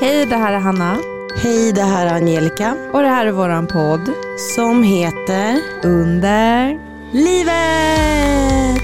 Hej, 0.00 0.26
det 0.26 0.36
här 0.36 0.52
är 0.52 0.58
Hanna. 0.58 0.98
Hej, 1.36 1.72
det 1.72 1.82
här 1.82 2.06
är 2.06 2.14
Angelica 2.14 2.76
Och 2.92 3.02
det 3.02 3.08
här 3.08 3.26
är 3.26 3.32
våran 3.32 3.66
podd. 3.66 4.10
som 4.56 4.82
heter 4.82 5.60
Under. 5.82 6.78
Livet. 7.12 8.82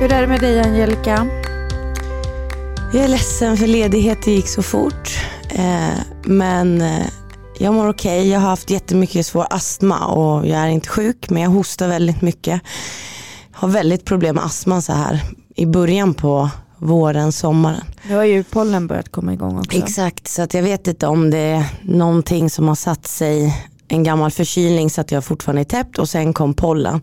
Hur 0.00 0.12
är 0.12 0.20
det 0.20 0.26
med 0.26 0.40
dig 0.40 0.60
Angelica? 0.60 1.26
Jag 2.92 3.04
är 3.04 3.08
ledsen 3.08 3.56
för 3.56 3.66
ledigheten 3.66 4.32
gick 4.32 4.48
så 4.48 4.62
fort. 4.62 5.10
Eh, 5.48 6.00
men 6.24 6.80
eh, 6.80 7.06
jag 7.58 7.74
mår 7.74 7.88
okej. 7.88 8.28
Jag 8.28 8.40
har 8.40 8.48
haft 8.48 8.70
jättemycket 8.70 9.26
svår 9.26 9.46
astma 9.50 10.06
och 10.06 10.46
jag 10.46 10.58
är 10.60 10.68
inte 10.68 10.88
sjuk 10.88 11.30
men 11.30 11.42
jag 11.42 11.50
hostar 11.50 11.88
väldigt 11.88 12.22
mycket. 12.22 12.60
Har 13.52 13.68
väldigt 13.68 14.04
problem 14.04 14.34
med 14.34 14.44
astma 14.44 14.80
så 14.80 14.92
här 14.92 15.20
i 15.56 15.66
början 15.66 16.14
på 16.14 16.50
våren, 16.82 17.32
sommaren. 17.32 17.84
Nu 18.08 18.16
har 18.16 18.24
ju 18.24 18.44
pollen 18.44 18.86
börjat 18.86 19.08
komma 19.08 19.32
igång 19.32 19.58
också. 19.58 19.78
Exakt, 19.78 20.28
så 20.28 20.42
att 20.42 20.54
jag 20.54 20.62
vet 20.62 20.86
inte 20.88 21.06
om 21.06 21.30
det 21.30 21.38
är 21.38 21.64
någonting 21.82 22.50
som 22.50 22.68
har 22.68 22.74
satt 22.74 23.06
sig, 23.06 23.56
en 23.88 24.02
gammal 24.02 24.30
förkylning 24.30 24.90
så 24.90 25.00
att 25.00 25.10
jag 25.12 25.24
fortfarande 25.24 25.62
är 25.62 25.64
täppt 25.64 25.98
och 25.98 26.08
sen 26.08 26.32
kom 26.32 26.54
pollen. 26.54 27.00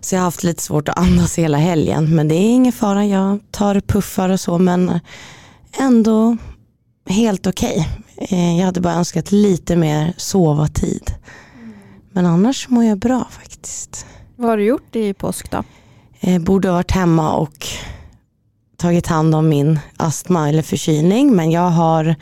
Så 0.00 0.14
jag 0.14 0.20
har 0.20 0.24
haft 0.24 0.42
lite 0.44 0.62
svårt 0.62 0.88
att 0.88 0.98
andas 0.98 1.38
hela 1.38 1.58
helgen 1.58 2.14
men 2.14 2.28
det 2.28 2.34
är 2.34 2.50
ingen 2.50 2.72
fara, 2.72 3.06
jag 3.06 3.38
tar 3.50 3.80
puffar 3.80 4.28
och 4.28 4.40
så 4.40 4.58
men 4.58 5.00
ändå 5.78 6.36
helt 7.08 7.46
okej. 7.46 7.88
Eh, 8.16 8.58
Jag 8.58 8.66
hade 8.66 8.80
bara 8.80 8.94
önskat 8.94 9.32
lite 9.32 9.76
mer 9.76 10.14
sovatid. 10.16 11.10
Men 12.12 12.26
annars 12.26 12.68
mår 12.68 12.84
jag 12.84 12.98
bra 12.98 13.26
faktiskt. 13.30 14.06
Vad 14.36 14.50
har 14.50 14.56
du 14.56 14.64
gjort 14.64 14.96
i 14.96 15.14
påsk 15.14 15.50
då? 15.50 15.62
Eh, 16.20 16.38
borde 16.40 16.68
ha 16.68 16.74
varit 16.74 16.90
hemma 16.90 17.32
och 17.32 17.66
tagit 18.78 19.06
hand 19.06 19.34
om 19.34 19.48
min 19.48 19.80
astma 19.96 20.48
eller 20.48 20.62
förkylning 20.62 21.36
men 21.36 21.50
jag 21.50 21.70
har 21.70 22.14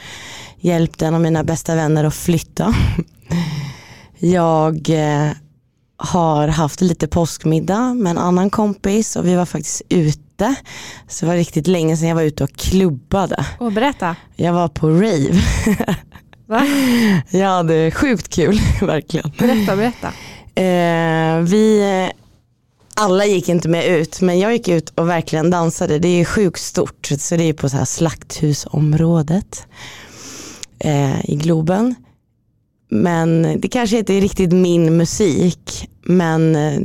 hjälpt 0.60 1.02
en 1.02 1.14
av 1.14 1.20
mina 1.20 1.44
bästa 1.44 1.74
vänner 1.74 2.04
att 2.04 2.14
flytta. 2.14 2.74
Jag 4.18 4.90
eh, 4.90 5.30
har 5.96 6.48
haft 6.48 6.80
lite 6.80 7.08
påskmiddag 7.08 7.94
med 7.94 8.10
en 8.10 8.18
annan 8.18 8.50
kompis 8.50 9.16
och 9.16 9.26
vi 9.26 9.34
var 9.34 9.46
faktiskt 9.46 9.82
ute. 9.88 10.54
Så 11.08 11.24
det 11.24 11.30
var 11.30 11.36
riktigt 11.36 11.66
länge 11.66 11.96
sedan 11.96 12.08
jag 12.08 12.16
var 12.16 12.22
ute 12.22 12.44
och 12.44 12.52
klubbade. 12.52 13.46
Och 13.58 13.72
berätta. 13.72 14.16
Jag 14.36 14.52
var 14.52 14.68
på 14.68 14.88
rave. 14.90 15.42
Va? 16.46 16.66
Jag 17.30 17.48
hade 17.48 17.90
sjukt 17.90 18.28
kul, 18.28 18.60
verkligen. 18.80 19.32
Berätta, 19.38 19.76
berätta. 19.76 20.08
Eh, 20.54 21.40
vi 21.40 21.82
alla 22.96 23.26
gick 23.26 23.48
inte 23.48 23.68
med 23.68 23.86
ut 23.86 24.20
men 24.20 24.38
jag 24.38 24.52
gick 24.52 24.68
ut 24.68 24.90
och 24.94 25.08
verkligen 25.08 25.50
dansade. 25.50 25.98
Det 25.98 26.08
är 26.08 26.24
sjukt 26.24 26.60
stort 26.60 27.06
så 27.18 27.36
det 27.36 27.44
är 27.44 27.52
på 27.52 27.68
så 27.68 27.76
här 27.76 27.84
slakthusområdet 27.84 29.66
eh, 30.78 31.30
i 31.30 31.36
Globen. 31.36 31.94
Men 32.90 33.60
det 33.60 33.68
kanske 33.68 33.98
inte 33.98 34.14
är 34.14 34.20
riktigt 34.20 34.52
min 34.52 34.96
musik 34.96 35.88
men 36.02 36.56
eh, 36.56 36.80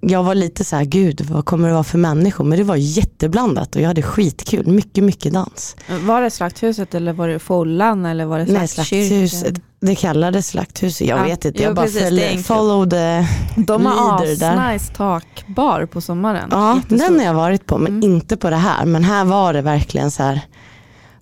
jag 0.00 0.22
var 0.22 0.34
lite 0.34 0.64
så 0.64 0.76
här, 0.76 0.84
gud 0.84 1.20
vad 1.20 1.44
kommer 1.44 1.68
det 1.68 1.74
vara 1.74 1.84
för 1.84 1.98
människor? 1.98 2.44
Men 2.44 2.58
det 2.58 2.64
var 2.64 2.76
jätteblandat 2.76 3.76
och 3.76 3.82
jag 3.82 3.88
hade 3.88 4.02
skitkul, 4.02 4.66
mycket 4.66 5.04
mycket 5.04 5.32
dans. 5.32 5.76
Var 6.06 6.22
det 6.22 6.30
Slakthuset 6.30 6.94
eller 6.94 7.12
var 7.12 7.28
det 7.28 7.38
Follan 7.38 8.06
eller 8.06 8.24
var 8.24 8.38
det 8.38 8.44
Nej, 8.52 8.68
Slaktkyrkan? 8.68 9.28
slakthuset, 9.28 9.62
det 9.86 9.94
kallades 9.94 10.46
slakthuset, 10.48 11.06
jag 11.08 11.18
Ja, 11.18 11.22
vet 11.22 11.44
inte, 11.44 11.58
jo, 11.58 11.64
jag 11.64 11.74
bara 11.74 11.86
precis, 11.86 12.46
follow 12.46 12.90
the 12.90 13.26
De 13.56 13.86
har 13.86 14.14
asnice 14.24 14.92
takbar 14.96 15.86
på 15.86 16.00
sommaren. 16.00 16.48
Ja, 16.50 16.76
Jättestor. 16.76 16.96
den 16.96 17.18
har 17.18 17.26
jag 17.26 17.34
varit 17.34 17.66
på 17.66 17.78
men 17.78 17.92
Mm. 17.92 18.02
inte 18.12 18.36
på 18.36 18.50
det 18.50 18.56
här. 18.56 18.84
Men 18.86 19.04
här 19.04 19.24
var 19.24 19.52
det 19.52 19.62
verkligen 19.62 20.10
så 20.10 20.22
här. 20.22 20.40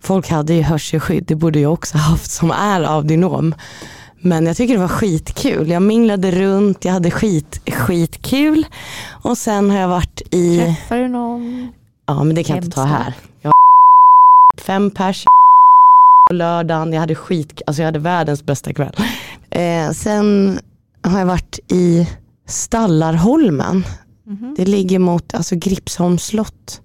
Folk 0.01 0.31
hade 0.31 0.55
ju 0.55 0.63
hörselskydd, 0.63 1.25
det 1.27 1.35
borde 1.35 1.61
jag 1.61 1.73
också 1.73 1.99
haft 2.11 2.31
som 2.31 2.51
är 2.51 2.83
audionom. 2.83 3.55
Men 4.21 4.47
jag 4.47 4.57
tycker 4.57 4.75
det 4.75 4.81
var 4.81 4.89
skitkul. 4.89 5.71
Jag 5.71 5.83
minglade 5.83 6.31
runt, 6.31 6.85
jag 6.85 6.93
hade 6.93 7.11
skit, 7.11 7.61
skitkul. 7.73 8.67
Och 9.23 9.39
sen 9.39 9.71
har 9.71 9.79
jag 9.79 9.89
varit 9.89 10.23
i, 10.31 10.59
Träffar 10.59 10.97
du 10.99 11.09
någon? 11.09 11.69
ja 12.07 12.25
men 12.25 12.35
det 12.37 12.45
kan 12.45 12.57
jag 12.57 12.65
inte 12.65 12.75
ta 12.77 12.85
här. 12.85 13.15
Jag 13.43 13.49
var 13.49 14.63
fem 14.65 14.91
pers 14.91 15.25
på 16.31 16.35
lördagen, 16.35 16.93
jag 16.93 17.01
hade 17.01 17.15
skit, 17.15 17.63
alltså 17.67 17.83
jag 17.83 17.87
hade 17.87 17.99
världens 17.99 18.43
bästa 18.43 18.73
kväll. 18.73 18.97
Eh, 19.51 19.91
sen 19.91 20.59
har 21.03 21.19
jag 21.19 21.27
varit 21.27 21.59
i 21.69 22.09
Stallarholmen. 22.47 23.85
Mhm. 24.27 24.55
Det 24.59 24.65
ligger 24.65 24.99
mot 24.99 25.35
alltså 25.35 25.57
Gripsholms 25.57 26.25
slott. 26.25 26.81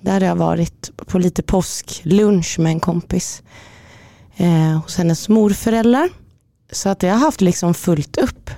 Där 0.00 0.12
har 0.12 0.26
jag 0.26 0.36
varit 0.36 0.90
på 1.06 1.18
lite 1.18 1.42
påsklunch 1.42 2.58
med 2.58 2.72
en 2.72 2.80
kompis. 2.80 3.42
Eh, 4.36 4.82
hos 4.82 4.96
hennes 4.96 5.28
morföräldrar. 5.28 6.08
Så 6.72 6.88
att 6.88 7.02
jag 7.02 7.10
har 7.12 7.18
haft 7.18 7.40
liksom 7.40 7.74
fullt 7.74 8.16
upp. 8.16 8.50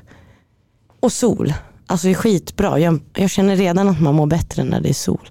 Och 1.00 1.12
sol. 1.12 1.54
Alltså 1.86 2.06
det 2.06 2.12
är 2.12 2.14
skitbra. 2.14 2.78
Jag, 2.78 3.00
jag 3.14 3.30
känner 3.30 3.56
redan 3.56 3.88
att 3.88 4.00
man 4.00 4.14
mår 4.14 4.26
bättre 4.26 4.64
när 4.64 4.80
det 4.80 4.88
är 4.88 4.94
sol. 4.94 5.30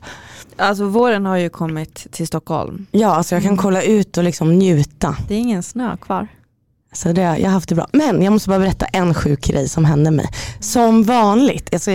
Alltså 0.60 0.86
våren 0.86 1.26
har 1.26 1.38
ju 1.38 1.50
kommit 1.50 2.08
till 2.12 2.28
Stockholm. 2.28 2.86
Ja, 2.92 3.08
alltså 3.16 3.36
jag 3.36 3.42
kan 3.44 3.52
Mm. 3.52 3.62
kolla 3.64 3.82
ut 3.84 4.18
och 4.18 4.24
liksom 4.24 4.54
njuta. 4.60 5.16
Det 5.28 5.34
är 5.36 5.40
ingen 5.40 5.64
snö 5.64 5.98
kvar. 5.98 6.28
Så 6.94 7.12
det, 7.12 7.22
jag 7.22 7.46
har 7.46 7.50
haft 7.50 7.70
det 7.70 7.76
bra. 7.76 7.88
Men 7.94 8.22
jag 8.22 8.34
måste 8.34 8.50
bara 8.50 8.60
berätta 8.60 8.86
en 8.86 9.14
sjuk 9.14 9.46
grej 9.48 9.70
som 9.70 9.86
hände 9.86 10.12
mig. 10.12 10.26
Som 10.60 11.04
vanligt. 11.04 11.74
Alltså, 11.74 11.92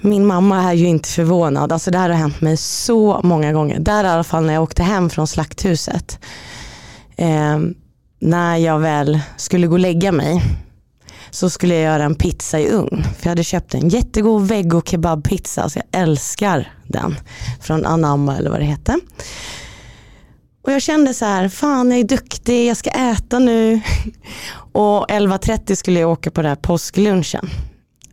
min 0.00 0.26
mamma 0.26 0.62
är 0.70 0.72
ju 0.72 0.86
inte 0.86 1.08
förvånad. 1.08 1.72
Alltså, 1.72 1.90
det 1.90 1.98
här 1.98 2.08
har 2.10 2.16
hänt 2.16 2.40
mig 2.40 2.56
så 2.56 3.20
många 3.24 3.52
gånger. 3.52 3.78
Där 3.80 4.04
i 4.04 4.08
alla 4.08 4.24
fall 4.24 4.44
när 4.46 4.54
jag 4.54 4.62
åkte 4.62 4.82
hem 4.82 5.10
från 5.10 5.26
slakthuset. 5.26 6.18
Eh, 7.16 7.58
när 8.20 8.56
jag 8.56 8.78
väl 8.78 9.20
skulle 9.36 9.66
gå 9.66 9.72
och 9.72 9.78
lägga 9.78 10.12
mig. 10.12 10.42
Så 11.32 11.50
skulle 11.50 11.74
jag 11.74 11.82
göra 11.82 12.04
en 12.04 12.14
pizza 12.14 12.60
i 12.60 12.70
ugn. 12.70 13.02
För 13.02 13.22
jag 13.22 13.28
hade 13.28 13.44
köpt 13.44 13.74
en 13.74 13.88
jättegod 13.88 14.48
vego 14.48 14.82
kebabpizza. 14.82 15.68
Så 15.68 15.78
jag 15.78 16.02
älskar 16.02 16.72
den. 16.86 17.14
Från 17.60 17.86
Anamma 17.86 18.36
eller 18.36 18.50
vad 18.50 18.60
det 18.60 18.64
heter. 18.64 19.00
Och 20.64 20.72
jag 20.72 20.82
kände 20.82 21.14
så 21.14 21.24
här, 21.24 21.48
fan 21.48 21.90
jag 21.90 22.00
är 22.00 22.04
duktig, 22.04 22.66
jag 22.66 22.76
ska 22.76 22.90
äta 22.90 23.38
nu. 23.38 23.80
Och 24.72 25.06
11.30 25.08 25.74
skulle 25.74 26.00
jag 26.00 26.10
åka 26.10 26.30
på 26.30 26.42
den 26.42 26.48
här 26.48 26.56
påsklunchen. 26.56 27.50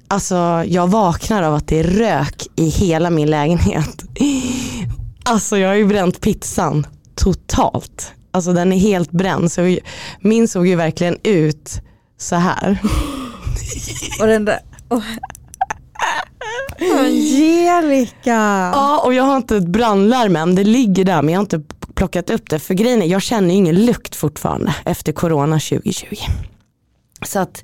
Alltså 0.07 0.63
jag 0.67 0.87
vaknar 0.87 1.43
av 1.43 1.55
att 1.55 1.67
det 1.67 1.79
är 1.79 1.83
rök 1.83 2.47
i 2.55 2.69
hela 2.69 3.09
min 3.09 3.29
lägenhet. 3.29 4.03
Alltså 5.23 5.57
jag 5.57 5.67
har 5.67 5.75
ju 5.75 5.85
bränt 5.85 6.21
pizzan 6.21 6.87
totalt. 7.15 8.13
Alltså 8.31 8.53
den 8.53 8.73
är 8.73 8.77
helt 8.77 9.11
bränd. 9.11 9.51
Så 9.51 9.77
min 10.19 10.47
såg 10.47 10.67
ju 10.67 10.75
verkligen 10.75 11.17
ut 11.23 11.81
så 12.19 12.35
här. 12.35 12.77
Och 14.19 14.27
den 14.27 14.45
där... 14.45 14.59
Oh. 14.89 15.03
Angelica! 16.99 18.71
Ja 18.73 19.01
och 19.05 19.13
jag 19.13 19.23
har 19.23 19.37
inte 19.37 19.57
ett 19.57 19.67
brandlarm 19.67 20.35
än, 20.35 20.55
det 20.55 20.63
ligger 20.63 21.05
där 21.05 21.21
men 21.21 21.33
jag 21.33 21.39
har 21.39 21.43
inte 21.43 21.61
plockat 21.95 22.29
upp 22.29 22.49
det. 22.49 22.59
För 22.59 22.73
grejen 22.73 23.01
är, 23.01 23.05
jag 23.05 23.21
känner 23.21 23.55
ingen 23.55 23.85
lukt 23.85 24.15
fortfarande 24.15 24.75
efter 24.85 25.11
corona 25.11 25.59
2020. 25.59 26.15
Så 27.25 27.39
att 27.39 27.63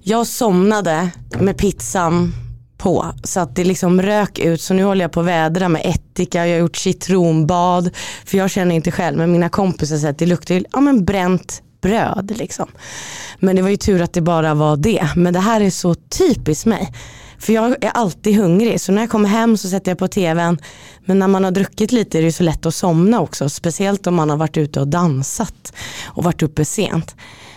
jag 0.00 0.26
somnade 0.26 1.10
med 1.40 1.56
pizzan 1.56 2.32
på 2.78 3.06
så 3.24 3.40
att 3.40 3.56
det 3.56 3.64
liksom 3.64 4.02
rök 4.02 4.38
ut 4.38 4.60
så 4.60 4.74
nu 4.74 4.84
håller 4.84 5.04
jag 5.04 5.12
på 5.12 5.20
att 5.20 5.26
vädra 5.26 5.68
med 5.68 5.82
ättika, 5.84 6.46
jag 6.46 6.54
har 6.54 6.60
gjort 6.60 6.76
citronbad 6.76 7.90
för 8.24 8.38
jag 8.38 8.50
känner 8.50 8.74
inte 8.74 8.90
själv 8.90 9.18
men 9.18 9.32
mina 9.32 9.48
kompisar 9.48 9.96
säger 9.96 10.10
att 10.10 10.18
det 10.18 10.26
luktar 10.26 10.64
ja 10.72 10.80
men 10.80 11.04
bränt 11.04 11.62
bröd 11.82 12.32
liksom. 12.38 12.68
Men 13.38 13.56
det 13.56 13.62
var 13.62 13.68
ju 13.68 13.76
tur 13.76 14.02
att 14.02 14.12
det 14.12 14.20
bara 14.20 14.54
var 14.54 14.76
det. 14.76 15.08
Men 15.16 15.32
det 15.32 15.40
här 15.40 15.60
är 15.60 15.70
så 15.70 15.94
typiskt 15.94 16.66
mig. 16.66 16.92
För 17.38 17.52
jag 17.52 17.84
är 17.84 17.90
alltid 17.90 18.36
hungrig 18.36 18.80
så 18.80 18.92
när 18.92 19.02
jag 19.02 19.10
kommer 19.10 19.28
hem 19.28 19.56
så 19.56 19.68
sätter 19.68 19.90
jag 19.90 19.98
på 19.98 20.08
tvn. 20.08 20.58
Men 21.04 21.18
när 21.18 21.28
man 21.28 21.44
har 21.44 21.50
druckit 21.50 21.92
lite 21.92 22.18
är 22.18 22.22
det 22.22 22.26
ju 22.26 22.32
så 22.32 22.42
lätt 22.42 22.66
att 22.66 22.74
somna 22.74 23.20
också. 23.20 23.48
Speciellt 23.48 24.06
om 24.06 24.14
man 24.14 24.30
har 24.30 24.36
varit 24.36 24.56
ute 24.56 24.80
och 24.80 24.88
dansat 24.88 25.72
och 26.04 26.24
varit 26.24 26.42
uppe 26.42 26.64
sent. 26.64 27.16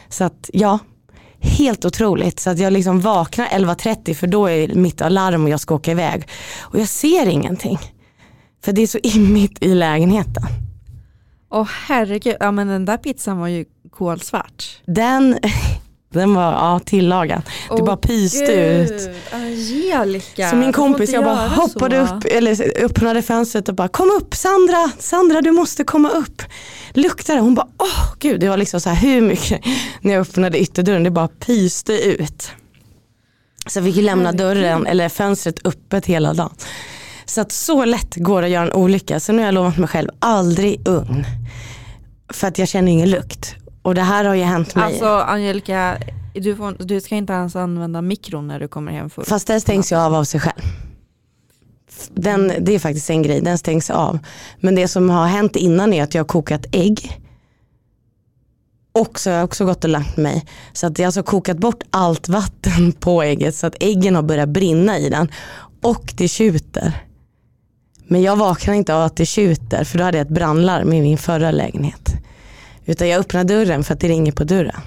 Så 0.10 0.24
att 0.24 0.50
ja, 0.54 0.80
helt 1.40 1.86
otroligt. 1.86 2.40
Så 2.40 2.50
att 2.50 2.60
jag 2.60 2.74
liksom 2.74 3.02
vaknar 3.02 3.46
11.30 3.46 4.14
för 4.14 4.28
då 4.28 4.50
är 4.50 4.76
mitt 4.76 5.02
alarm 5.02 5.44
och 5.44 5.50
jag 5.50 5.60
ska 5.60 5.76
åka 5.76 5.92
iväg. 5.92 6.28
Och 6.62 6.80
jag 6.80 6.88
ser 6.88 7.28
ingenting. 7.28 7.80
För 8.64 8.72
det 8.72 8.82
är 8.82 8.88
så 8.88 9.00
immigt 9.04 9.64
i 9.64 9.76
lägenheten. 9.76 10.44
Åh 11.52 11.68
herregud, 11.88 12.36
ja 12.40 12.52
men 12.52 12.68
den 12.68 12.86
där 12.86 12.98
pizzan 12.98 13.38
var 13.38 13.48
ju 13.48 13.66
kolsvart. 13.98 14.82
Den, 14.86 15.40
den 16.14 16.34
var 16.34 16.52
ja, 16.52 16.80
tillagad. 16.86 17.42
Det 17.78 17.84
bara 17.84 17.98
pyste 17.98 18.54
ut. 18.54 19.10
Angelica. 19.32 20.50
Så 20.50 20.56
min 20.56 20.74
kompis 20.74 21.14
jag 21.14 21.24
bara 21.24 21.48
hoppade 21.48 22.08
så. 22.08 22.16
upp, 22.16 22.26
eller 22.26 22.84
öppnade 22.84 23.22
fönstret 23.22 23.70
och 23.70 23.76
bara 23.76 23.88
kom 23.88 24.12
upp 24.22 24.36
Sandra, 24.36 24.92
Sandra 25.00 25.42
du 25.42 25.52
måste 25.52 25.84
komma 25.84 26.10
upp. 26.10 26.42
Luktar 26.94 27.36
det? 27.36 27.42
Hon 27.42 27.56
bara 27.56 27.68
åh 27.78 28.14
gud 28.20 28.40
det 28.40 28.50
var 28.50 28.58
liksom 28.58 28.82
så 28.82 28.90
här 28.90 28.96
hur 28.96 29.22
mycket 29.22 29.62
när 30.02 30.14
jag 30.14 30.22
öppnade 30.22 30.60
ytterdörren 30.60 31.04
det 31.04 31.12
bara 31.12 31.28
pyste 31.28 31.94
ut. 31.94 32.52
Så 33.68 33.80
jag 33.80 33.86
fick 33.86 33.96
ju 33.96 34.02
lämna 34.02 34.32
dörren 34.32 34.88
eller 34.88 35.10
fönstret 35.10 35.68
öppet 35.68 36.06
hela 36.06 36.34
dagen. 36.34 36.54
Så 37.26 37.42
att 37.42 37.52
så 37.52 37.86
lätt 37.86 38.16
går 38.16 38.42
det 38.42 38.46
att 38.46 38.52
göra 38.52 38.66
en 38.66 38.74
olycka. 38.74 39.20
Så 39.20 39.32
nu 39.32 39.38
har 39.38 39.46
jag 39.46 39.54
lovat 39.54 39.78
mig 39.78 39.88
själv 39.88 40.10
aldrig 40.20 40.88
ugn. 40.88 41.26
För 42.34 42.48
att 42.48 42.58
jag 42.58 42.68
känner 42.68 42.92
ingen 42.92 43.10
lukt. 43.10 43.56
Och 43.86 43.96
det 43.96 44.02
här 44.02 44.26
har 44.26 44.36
ju 44.36 44.44
hänt 44.44 44.76
mig. 44.76 44.84
Alltså 44.86 45.06
Angelica, 45.06 45.98
du, 46.34 46.56
får, 46.56 46.76
du 46.80 47.02
ska 47.02 47.16
inte 47.16 47.34
ens 47.34 47.56
använda 47.56 48.02
mikron 48.02 48.48
när 48.48 48.60
du 48.60 48.68
kommer 48.68 48.92
hem 48.92 49.10
full. 49.10 49.26
Fast 49.26 49.48
den 49.48 49.62
stängs 49.62 49.92
ju 49.92 49.96
av 49.96 50.16
av 50.16 50.24
sig 50.24 50.40
själv. 50.40 50.62
Den, 52.14 52.54
det 52.60 52.76
är 52.76 52.80
faktiskt 52.80 53.10
en 53.10 53.22
grej, 53.22 53.42
den 53.42 53.58
stängs 53.58 53.90
av. 53.90 54.20
Men 54.60 54.76
det 54.76 54.88
som 54.88 55.10
har 55.10 55.28
hänt 55.28 55.56
innan 55.56 55.94
är 55.94 56.04
att 56.04 56.14
jag 56.14 56.24
har 56.24 56.28
kokat 56.28 56.66
ägg. 56.72 57.22
Och 58.92 59.20
så 59.20 59.30
har 59.30 59.36
jag 59.38 59.46
också 59.46 59.66
gått 59.66 59.84
och 59.84 59.90
lagt 59.90 60.18
mig. 60.18 60.46
Så 60.74 60.88
att 60.88 61.00
jag 61.00 61.04
har 61.04 61.08
alltså 61.08 61.24
kokat 61.24 61.58
bort 61.58 61.84
allt 61.90 62.30
vatten 62.30 62.92
på 63.00 63.24
ägget 63.24 63.56
så 63.56 63.68
att 63.68 63.76
äggen 63.80 64.16
har 64.16 64.24
börjat 64.24 64.50
brinna 64.50 64.98
i 64.98 65.10
den. 65.10 65.32
Och 65.82 66.14
det 66.18 66.28
tjuter. 66.28 67.06
Men 68.08 68.22
jag 68.22 68.36
vaknar 68.36 68.74
inte 68.74 68.96
av 68.96 69.02
att 69.02 69.16
det 69.16 69.26
tjuter 69.26 69.84
för 69.84 69.98
då 69.98 70.04
hade 70.04 70.18
jag 70.18 70.26
ett 70.26 70.34
brandlarm 70.34 70.94
i 70.94 71.02
min 71.02 71.18
förra 71.18 71.52
lägenhet. 71.52 72.15
Utan 72.86 73.10
jag 73.10 73.20
öppnar 73.20 73.44
dörren 73.44 73.84
för 73.84 73.94
att 73.94 74.00
det 74.00 74.08
ringer 74.08 74.32
på 74.32 74.44
dörren. 74.44 74.82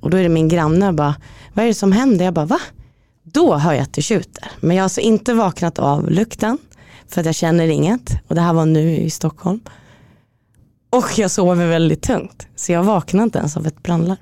Och 0.00 0.10
då 0.10 0.16
är 0.16 0.22
det 0.22 0.28
min 0.28 0.48
granne 0.48 0.88
och 0.88 0.94
bara, 0.94 1.14
vad 1.54 1.64
är 1.64 1.68
det 1.68 1.74
som 1.74 1.92
händer? 1.92 2.24
Jag 2.24 2.34
bara, 2.34 2.46
va? 2.46 2.60
Då 3.22 3.56
hör 3.56 3.72
jag 3.72 3.82
att 3.82 3.92
det 3.92 4.02
tjuter. 4.02 4.50
Men 4.60 4.76
jag 4.76 4.82
har 4.82 4.84
alltså 4.84 5.00
inte 5.00 5.34
vaknat 5.34 5.78
av 5.78 6.10
lukten 6.10 6.58
för 7.08 7.20
att 7.20 7.26
jag 7.26 7.34
känner 7.34 7.68
inget. 7.68 8.10
Och 8.28 8.34
det 8.34 8.40
här 8.40 8.52
var 8.52 8.66
nu 8.66 8.96
i 8.96 9.10
Stockholm. 9.10 9.60
Och 10.90 11.18
jag 11.18 11.30
sover 11.30 11.66
väldigt 11.66 12.02
tungt. 12.02 12.46
Så 12.56 12.72
jag 12.72 12.84
vaknar 12.84 13.22
inte 13.22 13.38
ens 13.38 13.56
av 13.56 13.66
ett 13.66 13.82
brandlarm. 13.82 14.18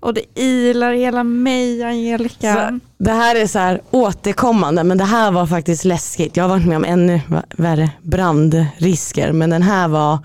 Och 0.00 0.14
det 0.14 0.40
ilar 0.40 0.92
hela 0.92 1.24
mig 1.24 1.82
Angelica. 1.82 2.54
Så 2.54 2.80
det 3.04 3.12
här 3.12 3.36
är 3.36 3.46
så 3.46 3.58
här 3.58 3.80
återkommande 3.90 4.84
men 4.84 4.98
det 4.98 5.04
här 5.04 5.30
var 5.30 5.46
faktiskt 5.46 5.84
läskigt. 5.84 6.36
Jag 6.36 6.44
har 6.44 6.48
varit 6.48 6.66
med 6.66 6.76
om 6.76 6.84
ännu 6.84 7.20
värre 7.56 7.90
brandrisker 8.02 9.32
men 9.32 9.50
den 9.50 9.62
här 9.62 9.88
var 9.88 10.18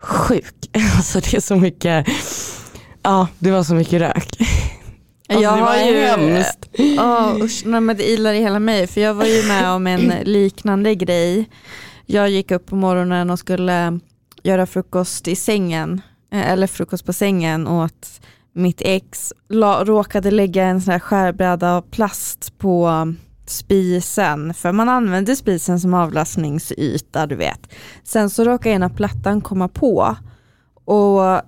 sjuk. 0.00 0.54
Alltså 0.96 1.20
det 1.20 1.34
är 1.34 1.40
så 1.40 1.56
mycket, 1.56 2.06
ja 3.02 3.28
det 3.38 3.50
var 3.50 3.62
så 3.62 3.74
mycket 3.74 4.00
rök. 4.00 4.36
Alltså, 5.28 5.42
jag 5.42 5.58
det 5.58 5.62
var 5.62 5.76
ju 5.76 6.00
hemskt. 6.00 6.68
Oh, 6.78 7.36
usch, 7.44 7.62
nej, 7.66 7.80
men 7.80 7.96
det 7.96 8.10
ilar 8.10 8.32
i 8.32 8.40
hela 8.40 8.58
mig 8.58 8.86
för 8.86 9.00
jag 9.00 9.14
var 9.14 9.24
ju 9.24 9.48
med 9.48 9.70
om 9.70 9.86
en 9.86 10.08
liknande 10.24 10.94
grej. 10.94 11.48
Jag 12.06 12.30
gick 12.30 12.50
upp 12.50 12.66
på 12.66 12.76
morgonen 12.76 13.30
och 13.30 13.38
skulle 13.38 14.00
göra 14.42 14.66
frukost 14.66 15.28
i 15.28 15.36
sängen, 15.36 16.00
eh, 16.32 16.50
eller 16.50 16.66
frukost 16.66 17.06
på 17.06 17.12
sängen 17.12 17.66
åt 17.66 18.20
mitt 18.52 18.82
ex. 18.84 19.32
La, 19.48 19.84
råkade 19.84 20.30
lägga 20.30 20.64
en 20.64 20.80
sån 20.80 20.92
här 20.92 20.98
skärbräda 20.98 21.76
av 21.76 21.82
plast 21.82 22.58
på 22.58 22.88
spisen, 23.50 24.54
för 24.54 24.72
man 24.72 24.88
använder 24.88 25.34
spisen 25.34 25.80
som 25.80 25.94
avlastningsyta, 25.94 27.26
du 27.26 27.34
vet. 27.34 27.72
Sen 28.04 28.30
så 28.30 28.44
råkar 28.44 28.70
ena 28.70 28.90
plattan 28.90 29.40
komma 29.40 29.68
på 29.68 30.16
och 30.84 31.42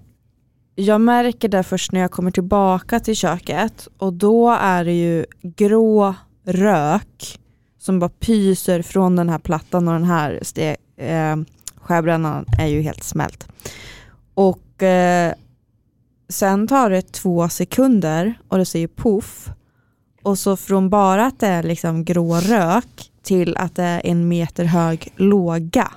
jag 0.74 1.00
märker 1.00 1.48
det 1.48 1.62
först 1.62 1.92
när 1.92 2.00
jag 2.00 2.10
kommer 2.10 2.30
tillbaka 2.30 3.00
till 3.00 3.16
köket 3.16 3.88
och 3.98 4.12
då 4.12 4.50
är 4.50 4.84
det 4.84 4.92
ju 4.92 5.24
grå 5.42 6.14
rök 6.44 7.40
som 7.78 7.98
bara 7.98 8.10
pyser 8.10 8.82
från 8.82 9.16
den 9.16 9.28
här 9.28 9.38
plattan 9.38 9.88
och 9.88 9.94
den 9.94 10.04
här 10.04 10.40
eh, 10.96 11.36
skärbrädan 11.76 12.44
är 12.58 12.66
ju 12.66 12.80
helt 12.80 13.04
smält. 13.04 13.48
Och 14.34 14.82
eh, 14.82 15.32
sen 16.28 16.68
tar 16.68 16.90
det 16.90 17.12
två 17.12 17.48
sekunder 17.48 18.34
och 18.48 18.58
det 18.58 18.64
säger 18.64 18.88
poff 18.88 19.50
och 20.28 20.38
så 20.38 20.56
från 20.56 20.90
bara 20.90 21.26
att 21.26 21.40
det 21.40 21.46
är 21.46 21.62
liksom 21.62 22.04
grå 22.04 22.36
rök 22.36 23.10
till 23.22 23.56
att 23.56 23.76
det 23.76 23.82
är 23.82 24.00
en 24.04 24.28
meter 24.28 24.64
hög 24.64 25.12
låga. 25.16 25.92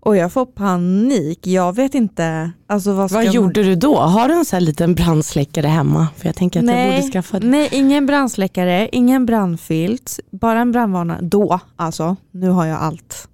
Och 0.00 0.16
jag 0.16 0.32
får 0.32 0.46
panik. 0.46 1.46
Jag 1.46 1.76
vet 1.76 1.94
inte. 1.94 2.50
Alltså 2.66 2.92
vad 2.92 3.10
vad 3.10 3.32
gjorde 3.32 3.62
du 3.62 3.74
då? 3.74 3.96
Har 3.96 4.28
du 4.28 4.34
en 4.34 4.44
sån 4.44 4.56
här 4.56 4.60
liten 4.60 4.94
brandsläckare 4.94 5.66
hemma? 5.66 6.08
För 6.16 6.26
jag 6.26 6.36
tänker 6.36 6.60
att 6.60 6.66
nej, 6.66 6.86
jag 6.86 7.00
borde 7.00 7.12
skaffa 7.12 7.40
det. 7.40 7.46
Nej, 7.46 7.68
ingen 7.72 8.06
brandsläckare, 8.06 8.88
ingen 8.92 9.26
brandfilt, 9.26 10.20
bara 10.30 10.60
en 10.60 10.72
brandvarnare. 10.72 11.18
Då 11.22 11.60
alltså. 11.76 12.16
Nu 12.30 12.48
har 12.48 12.66
jag 12.66 12.78
allt 12.78 13.28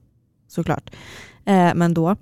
såklart. 0.48 0.90
Eh, 1.44 1.74
men 1.74 1.94
då. 1.94 2.16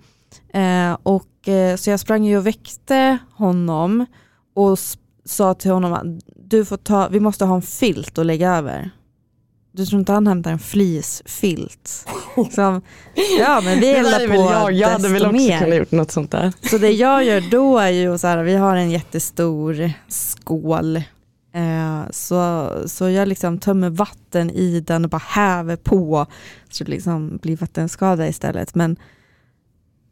Eh, 0.52 0.96
och, 1.02 1.48
eh, 1.48 1.76
så 1.76 1.90
jag 1.90 2.00
sprang 2.00 2.24
ju 2.24 2.38
och 2.38 2.46
väckte 2.46 3.18
honom 3.32 4.06
och 4.54 4.78
sa 5.24 5.54
till 5.54 5.70
honom 5.70 5.92
att 5.92 6.24
du 6.36 6.64
får 6.64 6.76
ta, 6.76 7.08
vi 7.08 7.20
måste 7.20 7.44
ha 7.44 7.54
en 7.54 7.62
filt 7.62 8.18
att 8.18 8.26
lägga 8.26 8.56
över. 8.56 8.90
Du 9.72 9.86
tror 9.86 10.00
inte 10.00 10.12
han 10.12 10.26
hämtar 10.26 10.50
en 10.50 10.58
fleecefilt? 10.58 12.06
Som, 12.50 12.82
ja 13.38 13.60
men 13.64 13.80
vi 13.80 13.90
eldar 13.90 14.28
på 14.28 14.34
jag. 14.34 14.72
Jag 14.72 14.88
hade 14.88 15.08
väl 15.08 15.26
också 15.26 15.36
mer. 15.36 15.58
kunnat 15.58 15.78
gjort 15.78 15.92
något 15.92 16.10
sånt 16.10 16.30
där. 16.30 16.52
Så 16.70 16.78
det 16.78 16.90
jag 16.90 17.24
gör 17.24 17.40
då 17.50 17.78
är 17.78 17.88
ju 17.88 18.18
så 18.18 18.26
här, 18.26 18.42
vi 18.42 18.54
har 18.54 18.76
en 18.76 18.90
jättestor 18.90 19.92
skål. 20.08 20.96
Eh, 21.54 22.10
så, 22.10 22.70
så 22.86 23.08
jag 23.10 23.28
liksom 23.28 23.58
tömmer 23.58 23.90
vatten 23.90 24.50
i 24.50 24.80
den 24.80 25.04
och 25.04 25.10
bara 25.10 25.22
häver 25.26 25.76
på. 25.76 26.26
Så 26.70 26.84
det 26.84 26.90
liksom 26.90 27.36
blir 27.42 27.56
vattenskada 27.56 28.28
istället. 28.28 28.74
Men 28.74 28.96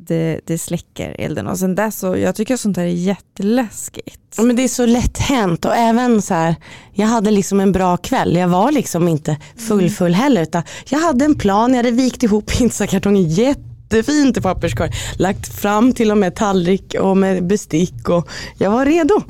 det, 0.07 0.41
det 0.45 0.59
släcker 0.59 1.17
elden. 1.19 1.47
Och 1.47 1.59
sen 1.59 1.75
dess 1.75 1.99
så, 1.99 2.17
jag 2.17 2.35
tycker 2.35 2.57
sånt 2.57 2.77
här 2.77 2.85
är 2.85 2.89
jätteläskigt. 2.89 4.19
Men 4.39 4.57
det 4.57 4.65
är 4.65 4.69
så 4.69 4.87
lätt 4.87 5.19
hänt 5.19 5.65
och 5.65 5.77
även 5.77 6.23
så 6.23 6.35
här, 6.35 6.55
jag 6.93 7.07
hade 7.07 7.31
liksom 7.31 7.61
en 7.61 7.73
bra 7.73 7.97
kväll. 7.97 8.37
Jag 8.37 8.49
var 8.49 8.73
liksom 8.73 9.09
inte 9.09 9.37
full 9.57 9.81
mm. 9.81 9.91
full 9.91 10.15
heller 10.15 10.43
utan 10.43 10.63
jag 10.89 10.99
hade 10.99 11.25
en 11.25 11.35
plan, 11.35 11.71
jag 11.71 11.77
hade 11.77 11.91
vikt 11.91 12.23
ihop 12.23 12.47
pizzakartongen 12.59 13.29
jättefint 13.29 14.37
i 14.37 14.41
papperskorg. 14.41 14.91
Lagt 15.19 15.61
fram 15.61 15.93
till 15.93 16.11
och 16.11 16.19
med 16.19 16.35
tallrik 16.35 16.95
och 17.01 17.17
med 17.17 17.47
bestick 17.47 18.09
och 18.09 18.29
jag 18.59 18.71
var 18.71 18.87
redo. 18.87 19.21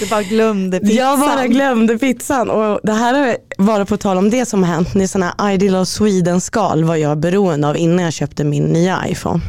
Du 0.00 0.06
bara 0.06 0.22
glömde 0.22 0.80
pizzan. 0.80 0.96
Jag 0.96 1.18
bara 1.18 1.46
glömde 1.46 1.98
pizzan 1.98 2.50
och 2.50 2.80
det 2.82 2.92
här 2.92 3.14
har 3.14 3.36
varit 3.58 3.88
på 3.88 3.96
tal 3.96 4.16
om 4.16 4.30
det 4.30 4.46
som 4.46 4.62
har 4.62 4.74
hänt. 4.74 4.94
Ni 4.94 5.08
sådana 5.08 5.34
här 5.38 5.52
Ideal 5.52 5.82
of 5.82 5.88
Sweden 5.88 6.40
skal 6.40 6.84
var 6.84 6.96
jag 6.96 7.18
beroende 7.18 7.68
av 7.68 7.76
innan 7.76 8.04
jag 8.04 8.12
köpte 8.12 8.44
min 8.44 8.64
nya 8.64 9.08
iPhone. 9.08 9.40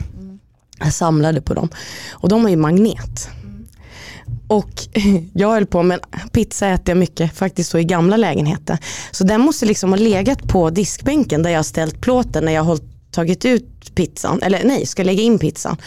Jag 0.80 0.94
samlade 0.94 1.42
på 1.42 1.54
dem. 1.54 1.70
Och 2.12 2.30
de 2.30 2.44
har 2.44 2.50
ju 2.50 2.56
magnet. 2.56 3.30
Och 4.48 4.72
jag 5.34 5.50
höll 5.50 5.66
på 5.66 5.84
med 5.84 6.00
pizza 6.32 6.68
äter 6.68 6.90
jag 6.90 6.98
mycket 6.98 7.38
faktiskt 7.38 7.70
så 7.70 7.80
i 7.80 7.84
gamla 7.84 8.18
lägenheter. 8.18 8.78
Så 9.12 9.24
den 9.24 9.42
måste 9.42 9.66
liksom 9.66 9.90
ha 9.90 9.98
legat 9.98 10.48
på 10.48 10.70
diskbänken 10.70 11.44
där 11.44 11.50
jag 11.50 11.60
har 11.60 11.64
ställt 11.64 12.02
plåten 12.02 12.46
när 12.46 12.52
jag 12.52 12.64
har 12.64 12.80
tagit 13.12 13.46
ut 13.46 13.96
pizzan. 13.96 14.42
Eller 14.42 14.64
nej, 14.64 14.86
ska 14.86 15.04
lägga 15.04 15.24
in 15.24 15.40
pizzan. 15.40 15.78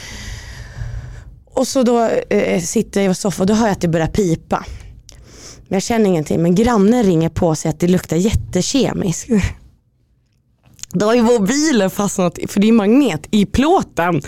Och 1.45 1.69
så 1.69 1.83
då 1.83 2.11
eh, 2.31 2.63
sitter 2.63 3.01
jag 3.01 3.11
i 3.11 3.15
soffan 3.15 3.43
och 3.43 3.47
då 3.47 3.55
hör 3.55 3.67
jag 3.67 3.73
att 3.73 3.81
det 3.81 3.89
börjar 3.89 4.07
pipa. 4.07 4.65
Men 5.69 5.77
jag 5.77 5.83
känner 5.83 6.07
ingenting 6.07 6.43
men 6.43 6.55
grannen 6.55 7.05
ringer 7.05 7.29
på 7.29 7.49
och 7.49 7.59
säger 7.59 7.75
att 7.75 7.81
det 7.81 7.89
luktar 7.89 8.17
jättekemiskt. 8.17 9.29
Då 10.93 11.07
har 11.07 11.15
ju 11.15 11.23
mobilen 11.23 11.91
fastnat, 11.91 12.39
för 12.49 12.61
det 12.61 12.69
är 12.69 12.73
magnet, 12.73 13.27
i 13.31 13.47
plåten. 13.47 14.23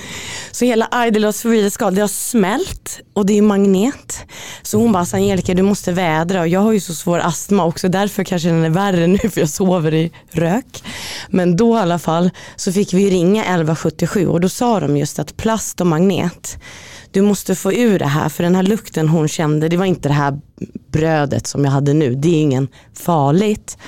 Så 0.50 0.64
hela 0.64 1.06
Idle 1.06 1.28
of 1.28 1.36
Sweden 1.36 1.94
det 1.94 2.00
har 2.00 2.08
smält 2.08 3.00
och 3.12 3.26
det 3.26 3.38
är 3.38 3.42
magnet. 3.42 4.18
Så 4.62 4.78
hon 4.78 4.92
bara, 4.92 5.06
Angelica 5.12 5.54
du 5.54 5.62
måste 5.62 5.92
vädra 5.92 6.40
och 6.40 6.48
jag 6.48 6.60
har 6.60 6.72
ju 6.72 6.80
så 6.80 6.94
svår 6.94 7.18
astma 7.18 7.64
också 7.64 7.88
därför 7.88 8.24
kanske 8.24 8.48
den 8.48 8.64
är 8.64 8.70
värre 8.70 9.06
nu 9.06 9.18
för 9.18 9.40
jag 9.40 9.48
sover 9.48 9.94
i 9.94 10.12
rök. 10.30 10.82
Men 11.28 11.56
då 11.56 11.76
i 11.76 11.80
alla 11.80 11.98
fall 11.98 12.30
så 12.56 12.72
fick 12.72 12.94
vi 12.94 13.10
ringa 13.10 13.42
1177 13.42 14.26
och 14.26 14.40
då 14.40 14.48
sa 14.48 14.80
de 14.80 14.96
just 14.96 15.18
att 15.18 15.36
plast 15.36 15.80
och 15.80 15.86
magnet 15.86 16.58
du 17.10 17.22
måste 17.22 17.54
få 17.54 17.72
ur 17.72 17.98
det 17.98 18.06
här 18.06 18.28
för 18.28 18.42
den 18.42 18.54
här 18.54 18.62
lukten 18.62 19.08
hon 19.08 19.28
kände 19.28 19.68
det 19.68 19.76
var 19.76 19.84
inte 19.84 20.08
det 20.08 20.14
här 20.14 20.40
brödet 20.92 21.46
som 21.46 21.64
jag 21.64 21.72
hade 21.72 21.92
nu. 21.92 22.14
Det 22.14 22.28
är 22.28 22.40
ingen 22.40 22.68
farligt. 22.94 23.78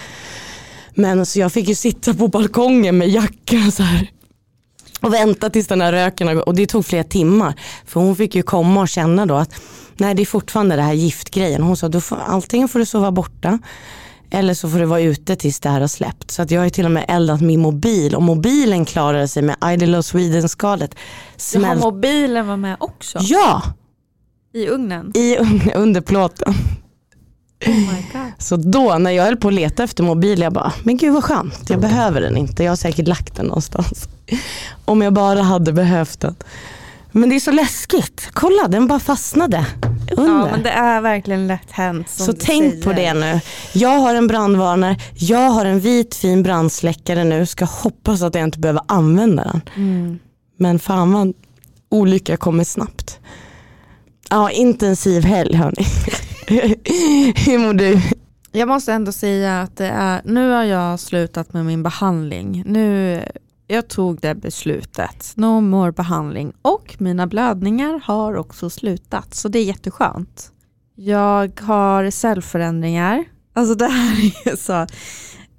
Men 0.94 1.20
alltså 1.20 1.38
jag 1.38 1.52
fick 1.52 1.68
ju 1.68 1.74
sitta 1.74 2.14
på 2.14 2.28
balkongen 2.28 2.98
med 2.98 3.08
jacka 3.08 3.70
så 3.70 3.82
här 3.82 4.10
och 5.00 5.14
vänta 5.14 5.50
tills 5.50 5.66
den 5.66 5.80
här 5.80 5.92
röken 5.92 6.38
och 6.38 6.54
det 6.54 6.66
tog 6.66 6.86
flera 6.86 7.04
timmar. 7.04 7.54
För 7.86 8.00
hon 8.00 8.16
fick 8.16 8.34
ju 8.34 8.42
komma 8.42 8.80
och 8.80 8.88
känna 8.88 9.26
då 9.26 9.34
att 9.34 9.54
nej 9.96 10.14
det 10.14 10.22
är 10.22 10.26
fortfarande 10.26 10.76
det 10.76 10.82
här 10.82 10.92
giftgrejen. 10.92 11.62
Hon 11.62 11.76
sa 11.76 12.00
får, 12.00 12.18
antingen 12.26 12.68
får 12.68 12.78
du 12.78 12.86
sova 12.86 13.10
borta 13.10 13.58
eller 14.30 14.54
så 14.54 14.70
får 14.70 14.78
du 14.78 14.84
vara 14.84 15.00
ute 15.00 15.36
tills 15.36 15.60
det 15.60 15.68
här 15.68 15.80
har 15.80 15.88
släppt. 15.88 16.30
Så 16.30 16.42
att 16.42 16.50
jag 16.50 16.60
har 16.60 16.64
ju 16.64 16.70
till 16.70 16.84
och 16.84 16.90
med 16.90 17.04
eldat 17.08 17.40
min 17.40 17.60
mobil 17.60 18.14
och 18.14 18.22
mobilen 18.22 18.84
klarade 18.84 19.28
sig 19.28 19.42
med 19.42 19.56
Idol 19.64 20.02
Sweden-skalet. 20.02 20.94
Smält... 21.36 21.66
Jaha, 21.66 21.90
mobilen 21.92 22.46
var 22.46 22.56
med 22.56 22.76
också? 22.80 23.18
Ja! 23.22 23.62
I 24.54 24.68
ugnen? 24.68 25.12
I 25.14 25.36
under 25.74 26.00
plåten. 26.00 26.54
Oh 27.66 28.26
så 28.38 28.56
då 28.56 28.98
när 28.98 29.10
jag 29.10 29.24
höll 29.24 29.36
på 29.36 29.48
att 29.48 29.54
leta 29.54 29.82
efter 29.82 30.02
mobil, 30.02 30.40
jag 30.40 30.52
bara, 30.52 30.72
men 30.82 30.96
gud 30.96 31.12
vad 31.12 31.24
skönt, 31.24 31.70
jag 31.70 31.80
behöver 31.80 32.20
den 32.20 32.36
inte. 32.36 32.64
Jag 32.64 32.70
har 32.70 32.76
säkert 32.76 33.08
lagt 33.08 33.36
den 33.36 33.46
någonstans. 33.46 34.08
Om 34.84 35.02
jag 35.02 35.12
bara 35.12 35.42
hade 35.42 35.72
behövt 35.72 36.20
den. 36.20 36.34
Men 37.12 37.28
det 37.28 37.34
är 37.34 37.40
så 37.40 37.50
läskigt. 37.50 38.28
Kolla, 38.32 38.68
den 38.68 38.86
bara 38.86 39.00
fastnade 39.00 39.66
under. 40.16 40.32
Ja, 40.32 40.48
men 40.50 40.62
det 40.62 40.70
är 40.70 41.00
verkligen 41.00 41.46
lätt 41.46 41.70
hänt. 41.70 42.10
Så 42.10 42.32
tänk 42.32 42.72
säger. 42.72 42.82
på 42.84 42.92
det 42.92 43.14
nu. 43.14 43.40
Jag 43.72 43.98
har 43.98 44.14
en 44.14 44.26
brandvarnare, 44.26 44.96
jag 45.14 45.50
har 45.50 45.64
en 45.64 45.80
vit 45.80 46.14
fin 46.14 46.42
brandsläckare 46.42 47.24
nu. 47.24 47.46
Ska 47.46 47.64
hoppas 47.64 48.22
att 48.22 48.34
jag 48.34 48.44
inte 48.44 48.58
behöver 48.58 48.82
använda 48.88 49.44
den. 49.44 49.60
Mm. 49.76 50.18
Men 50.56 50.78
fan 50.78 51.12
vad 51.12 51.32
olycka 51.88 52.36
kommer 52.36 52.64
snabbt. 52.64 53.18
Ja, 54.30 54.50
intensiv 54.50 55.24
helg 55.24 55.56
hörni. 55.56 55.86
Hur 56.52 57.58
mår 57.58 57.74
du? 57.74 58.00
Jag 58.52 58.68
måste 58.68 58.92
ändå 58.92 59.12
säga 59.12 59.60
att 59.60 59.76
det 59.76 59.86
är, 59.86 60.20
nu 60.24 60.50
har 60.50 60.64
jag 60.64 61.00
slutat 61.00 61.52
med 61.52 61.66
min 61.66 61.82
behandling. 61.82 62.62
Nu, 62.66 63.22
jag 63.66 63.88
tog 63.88 64.20
det 64.20 64.34
beslutet. 64.34 65.32
No 65.34 65.60
more 65.60 65.92
behandling. 65.92 66.52
Och 66.62 66.96
mina 66.98 67.26
blödningar 67.26 68.00
har 68.04 68.36
också 68.36 68.70
slutat. 68.70 69.34
Så 69.34 69.48
det 69.48 69.58
är 69.58 69.64
jätteskönt. 69.64 70.52
Jag 70.94 71.60
har 71.60 72.10
cellförändringar. 72.10 73.24
Alltså 73.52 73.74
det 73.74 73.88
här 73.88 74.32
är 74.44 74.56
så 74.56 74.86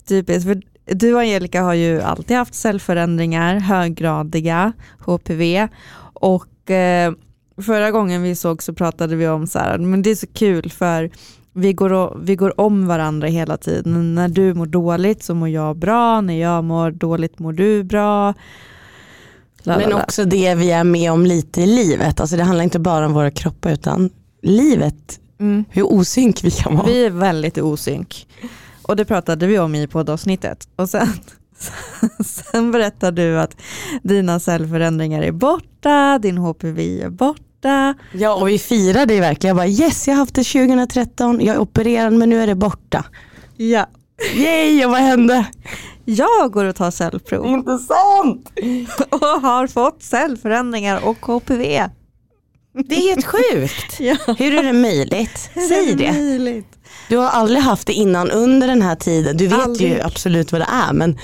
typiskt. 0.08 0.44
För 0.44 0.62
du 0.86 1.14
och 1.14 1.20
Angelica 1.20 1.62
har 1.62 1.74
ju 1.74 2.02
alltid 2.02 2.38
haft 2.38 2.54
cellförändringar, 2.54 3.60
höggradiga 3.60 4.74
HPV. 5.00 5.68
Och 6.14 6.72
eh, 6.72 7.14
förra 7.62 7.92
gången 7.92 8.22
vi 8.22 8.36
såg 8.36 8.64
så 8.64 8.74
pratade 8.74 9.16
vi 9.16 9.28
om 9.28 9.48
så 9.48 9.60
här, 9.60 9.78
men 9.78 10.02
det 10.02 10.10
är 10.10 10.16
så 10.16 10.28
kul 10.28 10.70
för 10.70 11.12
vi 11.54 11.74
går, 11.74 12.20
vi 12.24 12.36
går 12.36 12.60
om 12.60 12.88
varandra 12.88 13.28
hela 13.28 13.58
tiden. 13.58 14.16
När 14.16 14.28
du 14.30 14.54
mår 14.54 14.66
dåligt 14.66 15.24
så 15.24 15.36
mår 15.36 15.50
jag 15.50 15.78
bra, 15.78 16.22
när 16.22 16.42
jag 16.42 16.64
mår 16.64 16.92
dåligt 16.92 17.40
mår 17.40 17.54
du 17.54 17.84
bra. 17.84 18.34
Lalala. 19.64 19.88
Men 19.88 20.02
också 20.02 20.26
det 20.26 20.56
vi 20.56 20.72
är 20.72 20.84
med 20.84 21.12
om 21.12 21.26
lite 21.26 21.62
i 21.62 21.66
livet. 21.66 22.20
Alltså 22.20 22.38
det 22.38 22.44
handlar 22.44 22.64
inte 22.64 22.80
bara 22.80 23.06
om 23.06 23.14
våra 23.14 23.32
kroppar 23.32 23.72
utan 23.72 24.10
livet, 24.42 25.20
mm. 25.40 25.66
hur 25.70 25.94
osynk 25.94 26.44
vi 26.44 26.52
kan 26.52 26.76
vara. 26.76 26.88
Vi 26.88 27.06
är 27.06 27.10
väldigt 27.10 27.58
osynk. 27.58 28.28
Och 28.82 28.96
det 28.96 29.06
pratade 29.06 29.48
vi 29.48 29.60
om 29.60 29.76
i 29.76 29.88
poddavsnittet. 29.88 30.68
Och 30.76 30.90
sen, 30.90 31.08
sen 32.26 32.72
berättar 32.72 33.12
du 33.12 33.40
att 33.40 33.58
dina 34.04 34.40
cellförändringar 34.40 35.22
är 35.22 35.32
borta, 35.32 36.20
din 36.22 36.38
HPV 36.38 37.02
är 37.02 37.10
borta. 37.10 37.94
Ja 38.14 38.36
och 38.36 38.50
vi 38.50 38.60
firade 38.60 39.14
ju 39.14 39.20
verkligen. 39.20 39.58
Jag 39.58 39.66
bara 39.66 39.88
yes 39.88 40.08
jag 40.08 40.16
har 40.16 40.20
haft 40.20 40.36
det 40.36 40.44
2013, 40.44 41.42
jag 41.42 41.56
är 41.56 41.60
opererad 41.60 42.14
men 42.14 42.30
nu 42.30 42.42
är 42.42 42.48
det 42.48 42.56
borta. 42.56 43.06
Ja. 43.58 43.88
Yay 44.36 44.86
och 44.86 44.92
vad 44.92 45.00
hände? 45.00 45.46
Jag 46.06 46.52
går 46.52 46.66
och 46.66 46.76
tar 46.76 46.92
cellprov. 46.92 47.46
Inte 47.46 47.78
sant! 47.78 48.52
Och 49.10 49.42
har 49.42 49.68
fått 49.68 50.04
cellförändringar 50.04 51.06
och 51.06 51.26
HPV. 51.26 51.90
Det 52.74 52.96
är 52.96 53.10
helt 53.10 53.26
sjukt. 53.26 54.00
ja. 54.00 54.18
Hur 54.38 54.54
är 54.54 54.64
det 54.64 54.74
möjligt? 54.74 55.50
Säg 55.70 55.96
det. 55.96 56.12
Möjligt? 56.12 56.73
Du 57.14 57.18
har 57.18 57.30
aldrig 57.30 57.62
haft 57.62 57.88
det 57.88 57.94
innan 57.94 58.32
under 58.32 58.68
den 58.68 58.82
här 58.82 58.96
tiden. 58.96 59.38
Du 59.38 59.48
vet 59.48 59.60
aldrig. 59.60 59.92
ju 59.92 60.02
absolut 60.02 60.52
vad 60.52 60.62
det 60.62 60.68
är 60.72 60.94
men 60.94 61.20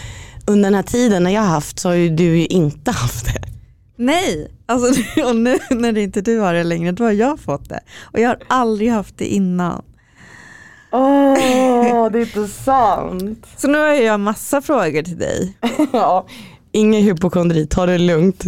under 0.48 0.64
den 0.64 0.76
här 0.76 0.84
tiden 0.84 1.24
när 1.24 1.32
jag 1.32 1.42
har 1.42 1.48
haft 1.50 1.80
så 1.80 1.90
har 1.90 1.96
ju 1.96 2.10
du 2.10 2.24
ju 2.24 2.46
inte 2.46 2.92
haft 3.02 3.26
det. 3.26 3.42
Nej, 3.96 4.52
alltså, 4.66 5.02
och 5.26 5.36
nu 5.36 5.58
när 5.70 5.92
det 5.92 6.02
inte 6.02 6.22
du 6.22 6.40
har 6.40 6.54
det 6.54 6.64
längre 6.64 6.92
då 6.92 7.04
har 7.04 7.12
jag 7.12 7.40
fått 7.40 7.70
det. 7.70 7.80
Och 8.02 8.20
jag 8.20 8.30
har 8.30 8.38
aldrig 8.48 8.92
haft 8.92 9.18
det 9.18 9.26
innan. 9.26 9.84
Åh, 10.92 11.34
oh, 11.34 12.12
det 12.12 12.20
är 12.20 12.22
inte 12.22 12.48
sant. 12.48 13.48
Så 13.58 13.68
nu 13.68 13.78
har 13.78 13.88
jag 13.88 14.20
massa 14.20 14.62
frågor 14.62 15.04
till 15.04 15.18
dig. 15.18 15.58
ja, 15.94 16.28
ingen 16.72 17.04
hypokondri, 17.04 17.68
ta 17.68 17.86
det 17.86 17.98
lugnt. 17.98 18.46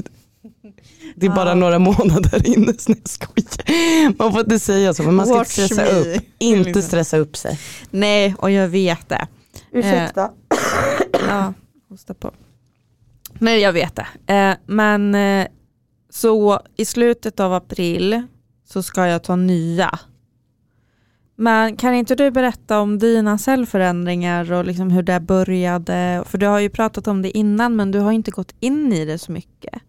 Det 1.22 1.28
är 1.28 1.36
bara 1.36 1.50
ja. 1.50 1.56
några 1.56 1.80
månader 1.80 2.48
inne. 2.48 2.74
Nej. 2.88 4.16
Man 4.20 4.32
får 4.32 4.42
inte 4.42 4.60
säga 4.60 4.94
så 4.94 5.04
men 5.04 5.16
man 5.16 5.26
ska 5.26 5.38
Watch 5.38 5.60
inte 5.60 5.76
stressa 5.76 5.94
me. 5.94 6.16
upp. 6.16 6.24
Inte 6.40 6.64
liksom. 6.64 6.82
stressa 6.82 7.18
upp 7.18 7.38
sig. 7.38 7.60
Nej 7.92 8.36
och 8.38 8.52
jag 8.52 8.68
vet 8.68 9.10
det. 9.10 9.28
Ursäkta. 9.72 10.24
Eh, 10.24 11.20
ja, 11.28 11.54
hosta 11.90 12.14
på. 12.14 12.32
Nej 13.40 13.60
jag 13.60 13.74
vet 13.74 13.96
det. 13.96 14.34
Eh, 14.34 14.56
men 14.66 15.16
eh, 15.16 15.48
så 16.10 16.60
i 16.76 16.86
slutet 16.86 17.40
av 17.40 17.54
april 17.54 18.22
så 18.70 18.84
ska 18.84 19.08
jag 19.08 19.24
ta 19.24 19.36
nya. 19.36 20.00
Men 21.36 21.78
kan 21.78 21.94
inte 21.94 22.16
du 22.16 22.32
berätta 22.32 22.80
om 22.80 23.00
dina 23.00 23.38
cellförändringar 23.38 24.52
och 24.52 24.66
liksom 24.66 24.92
hur 24.92 25.04
det 25.04 25.20
började? 25.20 26.24
För 26.26 26.38
du 26.38 26.46
har 26.46 26.60
ju 26.60 26.70
pratat 26.70 27.08
om 27.08 27.22
det 27.22 27.38
innan 27.38 27.76
men 27.76 27.92
du 27.92 28.00
har 28.00 28.12
inte 28.12 28.32
gått 28.32 28.56
in 28.60 28.94
i 28.94 29.06
det 29.06 29.18
så 29.18 29.32
mycket. 29.32 29.82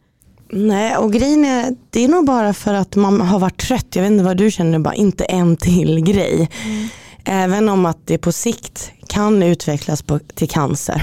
Nej, 0.55 0.97
och 0.97 1.13
grejen 1.13 1.45
är, 1.45 1.77
det 1.91 2.05
är 2.05 2.09
nog 2.09 2.27
bara 2.27 2.53
för 2.53 2.75
att 2.75 2.97
man 2.97 3.21
har 3.21 3.39
varit 3.39 3.61
trött. 3.61 3.87
Jag 3.97 4.03
vet 4.03 4.13
inte 4.13 4.25
vad 4.25 4.37
du 4.37 4.51
känner, 4.51 4.79
bara 4.79 4.95
inte 4.95 5.25
en 5.25 5.57
till 5.57 6.01
grej. 6.01 6.51
Mm. 6.65 6.89
Även 7.25 7.69
om 7.69 7.87
att 7.87 8.07
det 8.07 8.19
på 8.19 8.33
sikt 8.33 8.93
kan 9.07 9.43
utvecklas 9.43 10.03
på, 10.03 10.19
till 10.19 10.49
cancer. 10.49 11.03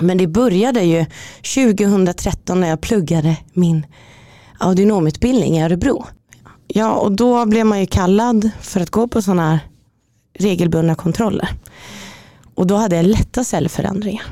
Men 0.00 0.18
det 0.18 0.26
började 0.26 0.82
ju 0.82 1.06
2013 1.54 2.60
när 2.60 2.68
jag 2.68 2.80
pluggade 2.80 3.36
min 3.52 3.86
audionomutbildning 4.58 5.58
i 5.58 5.64
Örebro. 5.64 6.06
Ja, 6.66 6.92
och 6.92 7.12
då 7.12 7.46
blev 7.46 7.66
man 7.66 7.80
ju 7.80 7.86
kallad 7.86 8.50
för 8.60 8.80
att 8.80 8.90
gå 8.90 9.08
på 9.08 9.22
sådana 9.22 9.50
här 9.50 9.60
regelbundna 10.38 10.94
kontroller. 10.94 11.48
Och 12.54 12.66
då 12.66 12.76
hade 12.76 12.96
jag 12.96 13.06
lätta 13.06 13.44
cellförändringar. 13.44 14.24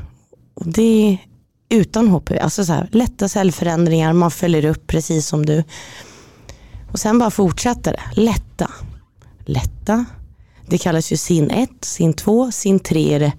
Och 0.55 0.67
det 0.67 1.19
utan 1.71 2.09
HPV. 2.09 2.39
Alltså 2.39 2.65
så 2.65 2.73
här, 2.73 2.89
lätta 2.93 3.29
cellförändringar, 3.29 4.13
man 4.13 4.31
följer 4.31 4.65
upp 4.65 4.87
precis 4.87 5.27
som 5.27 5.47
du. 5.47 5.65
Och 6.93 6.99
sen 6.99 7.19
bara 7.19 7.31
fortsätter 7.31 7.93
det. 7.93 8.21
Lätta, 8.21 8.71
lätta. 9.45 10.05
Det 10.67 10.79
kallas 10.79 11.13
ju 11.13 11.17
SIN 11.17 11.51
1, 11.51 11.71
SIN 11.81 12.13
2, 12.13 12.53
SIN 12.53 12.81
3 12.81 13.15
är 13.15 13.21
det 13.21 13.33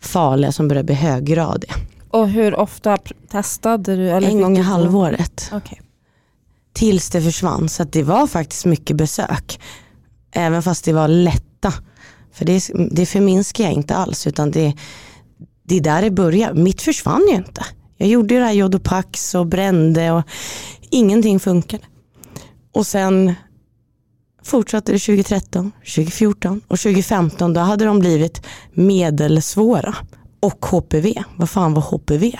farliga 0.00 0.52
som 0.52 0.68
börjar 0.68 0.82
bli 0.82 0.94
höggradiga. 0.94 1.74
Och 2.10 2.28
hur 2.28 2.54
ofta 2.54 2.98
testade 3.30 3.96
du? 3.96 4.10
Eller 4.10 4.28
en 4.28 4.40
gång 4.40 4.58
i 4.58 4.60
halvåret. 4.60 5.50
Okay. 5.52 5.78
Tills 6.72 7.10
det 7.10 7.22
försvann. 7.22 7.68
Så 7.68 7.84
det 7.84 8.02
var 8.02 8.26
faktiskt 8.26 8.64
mycket 8.64 8.96
besök. 8.96 9.60
Även 10.32 10.62
fast 10.62 10.84
det 10.84 10.92
var 10.92 11.08
lätta. 11.08 11.74
För 12.32 12.44
det, 12.44 12.70
det 12.90 13.06
förminskar 13.06 13.64
jag 13.64 13.72
inte 13.72 13.96
alls 13.96 14.26
utan 14.26 14.50
det, 14.50 14.74
det 15.62 15.76
är 15.76 15.80
där 15.80 16.02
det 16.02 16.10
börjar. 16.10 16.54
Mitt 16.54 16.82
försvann 16.82 17.26
ju 17.30 17.36
inte. 17.36 17.64
Jag 18.00 18.08
gjorde 18.08 18.34
ju 18.34 18.40
det 18.40 18.46
här 18.46 18.52
Jodopax 18.52 19.34
och 19.34 19.46
brände 19.46 20.10
och 20.10 20.22
ingenting 20.90 21.40
funkade. 21.40 21.84
Och 22.72 22.86
sen 22.86 23.34
fortsatte 24.42 24.92
det 24.92 24.98
2013, 24.98 25.72
2014 25.78 26.60
och 26.68 26.78
2015 26.78 27.54
då 27.54 27.60
hade 27.60 27.84
de 27.84 27.98
blivit 27.98 28.42
medelsvåra. 28.72 29.94
Och 30.40 30.66
HPV, 30.66 31.22
vad 31.36 31.50
fan 31.50 31.74
var 31.74 31.82
HPV? 31.82 32.32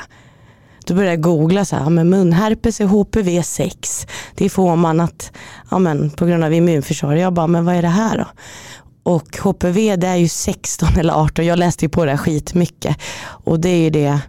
Då 0.87 0.95
började 0.95 1.13
jag 1.13 1.21
googla 1.21 1.65
så 1.65 1.77
här, 1.77 1.91
men 1.91 2.11
munherpes 2.11 2.81
är 2.81 2.87
HPV 2.87 3.43
6. 3.43 4.07
Det 4.35 4.49
får 4.49 4.77
man 4.77 5.01
att, 5.01 5.33
ja 5.71 5.79
men 5.79 6.11
på 6.11 6.27
grund 6.27 6.45
av 6.45 6.53
immunförsvar. 6.55 7.15
Jag 7.15 7.33
bara, 7.33 7.47
men 7.47 7.65
vad 7.65 7.75
är 7.75 7.83
det 7.83 7.89
här 7.89 8.19
då? 8.19 8.27
Och 9.03 9.39
HPV 9.39 9.97
det 9.97 10.07
är 10.07 10.17
ju 10.17 10.29
16 10.29 10.89
eller 10.99 11.13
18, 11.13 11.47
jag 11.47 11.59
läste 11.59 11.85
ju 11.85 11.89
på 11.89 12.05
det 12.05 12.11
här 12.11 12.19
skitmycket. 12.19 12.97
Och 13.45 13.61
det 13.61 13.69
är 13.69 13.79
ju 13.79 13.91
det 13.91 14.21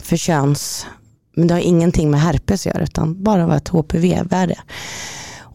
för 0.00 0.16
köns, 0.16 0.86
men 1.36 1.48
det 1.48 1.54
har 1.54 1.60
ingenting 1.60 2.10
med 2.10 2.20
herpes 2.20 2.66
att 2.66 2.74
göra 2.74 2.84
utan 2.84 3.22
bara 3.22 3.46
vad 3.46 3.56
ett 3.56 3.68
HPV-värde. 3.68 4.58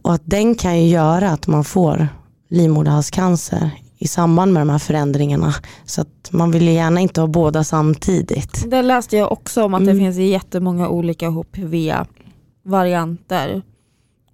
Och 0.02 0.14
att 0.14 0.22
den 0.26 0.56
kan 0.56 0.82
ju 0.82 0.88
göra 0.88 1.32
att 1.32 1.48
man 1.48 1.64
får 1.64 2.08
livmoderhalscancer 2.50 3.72
i 3.98 4.08
samband 4.08 4.54
med 4.54 4.62
de 4.62 4.70
här 4.70 4.80
förändringarna. 4.80 5.54
Så 5.86 6.02
att 6.02 6.30
man 6.32 6.52
vill 6.52 6.68
ju 6.68 6.74
gärna 6.74 7.00
inte 7.00 7.22
ha 7.22 7.28
båda 7.28 7.64
samtidigt. 7.64 8.72
Det 8.72 8.82
läste 8.82 9.18
jag 9.18 9.32
också 9.32 9.64
om 9.64 9.74
att 9.74 9.82
mm. 9.82 9.94
det 9.94 10.00
finns 10.02 10.18
jättemånga 10.18 10.90
olika 10.90 11.30
HPV-varianter. 11.30 13.62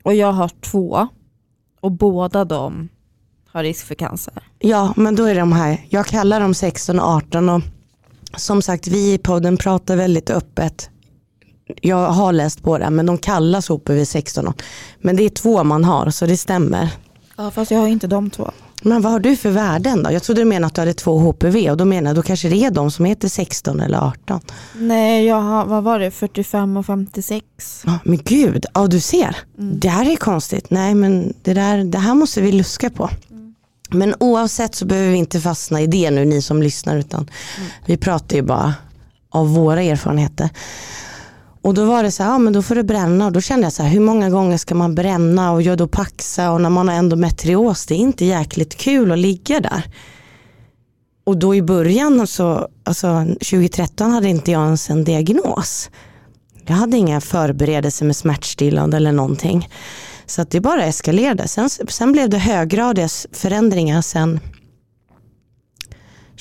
Och 0.04 0.14
jag 0.14 0.32
har 0.32 0.52
två 0.62 1.08
och 1.82 1.92
båda 1.92 2.46
de 2.46 2.90
har 3.52 3.64
risk 3.64 3.86
för 3.86 3.96
cancer. 3.96 4.34
Ja 4.60 4.94
men 4.96 5.16
då 5.16 5.24
är 5.24 5.36
de 5.36 5.52
här, 5.52 5.86
jag 5.90 6.06
kallar 6.06 6.40
dem 6.40 6.54
16 6.54 7.00
och 7.00 7.08
18 7.08 7.50
och 7.50 7.62
som 8.38 8.62
sagt, 8.62 8.88
vi 8.88 9.14
i 9.14 9.18
podden 9.18 9.58
pratar 9.58 9.96
väldigt 9.96 10.30
öppet. 10.30 10.90
Jag 11.82 12.12
har 12.12 12.34
läst 12.34 12.64
på 12.64 12.78
det, 12.78 12.90
men 12.90 13.06
de 13.06 13.18
kallas 13.18 13.70
HPV 13.70 14.06
16. 14.06 14.54
Men 15.02 15.16
det 15.16 15.24
är 15.24 15.30
två 15.30 15.64
man 15.64 15.84
har, 15.84 16.10
så 16.10 16.26
det 16.26 16.38
stämmer. 16.38 16.90
Ja, 17.38 17.52
fast 17.52 17.72
jag 17.72 17.80
har 17.80 17.88
inte 17.88 18.08
de 18.08 18.30
två. 18.30 18.52
Men 18.86 19.02
vad 19.02 19.12
har 19.12 19.20
du 19.20 19.36
för 19.36 19.50
värden 19.50 20.04
då? 20.04 20.12
Jag 20.12 20.24
trodde 20.24 20.42
du 20.42 20.46
menade 20.46 20.66
att 20.68 20.76
du 20.76 20.82
hade 20.82 20.94
två 20.94 21.20
HPV 21.20 21.72
och 21.72 21.78
då 21.78 21.86
menar 21.86 22.10
jag 22.10 22.16
då 22.16 22.22
kanske 22.22 22.50
det 22.50 22.64
är 22.64 22.72
de 22.72 22.92
som 22.92 23.06
heter 23.06 23.28
16 23.28 23.80
eller 23.80 23.98
18. 23.98 24.40
Nej, 24.76 25.26
jag 25.26 25.42
har, 25.42 25.66
vad 25.66 25.84
var 25.84 26.00
det, 26.00 26.12
45 26.12 26.78
och 26.78 26.86
56. 26.86 27.46
Ja, 27.86 28.00
men 28.04 28.20
gud, 28.24 28.66
ja 28.74 28.88
du 28.88 29.00
ser. 29.00 29.38
Mm. 29.60 29.80
Det 29.80 29.90
här 29.90 30.12
är 30.12 30.16
konstigt. 30.16 30.70
Nej 30.70 30.96
men 30.96 31.34
det, 31.42 31.54
där, 31.54 31.84
det 31.84 31.98
här 31.98 32.16
måste 32.16 32.42
vi 32.42 32.52
luska 32.52 32.90
på. 32.90 33.10
Men 33.94 34.16
oavsett 34.20 34.76
så 34.76 34.86
behöver 34.86 35.12
vi 35.12 35.18
inte 35.18 35.40
fastna 35.40 35.82
i 35.82 35.88
det 35.88 36.12
nu 36.12 36.26
ni 36.26 36.42
som 36.42 36.64
lyssnar 36.64 36.98
utan 36.98 37.30
mm. 37.58 37.70
vi 37.86 37.98
pratar 37.98 38.36
ju 38.36 38.42
bara 38.42 38.74
av 39.30 39.54
våra 39.54 39.82
erfarenheter. 39.82 40.50
Och 41.62 41.74
då 41.74 41.86
var 41.86 42.04
det 42.04 42.12
så 42.12 42.24
här, 42.24 42.30
ja 42.30 42.38
men 42.38 42.54
då 42.54 42.62
får 42.62 42.76
du 42.76 42.84
bränna 42.84 43.26
och 43.26 43.32
då 43.32 43.42
kände 43.42 43.66
jag 43.66 43.74
så 43.74 43.84
här, 43.84 43.90
hur 43.90 44.00
många 44.00 44.30
gånger 44.30 44.58
ska 44.58 44.76
man 44.76 44.96
bränna 44.96 45.52
och 45.52 45.62
göra 45.62 45.76
då 45.76 45.88
paxa 45.88 46.52
och 46.52 46.62
när 46.62 46.70
man 46.70 46.88
har 46.88 46.96
endometrios, 46.96 47.86
det 47.86 47.94
är 47.94 47.98
inte 47.98 48.26
jäkligt 48.26 48.76
kul 48.76 49.12
att 49.12 49.20
ligga 49.20 49.60
där. 49.60 49.84
Och 51.26 51.38
då 51.38 51.56
i 51.56 51.62
början, 51.62 52.28
så, 52.28 52.68
alltså 52.84 53.26
2013 53.26 54.12
hade 54.12 54.30
inte 54.30 54.52
jag 54.52 54.66
ens 54.66 54.90
en 54.90 55.04
diagnos. 55.04 55.90
jag 56.66 56.76
hade 56.76 56.98
inga 56.98 57.22
förberedelser 57.22 58.06
med 58.06 58.16
smärtstillande 58.16 58.98
eller 58.98 59.12
någonting. 59.12 59.70
Så 60.26 60.42
att 60.42 60.52
det 60.52 60.62
bara 60.62 60.84
eskalerade. 60.84 61.48
Sen, 61.48 61.70
sen 61.70 62.12
blev 62.12 62.30
det 62.30 62.38
höggradiga 62.38 63.08
förändringar 63.32 64.02
sen 64.02 64.40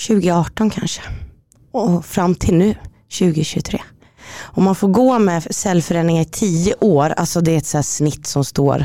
2018 0.07 0.71
kanske. 0.71 1.03
Och 1.73 2.05
fram 2.05 2.35
till 2.35 2.55
nu, 2.55 2.75
2023. 3.19 3.81
Om 4.39 4.65
man 4.65 4.75
får 4.75 4.89
gå 4.89 5.19
med 5.19 5.55
cellförändringar 5.55 6.23
i 6.23 6.25
tio 6.25 6.75
år, 6.81 7.11
alltså 7.11 7.41
det 7.41 7.53
är 7.53 7.59
ett 7.59 7.67
så 7.67 7.83
snitt 7.83 8.27
som 8.27 8.45
står 8.45 8.85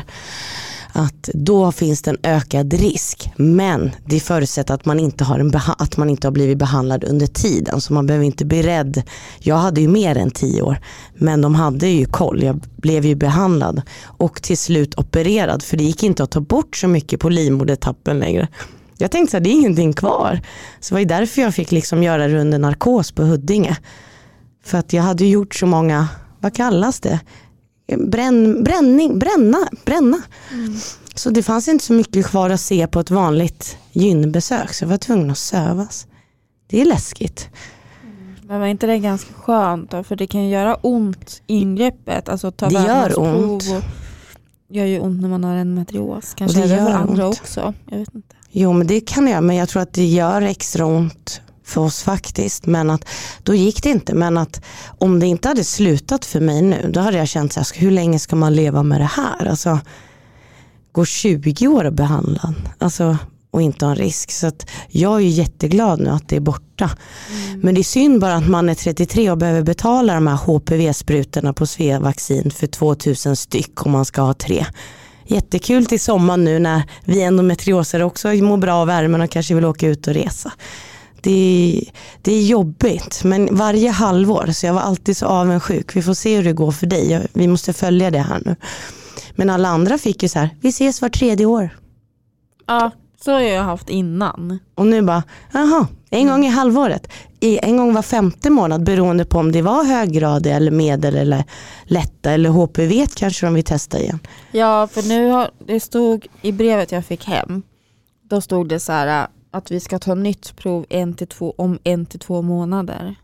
att 0.98 1.28
då 1.34 1.72
finns 1.72 2.02
det 2.02 2.10
en 2.10 2.18
ökad 2.22 2.72
risk. 2.72 3.30
Men 3.36 3.90
det 4.06 4.20
förutsätter 4.20 4.74
att 4.74 4.84
man 4.84 5.00
inte 5.00 5.24
har, 5.24 5.38
en 5.38 5.52
att 5.78 5.96
man 5.96 6.10
inte 6.10 6.26
har 6.26 6.32
blivit 6.32 6.58
behandlad 6.58 7.04
under 7.04 7.26
tiden. 7.26 7.80
Så 7.80 7.92
man 7.92 8.06
behöver 8.06 8.26
inte 8.26 8.44
bli 8.44 8.62
rädd. 8.62 9.02
Jag 9.38 9.56
hade 9.56 9.80
ju 9.80 9.88
mer 9.88 10.16
än 10.16 10.30
tio 10.30 10.62
år. 10.62 10.78
Men 11.14 11.40
de 11.40 11.54
hade 11.54 11.88
ju 11.88 12.06
koll. 12.06 12.42
Jag 12.42 12.60
blev 12.76 13.06
ju 13.06 13.14
behandlad 13.14 13.82
och 14.04 14.42
till 14.42 14.58
slut 14.58 14.98
opererad. 14.98 15.62
För 15.62 15.76
det 15.76 15.84
gick 15.84 16.02
inte 16.02 16.22
att 16.22 16.30
ta 16.30 16.40
bort 16.40 16.76
så 16.76 16.88
mycket 16.88 17.20
på 17.20 17.28
livmodertappen 17.28 18.18
längre. 18.18 18.48
Jag 18.98 19.10
tänkte 19.10 19.36
att 19.36 19.44
det 19.44 19.50
är 19.50 19.52
ingenting 19.52 19.92
kvar. 19.92 20.40
Så 20.80 20.94
det 20.94 21.00
var 21.00 21.08
därför 21.08 21.42
jag 21.42 21.54
fick 21.54 21.72
liksom 21.72 22.02
göra 22.02 22.28
det 22.28 22.40
under 22.40 22.58
narkos 22.58 23.12
på 23.12 23.22
Huddinge. 23.22 23.76
För 24.64 24.78
att 24.78 24.92
jag 24.92 25.02
hade 25.02 25.24
gjort 25.24 25.54
så 25.54 25.66
många, 25.66 26.08
vad 26.40 26.54
kallas 26.54 27.00
det? 27.00 27.20
Bränn, 27.96 28.64
bränning, 28.64 29.18
bränna, 29.18 29.68
bränna. 29.84 30.22
Mm. 30.52 30.76
Så 31.14 31.30
det 31.30 31.42
fanns 31.42 31.68
inte 31.68 31.84
så 31.84 31.92
mycket 31.92 32.26
kvar 32.26 32.50
att 32.50 32.60
se 32.60 32.86
på 32.86 33.00
ett 33.00 33.10
vanligt 33.10 33.76
gynbesök 33.92 34.74
så 34.74 34.84
jag 34.84 34.88
var 34.88 34.96
tvungen 34.96 35.30
att 35.30 35.38
sövas. 35.38 36.06
Det 36.66 36.80
är 36.80 36.84
läskigt. 36.84 37.48
Men 38.42 38.60
var 38.60 38.66
inte 38.66 38.86
det 38.86 38.98
ganska 38.98 39.34
skönt 39.34 39.90
då? 39.90 40.04
För 40.04 40.16
det 40.16 40.26
kan 40.26 40.44
ju 40.44 40.50
göra 40.50 40.74
ont 40.74 41.42
ingreppet. 41.46 42.28
Alltså 42.28 42.50
ta 42.50 42.68
det 42.68 42.74
gör 42.74 43.18
ont. 43.18 43.62
Och 43.62 43.82
gör 44.68 44.84
ju 44.84 45.00
ont 45.00 45.22
när 45.22 45.28
man 45.28 45.44
har 45.44 45.54
en 45.54 45.74
metrios. 45.74 46.34
Kanske 46.34 46.58
det 46.58 46.64
är 46.64 46.68
det 46.68 46.76
för 46.76 46.92
andra 46.92 47.26
ont. 47.26 47.40
också. 47.40 47.74
Jag 47.90 47.98
vet 47.98 48.14
inte. 48.14 48.36
Jo 48.50 48.72
men 48.72 48.86
det 48.86 49.00
kan 49.00 49.28
jag 49.28 49.44
men 49.44 49.56
jag 49.56 49.68
tror 49.68 49.82
att 49.82 49.92
det 49.92 50.06
gör 50.06 50.42
extra 50.42 50.86
ont 50.86 51.40
för 51.68 51.80
oss 51.80 52.02
faktiskt. 52.02 52.66
Men 52.66 52.90
att 52.90 53.04
då 53.42 53.54
gick 53.54 53.82
det 53.82 53.88
inte. 53.88 54.14
Men 54.14 54.38
att 54.38 54.60
om 54.98 55.20
det 55.20 55.26
inte 55.26 55.48
hade 55.48 55.64
slutat 55.64 56.24
för 56.24 56.40
mig 56.40 56.62
nu, 56.62 56.90
då 56.92 57.00
hade 57.00 57.18
jag 57.18 57.28
känt 57.28 57.52
så 57.52 57.60
här, 57.60 57.80
hur 57.80 57.90
länge 57.90 58.18
ska 58.18 58.36
man 58.36 58.54
leva 58.54 58.82
med 58.82 59.00
det 59.00 59.10
här? 59.16 59.46
Alltså, 59.46 59.80
går 60.92 61.04
20 61.04 61.68
år 61.68 61.90
behandlad 61.90 62.54
alltså, 62.78 63.16
och 63.50 63.62
inte 63.62 63.84
ha 63.84 63.92
en 63.92 63.98
risk. 63.98 64.30
Så 64.30 64.46
att 64.46 64.66
jag 64.88 65.16
är 65.16 65.26
jätteglad 65.26 66.00
nu 66.00 66.10
att 66.10 66.28
det 66.28 66.36
är 66.36 66.40
borta. 66.40 66.90
Mm. 67.30 67.60
Men 67.60 67.74
det 67.74 67.80
är 67.80 67.82
synd 67.82 68.20
bara 68.20 68.34
att 68.34 68.48
man 68.48 68.68
är 68.68 68.74
33 68.74 69.30
och 69.30 69.38
behöver 69.38 69.62
betala 69.62 70.14
de 70.14 70.26
här 70.26 70.36
HPV-sprutorna 70.36 71.52
på 71.52 71.66
Svea-vaccin 71.66 72.50
för 72.50 72.66
2000 72.66 73.36
styck 73.36 73.86
om 73.86 73.92
man 73.92 74.04
ska 74.04 74.22
ha 74.22 74.34
tre. 74.34 74.66
Jättekul 75.24 75.86
till 75.86 76.00
sommaren 76.00 76.44
nu 76.44 76.58
när 76.58 76.82
vi 77.04 77.22
endometrioser 77.22 78.02
också 78.02 78.28
mår 78.28 78.56
bra 78.56 78.74
av 78.74 78.86
värmen 78.86 79.20
och 79.20 79.30
kanske 79.30 79.54
vill 79.54 79.64
åka 79.64 79.88
ut 79.88 80.06
och 80.06 80.14
resa 80.14 80.52
det, 81.20 81.82
det 82.22 82.32
är 82.32 82.42
jobbigt 82.42 83.24
men 83.24 83.56
varje 83.56 83.90
halvår 83.90 84.46
så 84.52 84.66
jag 84.66 84.74
var 84.74 84.80
alltid 84.80 85.16
så 85.16 85.26
avundsjuk. 85.26 85.96
Vi 85.96 86.02
får 86.02 86.14
se 86.14 86.36
hur 86.36 86.44
det 86.44 86.52
går 86.52 86.72
för 86.72 86.86
dig. 86.86 87.26
Vi 87.32 87.48
måste 87.48 87.72
följa 87.72 88.10
det 88.10 88.18
här 88.18 88.42
nu. 88.44 88.56
Men 89.36 89.50
alla 89.50 89.68
andra 89.68 89.98
fick 89.98 90.22
ju 90.22 90.28
så 90.28 90.38
här, 90.38 90.50
vi 90.60 90.68
ses 90.68 91.02
var 91.02 91.08
tredje 91.08 91.46
år. 91.46 91.70
Ja, 92.66 92.90
så 93.24 93.32
har 93.32 93.40
jag 93.40 93.62
haft 93.62 93.88
innan. 93.88 94.58
Och 94.74 94.86
nu 94.86 95.02
bara, 95.02 95.22
jaha, 95.52 95.86
en 96.10 96.28
gång 96.28 96.46
i 96.46 96.48
halvåret. 96.48 97.08
I, 97.40 97.58
en 97.58 97.76
gång 97.76 97.94
var 97.94 98.02
femte 98.02 98.50
månad 98.50 98.82
beroende 98.82 99.24
på 99.24 99.38
om 99.38 99.52
det 99.52 99.62
var 99.62 99.84
höggradig 99.84 100.52
eller 100.52 100.70
medel 100.70 101.16
eller 101.16 101.44
lätta 101.84 102.30
eller 102.30 102.50
HPV 102.50 103.06
kanske 103.14 103.46
de 103.46 103.54
vill 103.54 103.64
testa 103.64 103.98
igen. 103.98 104.18
Ja, 104.52 104.88
för 104.92 105.02
nu 105.02 105.30
har, 105.30 105.50
det 105.66 105.80
stod 105.80 106.26
i 106.42 106.52
brevet 106.52 106.92
jag 106.92 107.04
fick 107.04 107.24
hem, 107.24 107.62
då 108.22 108.40
stod 108.40 108.68
det 108.68 108.80
så 108.80 108.92
här 108.92 109.28
att 109.50 109.70
vi 109.70 109.80
ska 109.80 109.98
ta 109.98 110.14
nytt 110.14 110.56
prov 110.56 110.86
en 110.88 111.14
till 111.14 111.26
två, 111.26 111.54
om 111.58 111.78
en 111.84 112.06
till 112.06 112.20
två 112.20 112.42
månader. 112.42 113.14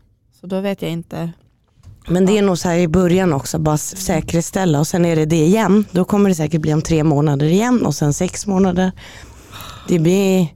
Så 0.41 0.47
då 0.47 0.61
vet 0.61 0.81
jag 0.81 0.91
inte. 0.91 1.31
Men 2.07 2.25
det 2.25 2.37
är 2.37 2.41
nog 2.41 2.57
så 2.57 2.69
här 2.69 2.77
i 2.77 2.87
början 2.87 3.33
också, 3.33 3.59
bara 3.59 3.77
säkerställa 3.77 4.79
och 4.79 4.87
sen 4.87 5.05
är 5.05 5.15
det 5.15 5.25
det 5.25 5.45
igen. 5.45 5.85
Då 5.91 6.05
kommer 6.05 6.29
det 6.29 6.35
säkert 6.35 6.61
bli 6.61 6.73
om 6.73 6.81
tre 6.81 7.03
månader 7.03 7.45
igen 7.45 7.85
och 7.85 7.95
sen 7.95 8.13
sex 8.13 8.47
månader. 8.47 8.91
Det 9.87 9.99
blir, 9.99 10.47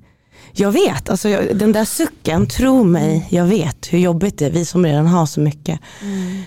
jag 0.53 0.71
vet, 0.71 1.10
alltså 1.10 1.29
jag, 1.29 1.58
den 1.58 1.71
där 1.71 1.86
sucken, 1.86 2.47
tro 2.47 2.84
mig, 2.84 3.27
jag 3.29 3.45
vet 3.45 3.93
hur 3.93 3.99
jobbigt 3.99 4.38
det 4.38 4.45
är, 4.45 4.51
vi 4.51 4.65
som 4.65 4.86
redan 4.86 5.08
har 5.08 5.25
så 5.25 5.41
mycket. 5.41 5.79
Mm. 6.01 6.41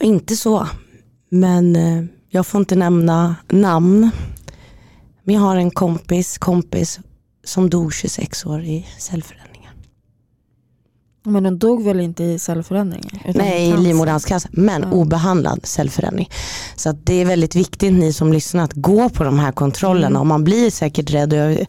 Inte 0.00 0.36
så, 0.36 0.68
men 1.28 1.76
eh, 1.76 2.04
jag 2.28 2.46
får 2.46 2.58
inte 2.58 2.76
nämna 2.76 3.36
namn. 3.48 4.10
Men 5.22 5.34
jag 5.34 5.42
har 5.42 5.56
en 5.56 5.70
kompis, 5.70 6.38
kompis 6.38 7.00
som 7.48 7.70
dog 7.70 7.94
26 7.94 8.46
år 8.46 8.62
i 8.62 8.86
cellförändringar. 8.98 9.72
Men 11.22 11.42
den 11.42 11.58
dog 11.58 11.84
väl 11.84 12.00
inte 12.00 12.24
i 12.24 12.38
cellförändringar? 12.38 13.32
Nej, 13.34 13.68
i 13.68 13.76
livmoderhalscancer, 13.76 14.50
men 14.52 14.82
ja. 14.82 14.90
obehandlad 14.90 15.66
cellförändring. 15.66 16.30
Så 16.76 16.92
det 16.92 17.14
är 17.14 17.24
väldigt 17.24 17.56
viktigt 17.56 17.92
ni 17.92 18.12
som 18.12 18.32
lyssnar 18.32 18.64
att 18.64 18.72
gå 18.72 19.08
på 19.08 19.24
de 19.24 19.38
här 19.38 19.52
kontrollerna 19.52 20.06
mm. 20.06 20.20
och 20.20 20.26
man 20.26 20.44
blir 20.44 20.70
säkert 20.70 21.10
rädd. 21.10 21.32
Och 21.32 21.38
jag 21.38 21.66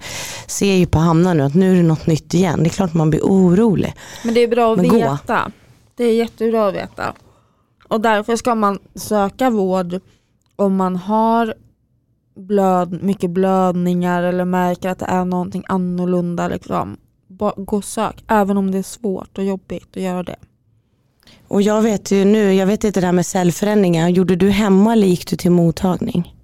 ser 0.47 0.73
ju 0.73 0.85
på 0.85 0.99
Hamna 0.99 1.33
nu 1.33 1.43
att 1.43 1.55
nu 1.55 1.71
är 1.71 1.75
det 1.75 1.83
något 1.87 2.07
nytt 2.07 2.33
igen. 2.33 2.63
Det 2.63 2.69
är 2.69 2.69
klart 2.69 2.93
man 2.93 3.09
blir 3.09 3.21
orolig. 3.21 3.93
Men 4.23 4.33
det 4.33 4.39
är 4.39 4.47
bra 4.47 4.73
att 4.73 4.81
men 4.81 4.95
veta. 4.95 5.43
Gå. 5.45 5.51
Det 5.95 6.03
är 6.03 6.13
jättebra 6.13 6.67
att 6.67 6.75
veta. 6.75 7.13
Och 7.87 8.01
därför 8.01 8.35
ska 8.35 8.55
man 8.55 8.79
söka 8.95 9.49
vård 9.49 9.99
om 10.55 10.75
man 10.75 10.95
har 10.95 11.53
blöd, 12.35 13.03
mycket 13.03 13.29
blödningar 13.29 14.23
eller 14.23 14.45
märker 14.45 14.89
att 14.89 14.99
det 14.99 15.05
är 15.05 15.25
någonting 15.25 15.63
annorlunda. 15.67 16.47
Liksom, 16.47 16.97
gå 17.55 17.77
och 17.77 17.83
sök, 17.83 18.23
även 18.27 18.57
om 18.57 18.71
det 18.71 18.77
är 18.77 18.83
svårt 18.83 19.37
och 19.37 19.43
jobbigt 19.43 19.97
att 19.97 20.03
göra 20.03 20.23
det. 20.23 20.35
Och 21.47 21.61
jag 21.61 21.81
vet 21.81 22.11
ju 22.11 22.25
nu, 22.25 22.53
jag 22.53 22.67
vet 22.67 22.83
inte 22.83 22.99
det 22.99 23.07
där 23.07 23.11
med 23.11 23.25
cellförändringar, 23.25 24.09
gjorde 24.09 24.35
du 24.35 24.49
hemma 24.49 24.93
eller 24.93 25.07
gick 25.07 25.27
du 25.29 25.35
till 25.35 25.51
mottagning? 25.51 26.35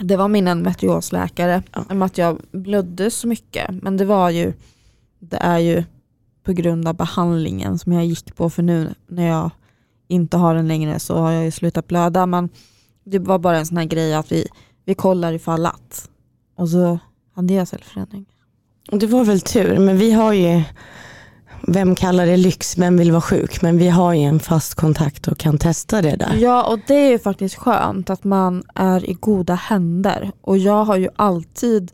Det 0.00 0.16
var 0.16 0.28
min 0.28 0.48
endometriosläkare, 0.48 1.62
ja. 1.72 2.04
att 2.04 2.18
jag 2.18 2.40
blödde 2.50 3.10
så 3.10 3.28
mycket. 3.28 3.70
Men 3.82 3.96
det 3.96 4.04
var 4.04 4.30
ju, 4.30 4.52
det 5.18 5.36
är 5.36 5.58
ju 5.58 5.84
på 6.42 6.52
grund 6.52 6.88
av 6.88 6.94
behandlingen 6.94 7.78
som 7.78 7.92
jag 7.92 8.06
gick 8.06 8.36
på, 8.36 8.50
för 8.50 8.62
nu 8.62 8.94
när 9.06 9.26
jag 9.26 9.50
inte 10.08 10.36
har 10.36 10.54
den 10.54 10.68
längre 10.68 10.98
så 10.98 11.16
har 11.16 11.30
jag 11.30 11.44
ju 11.44 11.50
slutat 11.50 11.86
blöda. 11.86 12.26
Men 12.26 12.48
det 13.04 13.18
var 13.18 13.38
bara 13.38 13.58
en 13.58 13.66
sån 13.66 13.76
här 13.76 13.84
grej 13.84 14.14
att 14.14 14.32
vi 14.32 14.46
vi 14.88 14.94
kollar 14.94 15.32
ifall 15.32 15.66
att. 15.66 16.10
Och 16.56 16.68
så 16.68 16.98
hade 17.34 17.54
jag 17.54 17.68
cellförändring. 17.68 18.26
Det 18.90 19.06
var 19.06 19.24
väl 19.24 19.40
tur, 19.40 19.78
men 19.78 19.98
vi 19.98 20.12
har 20.12 20.32
ju, 20.32 20.62
vem 21.66 21.94
kallar 21.94 22.26
det 22.26 22.36
lyx, 22.36 22.78
vem 22.78 22.96
vill 22.96 23.10
vara 23.10 23.20
sjuk? 23.20 23.62
Men 23.62 23.78
vi 23.78 23.88
har 23.88 24.14
ju 24.14 24.20
en 24.20 24.40
fast 24.40 24.74
kontakt 24.74 25.28
och 25.28 25.38
kan 25.38 25.58
testa 25.58 26.02
det 26.02 26.16
där. 26.16 26.36
Ja, 26.36 26.72
och 26.72 26.78
det 26.86 27.12
är 27.12 27.18
faktiskt 27.18 27.54
skönt 27.54 28.10
att 28.10 28.24
man 28.24 28.62
är 28.74 29.10
i 29.10 29.12
goda 29.12 29.54
händer. 29.54 30.32
Och 30.40 30.58
jag 30.58 30.84
har 30.84 30.96
ju 30.96 31.08
alltid, 31.16 31.92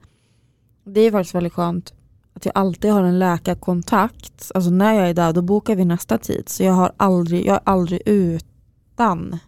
det 0.84 1.00
är 1.00 1.10
faktiskt 1.10 1.34
väldigt 1.34 1.52
skönt, 1.52 1.92
att 2.34 2.44
jag 2.44 2.52
alltid 2.54 2.90
har 2.90 3.02
en 3.02 3.18
läkarkontakt. 3.18 4.50
Alltså 4.54 4.70
när 4.70 4.94
jag 4.94 5.08
är 5.08 5.14
där, 5.14 5.32
då 5.32 5.42
bokar 5.42 5.76
vi 5.76 5.84
nästa 5.84 6.18
tid. 6.18 6.48
Så 6.48 6.62
jag, 6.62 6.72
har 6.72 6.92
aldrig, 6.96 7.46
jag 7.46 7.54
är 7.54 7.62
aldrig 7.64 8.02
utan 8.06 9.38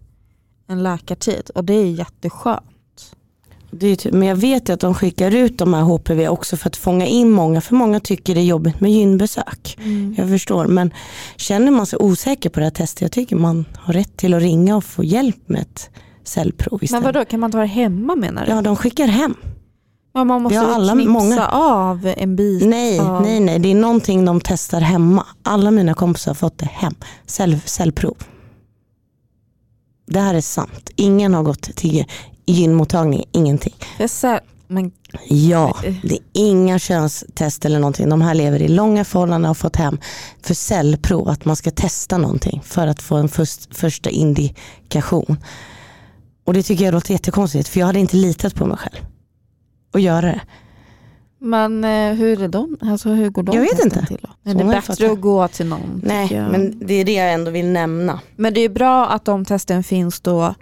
en 0.67 0.83
läkartid. 0.83 1.51
Och 1.55 1.65
det 1.65 1.75
är 1.75 1.91
jätteskönt. 1.91 2.76
Typ, 3.77 4.13
men 4.13 4.29
jag 4.29 4.37
vet 4.37 4.69
ju 4.69 4.73
att 4.73 4.81
de 4.81 4.95
skickar 4.95 5.35
ut 5.35 5.59
de 5.59 5.75
här 5.75 5.83
HPV 5.83 6.29
också 6.29 6.57
för 6.57 6.69
att 6.69 6.77
fånga 6.77 7.07
in 7.07 7.31
många. 7.31 7.61
För 7.61 7.75
många 7.75 8.01
tycker 8.01 8.35
det 8.35 8.41
är 8.41 8.45
jobbigt 8.45 8.81
med 8.81 8.93
gynbesök. 8.93 9.79
Mm. 9.81 10.15
Jag 10.19 10.29
förstår. 10.29 10.67
Men 10.67 10.91
känner 11.37 11.71
man 11.71 11.87
sig 11.87 11.99
osäker 11.99 12.51
på 12.51 12.61
det 12.61 12.67
här 12.67 12.71
testet, 12.71 13.03
jag 13.03 13.13
tycker 13.13 13.37
man 13.37 13.65
har 13.77 13.95
rätt 13.95 14.17
till 14.17 14.35
att 14.35 14.43
ringa 14.43 14.77
och 14.77 14.85
få 14.85 15.05
hjälp 15.05 15.49
med 15.49 15.61
ett 15.61 15.91
cellprov 16.25 16.85
istället. 16.85 17.05
Men 17.05 17.15
vadå, 17.15 17.25
kan 17.25 17.41
man 17.41 17.53
ta 17.53 17.59
det 17.59 17.67
hemma 17.67 18.17
menar 18.17 18.47
du? 18.47 18.53
Ja, 18.53 18.63
de 18.63 18.77
skickar 18.77 19.07
hem. 19.07 19.35
Ja, 20.15 20.25
man 20.25 20.43
måste 20.43 20.57
ja, 20.57 20.75
alla, 20.75 20.93
knipsa 20.93 21.11
många... 21.11 21.47
av 21.49 22.13
en 22.17 22.37
bit? 22.37 22.67
Nej, 22.67 23.01
av... 23.01 23.23
nej, 23.23 23.41
nej, 23.41 23.59
det 23.59 23.71
är 23.71 23.75
någonting 23.75 24.25
de 24.25 24.41
testar 24.41 24.81
hemma. 24.81 25.27
Alla 25.43 25.71
mina 25.71 25.95
kompisar 25.95 26.31
har 26.31 26.35
fått 26.35 26.59
det 26.59 26.67
hem. 26.73 26.95
Cell, 27.27 27.59
cellprov. 27.65 28.17
Det 30.07 30.21
här 30.21 30.35
är 30.35 30.41
sant. 30.41 30.91
Ingen 30.97 31.35
har 31.35 31.43
gått 31.43 31.63
till 31.63 32.05
gynmottagning, 32.47 33.25
ingenting. 33.33 33.75
Ser, 34.09 34.41
men... 34.67 34.93
Ja, 35.29 35.77
det 36.03 36.15
är 36.15 36.21
inga 36.33 36.79
könstest 36.79 37.65
eller 37.65 37.79
någonting. 37.79 38.09
De 38.09 38.23
här 38.23 38.35
lever 38.35 38.63
i 38.63 38.69
långa 38.69 39.05
förhållanden 39.05 39.45
och 39.45 39.49
har 39.49 39.55
fått 39.55 39.77
hem 39.77 39.99
för 40.43 40.55
cellprov 40.55 41.29
att 41.29 41.45
man 41.45 41.57
ska 41.57 41.71
testa 41.71 42.19
någonting 42.19 42.63
för 42.65 42.87
att 42.87 43.03
få 43.03 43.17
en 43.17 43.29
först, 43.29 43.77
första 43.77 44.11
indikation. 44.11 45.37
Och 46.45 46.55
det 46.55 46.63
tycker 46.63 46.85
jag 46.85 46.95
låter 46.95 47.13
jättekonstigt 47.13 47.69
för 47.69 47.81
jag 47.81 47.87
hade 47.87 47.99
inte 47.99 48.17
litat 48.17 48.55
på 48.55 48.67
mig 48.67 48.77
själv 48.77 49.05
att 49.93 50.03
göra 50.03 50.27
det. 50.27 50.41
Men 51.39 51.85
eh, 51.85 52.15
hur 52.15 52.43
är 52.43 52.49
de? 52.49 52.77
Alltså, 52.81 53.09
hur 53.09 53.31
går 53.31 53.43
de 53.43 53.57
Jag 53.57 53.63
vet 53.63 53.85
inte. 53.85 54.07
Till 54.07 54.19
då? 54.23 54.51
Är 54.51 54.55
det 54.55 54.65
bättre 54.65 55.13
att 55.13 55.21
gå 55.21 55.49
till 55.49 55.67
någon? 55.67 56.01
Nej, 56.05 56.29
men 56.51 56.79
det 56.87 56.95
är 56.95 57.05
det 57.05 57.13
jag 57.13 57.33
ändå 57.33 57.51
vill 57.51 57.67
nämna. 57.67 58.21
men 58.37 58.55
det 58.55 58.61
är 58.61 58.69
bra 58.69 59.07
att 59.07 59.25
de 59.25 59.45
testen 59.45 59.85
finns 59.85 60.21
då 60.21 60.55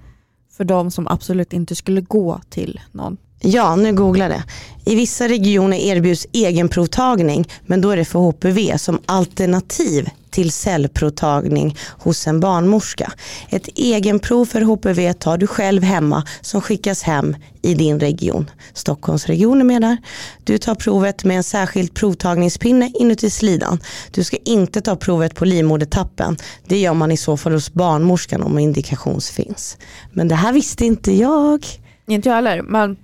för 0.56 0.64
de 0.64 0.90
som 0.90 1.08
absolut 1.08 1.52
inte 1.52 1.74
skulle 1.74 2.00
gå 2.00 2.40
till 2.50 2.80
någon. 2.92 3.16
Ja, 3.40 3.76
nu 3.76 3.92
googlar 3.92 4.28
det. 4.28 4.44
I 4.84 4.94
vissa 4.94 5.28
regioner 5.28 5.76
erbjuds 5.76 6.26
egenprovtagning, 6.32 7.48
men 7.66 7.80
då 7.80 7.90
är 7.90 7.96
det 7.96 8.04
för 8.04 8.18
HPV 8.18 8.78
som 8.78 8.98
alternativ 9.06 10.08
till 10.35 10.53
cellprovtagning 10.53 11.77
hos 11.99 12.27
en 12.27 12.40
barnmorska. 12.40 13.12
Ett 13.51 13.68
egenprov 13.75 14.44
för 14.44 14.61
HPV 14.61 15.12
tar 15.12 15.38
du 15.38 15.47
själv 15.47 15.83
hemma 15.83 16.25
som 16.40 16.61
skickas 16.61 17.03
hem 17.03 17.37
i 17.62 17.75
din 17.75 18.01
region. 18.01 18.51
Stockholmsregionen 18.73 19.66
med 19.66 19.83
där. 19.83 19.97
Du 20.44 20.59
tar 20.59 20.75
provet 20.75 21.25
med 21.25 21.37
en 21.37 21.42
särskild 21.42 21.94
provtagningspinne 21.94 22.92
inuti 22.94 23.31
slidan. 23.31 23.81
Du 24.11 24.25
ska 24.25 24.37
inte 24.44 24.81
ta 24.81 24.97
provet 24.97 25.35
på 25.35 25.44
livmodertappen. 25.44 26.37
Det 26.66 26.79
gör 26.79 26.94
man 26.94 27.11
i 27.11 27.16
så 27.16 27.37
fall 27.37 27.53
hos 27.53 27.73
barnmorskan 27.73 28.42
om 28.42 28.59
indikation 28.59 29.20
finns. 29.20 29.79
Men 30.12 30.29
det 30.29 30.35
här 30.35 30.53
visste 30.53 30.85
inte 30.85 31.12
jag. 31.12 31.66
Inte 32.07 32.29
jag 32.29 32.37
heller, 32.37 32.62
men 32.62 32.97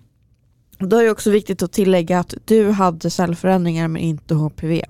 då 0.78 0.96
är 0.96 1.04
det 1.04 1.10
också 1.10 1.30
viktigt 1.30 1.62
att 1.62 1.72
tillägga 1.72 2.20
att 2.20 2.34
du 2.44 2.70
hade 2.70 3.10
cellförändringar 3.10 3.88
men 3.88 4.02
inte 4.02 4.34
HPV. 4.34 4.84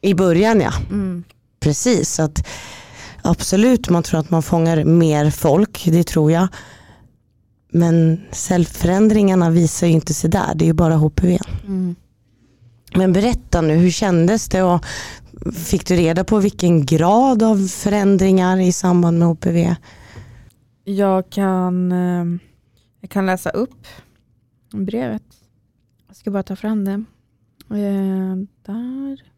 I 0.00 0.14
början 0.14 0.60
ja. 0.60 0.72
Mm. 0.90 1.24
Precis, 1.66 2.14
så 2.14 2.22
att 2.22 2.46
absolut 3.22 3.88
man 3.88 4.02
tror 4.02 4.20
att 4.20 4.30
man 4.30 4.42
fångar 4.42 4.84
mer 4.84 5.30
folk, 5.30 5.84
det 5.84 6.04
tror 6.04 6.32
jag. 6.32 6.48
Men 7.70 8.20
cellförändringarna 8.32 9.50
visar 9.50 9.86
ju 9.86 9.92
inte 9.92 10.14
sig 10.14 10.30
där, 10.30 10.54
det 10.54 10.64
är 10.64 10.66
ju 10.66 10.72
bara 10.72 10.96
HPV. 10.96 11.38
Mm. 11.64 11.96
Men 12.94 13.12
berätta 13.12 13.60
nu, 13.60 13.74
hur 13.74 13.90
kändes 13.90 14.48
det 14.48 14.62
och 14.62 14.84
fick 15.54 15.86
du 15.86 15.96
reda 15.96 16.24
på 16.24 16.38
vilken 16.38 16.86
grad 16.86 17.42
av 17.42 17.68
förändringar 17.68 18.60
i 18.60 18.72
samband 18.72 19.18
med 19.18 19.28
HPV? 19.28 19.76
Jag, 20.84 21.30
kan, 21.30 21.92
eh, 21.92 22.40
jag 23.00 23.10
kan 23.10 23.26
läsa 23.26 23.50
upp 23.50 23.86
brevet. 24.72 25.22
Jag 26.08 26.16
ska 26.16 26.30
bara 26.30 26.42
ta 26.42 26.56
fram 26.56 26.84
det. 26.84 27.04
Eh, 27.70 28.36
där. 28.66 29.35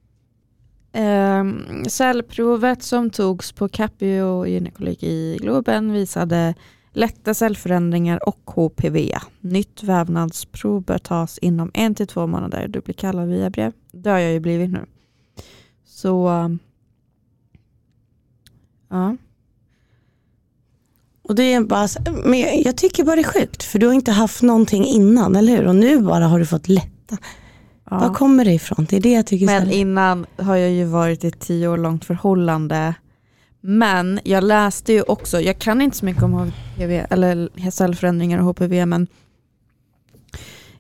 Eh, 0.93 1.45
cellprovet 1.89 2.83
som 2.83 3.11
togs 3.11 3.53
på 3.53 3.69
Capio 3.69 4.47
gynekologi 4.47 5.07
i 5.07 5.39
Globen 5.41 5.93
visade 5.93 6.55
lätta 6.93 7.35
cellförändringar 7.35 8.29
och 8.29 8.51
HPV. 8.51 9.19
Nytt 9.41 9.83
vävnadsprov 9.83 10.83
bör 10.83 10.99
tas 10.99 11.39
inom 11.39 11.71
en 11.75 11.95
till 11.95 12.07
två 12.07 12.27
månader. 12.27 12.69
Du 12.69 12.81
blir 12.81 12.95
kallad 12.95 13.29
via 13.29 13.51
brev. 13.51 13.73
Det 13.93 14.11
har 14.11 14.19
jag 14.19 14.33
ju 14.33 14.41
blivit 14.41 14.71
nu. 14.71 14.87
Så 15.85 16.29
ja. 18.89 19.17
Och 21.23 21.35
det 21.35 21.53
är 21.53 21.61
bara, 21.61 21.89
men 22.25 22.63
jag 22.63 22.77
tycker 22.77 23.05
bara 23.05 23.17
det 23.17 23.23
är 23.23 23.41
sjukt 23.41 23.63
för 23.63 23.79
du 23.79 23.87
har 23.87 23.95
inte 23.95 24.13
haft 24.13 24.43
någonting 24.43 24.85
innan, 24.85 25.37
eller 25.37 25.57
hur? 25.57 25.67
Och 25.67 25.77
nu 25.77 26.01
bara 26.01 26.27
har 26.27 26.39
du 26.39 26.47
fått 26.47 26.69
lätta 26.69 27.19
ja. 27.91 27.99
Var 27.99 28.15
kommer 28.15 28.45
det 28.45 28.53
ifrån? 28.53 28.87
Det 28.91 28.97
är 28.97 29.01
det 29.01 29.13
jag 29.13 29.27
tycker 29.27 29.47
Men 29.47 29.67
här- 29.67 29.73
innan 29.75 30.27
har 30.37 30.57
jag 30.57 30.71
ju 30.71 30.85
varit 30.85 31.25
i 31.25 31.29
ett 31.29 31.41
tio 31.41 31.69
år 31.69 31.77
långt 31.77 32.05
förhållande. 32.05 32.95
Men 33.61 34.21
jag 34.25 34.45
läste 34.45 34.93
ju 34.93 35.03
också, 35.03 35.41
jag 35.41 35.59
kan 35.59 35.81
inte 35.83 35.97
så 35.97 36.05
mycket 36.05 36.23
om 36.23 36.33
HPV, 36.33 37.07
eller 37.11 37.71
cellförändringar 37.71 38.39
och 38.39 38.45
HPV, 38.45 38.87
men 38.87 39.07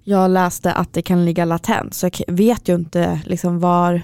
jag 0.04 0.30
läste 0.30 0.72
att 0.72 0.92
det 0.92 1.02
kan 1.02 1.24
ligga 1.24 1.44
latent. 1.44 1.94
Så 1.94 2.06
jag 2.06 2.34
vet 2.34 2.68
ju 2.68 2.74
inte 2.74 3.20
liksom 3.26 3.60
var, 3.60 4.02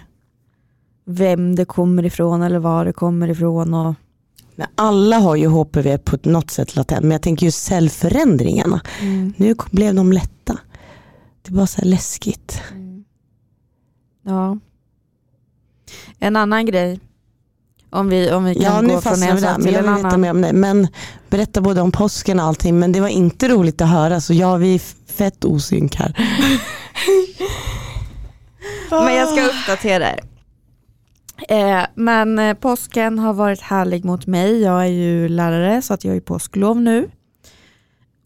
vem 1.07 1.57
det 1.57 1.65
kommer 1.65 2.05
ifrån 2.05 2.43
eller 2.43 2.59
var 2.59 2.85
det 2.85 2.93
kommer 2.93 3.31
ifrån. 3.31 3.75
Och, 3.75 3.95
Men 4.57 4.67
alla 4.75 5.19
har 5.19 5.37
ju 5.37 5.47
HPV 5.49 5.99
på 5.99 6.17
något 6.23 6.51
sätt 6.51 6.77
latent, 6.77 7.03
men 7.03 7.11
jag 7.11 7.23
tänker 7.23 7.47
ju 7.47 7.53
cellförändringarna. 7.53 8.81
Nu 9.37 9.55
kom- 9.55 9.69
blev 9.73 9.95
de 9.95 10.13
lätta. 10.13 10.59
Det 11.43 11.51
är 11.51 11.55
bara 11.55 11.67
så 11.67 11.81
här 11.81 11.89
läskigt. 11.89 12.63
Ja. 14.25 14.59
En 16.19 16.37
annan 16.37 16.67
grej, 16.67 17.01
om 17.91 18.09
vi, 18.09 18.33
om 18.33 18.45
vi 18.45 18.55
kan 18.55 18.63
Ja 18.89 18.95
gå 18.95 19.01
från 19.01 19.23
en 19.23 19.41
sak 19.41 19.63
till 19.63 19.73
jag 19.73 19.85
en 19.85 19.85
vill 19.85 19.95
veta 19.95 20.09
annan. 20.09 20.21
mer 20.21 20.31
om 20.31 20.41
det. 20.41 20.53
Men 20.53 20.89
berätta 21.29 21.61
både 21.61 21.81
om 21.81 21.93
påsken 21.93 22.41
och 22.41 22.47
allting, 22.47 22.79
men 22.79 22.93
det 22.93 23.01
var 23.01 23.09
inte 23.09 23.49
roligt 23.49 23.81
att 23.81 23.89
höra 23.89 24.21
så 24.21 24.35
ja 24.35 24.57
vi 24.57 24.75
är 24.75 24.79
fett 25.13 25.45
osynk 25.45 25.97
här. 25.97 26.15
Men 28.91 29.15
jag 29.15 29.29
ska 29.29 29.47
uppdatera 29.47 30.13
er. 30.13 30.21
Eh, 31.49 31.87
men 31.95 32.39
eh, 32.39 32.55
påsken 32.55 33.19
har 33.19 33.33
varit 33.33 33.61
härlig 33.61 34.05
mot 34.05 34.27
mig. 34.27 34.61
Jag 34.63 34.83
är 34.83 34.87
ju 34.91 35.29
lärare 35.29 35.83
så 35.83 35.95
att 35.95 36.05
jag 36.05 36.17
är 36.17 36.21
påsklov 36.21 36.81
nu. 36.81 37.11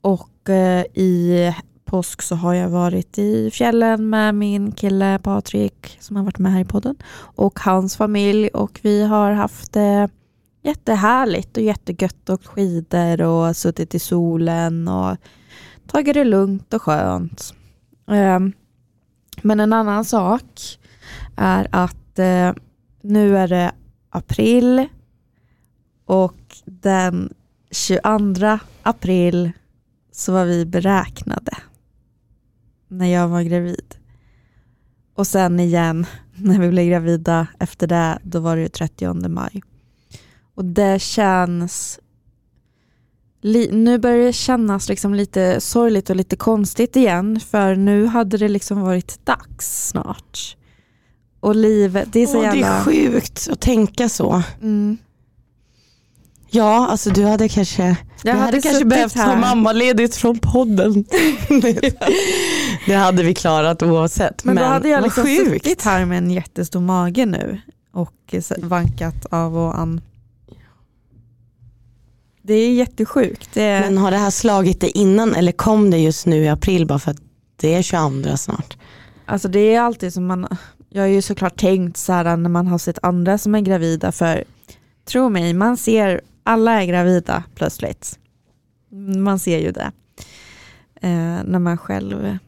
Och 0.00 0.48
eh, 0.48 0.84
i 0.94 1.54
påsk 1.88 2.22
så 2.22 2.34
har 2.34 2.54
jag 2.54 2.68
varit 2.68 3.18
i 3.18 3.50
fjällen 3.50 4.10
med 4.10 4.34
min 4.34 4.72
kille 4.72 5.18
Patrik 5.22 5.96
som 6.00 6.16
har 6.16 6.24
varit 6.24 6.38
med 6.38 6.52
här 6.52 6.60
i 6.60 6.64
podden 6.64 6.96
och 7.18 7.60
hans 7.60 7.96
familj 7.96 8.48
och 8.48 8.80
vi 8.82 9.04
har 9.04 9.32
haft 9.32 9.72
det 9.72 10.08
jättehärligt 10.62 11.56
och 11.56 11.62
jättegött 11.62 12.28
och 12.28 12.46
skidor 12.46 13.22
och 13.22 13.56
suttit 13.56 13.94
i 13.94 13.98
solen 13.98 14.88
och 14.88 15.16
tagit 15.86 16.14
det 16.14 16.24
lugnt 16.24 16.74
och 16.74 16.82
skönt. 16.82 17.54
Ehm, 18.10 18.52
men 19.42 19.60
en 19.60 19.72
annan 19.72 20.04
sak 20.04 20.78
är 21.36 21.68
att 21.72 22.18
eh, 22.18 22.52
nu 23.02 23.38
är 23.38 23.48
det 23.48 23.72
april 24.10 24.86
och 26.06 26.56
den 26.64 27.34
22 27.70 28.58
april 28.82 29.50
så 30.12 30.32
var 30.32 30.44
vi 30.44 30.66
beräknade 30.66 31.56
när 32.88 33.06
jag 33.06 33.28
var 33.28 33.42
gravid. 33.42 33.94
Och 35.14 35.26
sen 35.26 35.60
igen 35.60 36.06
när 36.34 36.58
vi 36.58 36.68
blev 36.68 36.86
gravida 36.86 37.46
efter 37.58 37.86
det, 37.86 38.18
då 38.22 38.40
var 38.40 38.56
det 38.56 38.62
ju 38.62 38.68
30 38.68 39.28
maj. 39.28 39.62
Och 40.54 40.64
det 40.64 41.02
känns 41.02 42.00
nu 43.70 43.98
börjar 43.98 44.26
det 44.26 44.32
kännas 44.32 44.88
liksom 44.88 45.14
lite 45.14 45.60
sorgligt 45.60 46.10
och 46.10 46.16
lite 46.16 46.36
konstigt 46.36 46.96
igen 46.96 47.40
för 47.40 47.74
nu 47.74 48.06
hade 48.06 48.38
det 48.38 48.48
liksom 48.48 48.80
varit 48.80 49.26
dags 49.26 49.88
snart. 49.88 50.56
Och 51.40 51.56
livet, 51.56 52.08
det 52.12 52.20
är 52.20 52.26
så 52.26 52.38
Åh, 52.38 52.50
det 52.50 52.58
jävla... 52.58 52.78
är 52.78 52.84
sjukt 52.84 53.48
att 53.52 53.60
tänka 53.60 54.08
så. 54.08 54.42
Mm. 54.62 54.98
Ja, 56.50 56.86
alltså 56.88 57.10
du 57.10 57.24
hade 57.24 57.48
kanske, 57.48 57.96
Jag 58.22 58.34
du 58.34 58.38
hade, 58.38 58.52
kanske 58.52 58.70
suttit 58.72 58.88
behövt 58.88 59.14
här. 59.14 59.26
ta 59.26 59.36
mammaledigt 59.36 60.16
från 60.16 60.38
podden. 60.38 61.04
det 62.86 62.94
hade 62.94 63.22
vi 63.22 63.34
klarat 63.34 63.82
oavsett. 63.82 64.44
Men, 64.44 64.56
då 64.56 64.62
hade 64.62 64.88
jag 64.88 65.02
liksom 65.02 65.24
sjukt. 65.24 65.50
suttit 65.50 65.82
här 65.82 66.04
med 66.04 66.18
en 66.18 66.30
jättestor 66.30 66.80
mage 66.80 67.26
nu 67.26 67.60
och 67.92 68.34
vankat 68.58 69.26
av 69.30 69.58
och 69.58 69.78
an. 69.78 70.00
Det 72.42 72.54
är 72.54 72.72
jättesjukt. 72.72 73.48
Det. 73.54 73.80
Men 73.80 73.98
har 73.98 74.10
det 74.10 74.16
här 74.16 74.30
slagit 74.30 74.80
dig 74.80 74.90
innan 74.90 75.34
eller 75.34 75.52
kom 75.52 75.90
det 75.90 75.98
just 75.98 76.26
nu 76.26 76.44
i 76.44 76.48
april 76.48 76.86
bara 76.86 76.98
för 76.98 77.10
att 77.10 77.20
det 77.56 77.74
är 77.74 77.82
22 77.82 78.36
snart? 78.36 78.76
Alltså 79.26 79.48
det 79.48 79.74
är 79.74 79.80
alltid 79.80 80.12
som 80.12 80.26
man, 80.26 80.46
jag 80.90 81.02
har 81.02 81.08
ju 81.08 81.22
såklart 81.22 81.60
tänkt 81.60 81.96
så 81.96 82.12
här 82.12 82.36
när 82.36 82.50
man 82.50 82.66
har 82.66 82.78
sett 82.78 82.98
andra 83.02 83.38
som 83.38 83.54
är 83.54 83.60
gravida 83.60 84.12
för 84.12 84.44
tro 85.04 85.28
mig, 85.28 85.54
man 85.54 85.76
ser, 85.76 86.20
alla 86.48 86.82
är 86.82 86.86
gravida 86.86 87.44
plötsligt. 87.54 88.18
Man 89.16 89.38
ser 89.38 89.58
ju 89.58 89.72
det. 89.72 89.92
Eh, 91.00 91.44
när 91.44 91.58
man 91.58 91.78
själv 91.78 92.38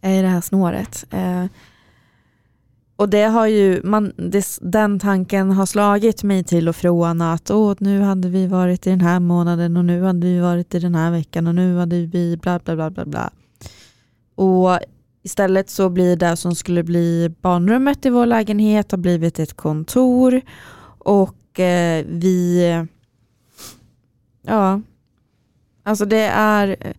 är 0.00 0.18
i 0.18 0.22
det 0.22 0.28
här 0.28 0.40
snåret. 0.40 1.04
Eh, 1.10 1.44
och 2.96 3.08
det 3.08 3.22
har 3.22 3.46
ju, 3.46 3.80
man, 3.84 4.12
det, 4.16 4.58
den 4.60 5.00
tanken 5.00 5.50
har 5.50 5.66
slagit 5.66 6.22
mig 6.22 6.44
till 6.44 6.68
och 6.68 6.76
från 6.76 7.22
att 7.22 7.50
åh, 7.50 7.74
nu 7.78 8.00
hade 8.00 8.28
vi 8.28 8.46
varit 8.46 8.86
i 8.86 8.90
den 8.90 9.00
här 9.00 9.20
månaden 9.20 9.76
och 9.76 9.84
nu 9.84 10.02
hade 10.02 10.26
vi 10.26 10.40
varit 10.40 10.74
i 10.74 10.78
den 10.78 10.94
här 10.94 11.10
veckan 11.10 11.46
och 11.46 11.54
nu 11.54 11.76
hade 11.76 12.06
vi 12.06 12.36
bla 12.36 12.58
bla 12.58 12.76
bla 12.76 12.90
bla 12.90 13.04
bla. 13.04 13.30
Och 14.34 14.78
Istället 15.26 15.70
så 15.70 15.88
blir 15.88 16.16
det 16.16 16.36
som 16.36 16.54
skulle 16.54 16.82
bli 16.82 17.34
barnrummet 17.40 18.06
i 18.06 18.10
vår 18.10 18.26
lägenhet 18.26 18.90
har 18.90 18.98
blivit 18.98 19.38
ett 19.38 19.54
kontor 19.54 20.40
och 20.98 21.36
eh, 21.60 22.04
vi, 22.08 22.62
ja, 24.42 24.80
alltså 25.82 26.04
det 26.04 26.22
är, 26.34 26.76
eh, 26.80 26.92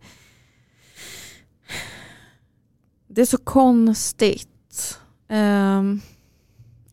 det 3.07 3.21
är 3.21 3.25
så 3.25 3.37
konstigt. 3.37 4.99
Um, 5.29 6.01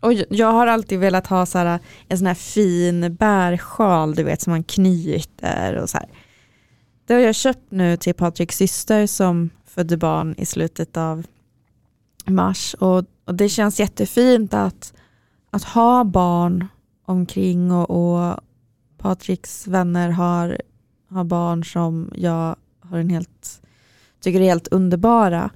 och 0.01 0.13
jag- 0.13 0.27
jag 0.31 0.53
har 0.53 0.67
alltid 0.67 0.99
velat 0.99 1.27
ha 1.27 1.47
så 1.47 1.59
här, 1.59 1.79
en 2.09 2.19
sån 2.19 2.27
här 2.27 2.35
fin 2.35 3.15
bärsjal, 3.15 4.15
du 4.15 4.23
vet 4.23 4.41
som 4.43 4.51
man 4.51 4.65
knyter 4.65 5.75
och 5.77 5.91
så 5.91 5.99
här. 5.99 6.09
Det 7.07 7.15
har 7.15 7.21
jag 7.21 7.35
köpt 7.35 7.71
nu 7.71 7.97
till 7.97 8.15
Patriks 8.15 8.57
syster 8.57 9.07
som 9.07 9.51
födde 9.67 9.97
barn 9.97 10.35
i 10.39 10.47
slutet 10.47 10.97
av 10.97 11.27
mars 12.27 12.75
och, 12.75 13.05
och 13.25 13.35
det 13.35 13.49
känns 13.49 13.81
jättefint 13.81 14.55
att, 14.55 14.93
att 15.51 15.65
ha 15.65 16.05
barn 16.05 16.69
omkring 17.05 17.73
och, 17.73 17.91
och 17.91 18.41
Patriks 18.99 19.67
vänner 19.67 20.11
har, 20.11 20.59
har 21.09 21.25
barn 21.25 21.65
som 21.65 22.11
jag 22.15 22.57
har 22.81 22.99
en 22.99 23.11
helt, 23.11 23.63
tycker 24.21 24.41
är 24.41 24.45
helt 24.45 24.69
underbara. 24.69 25.51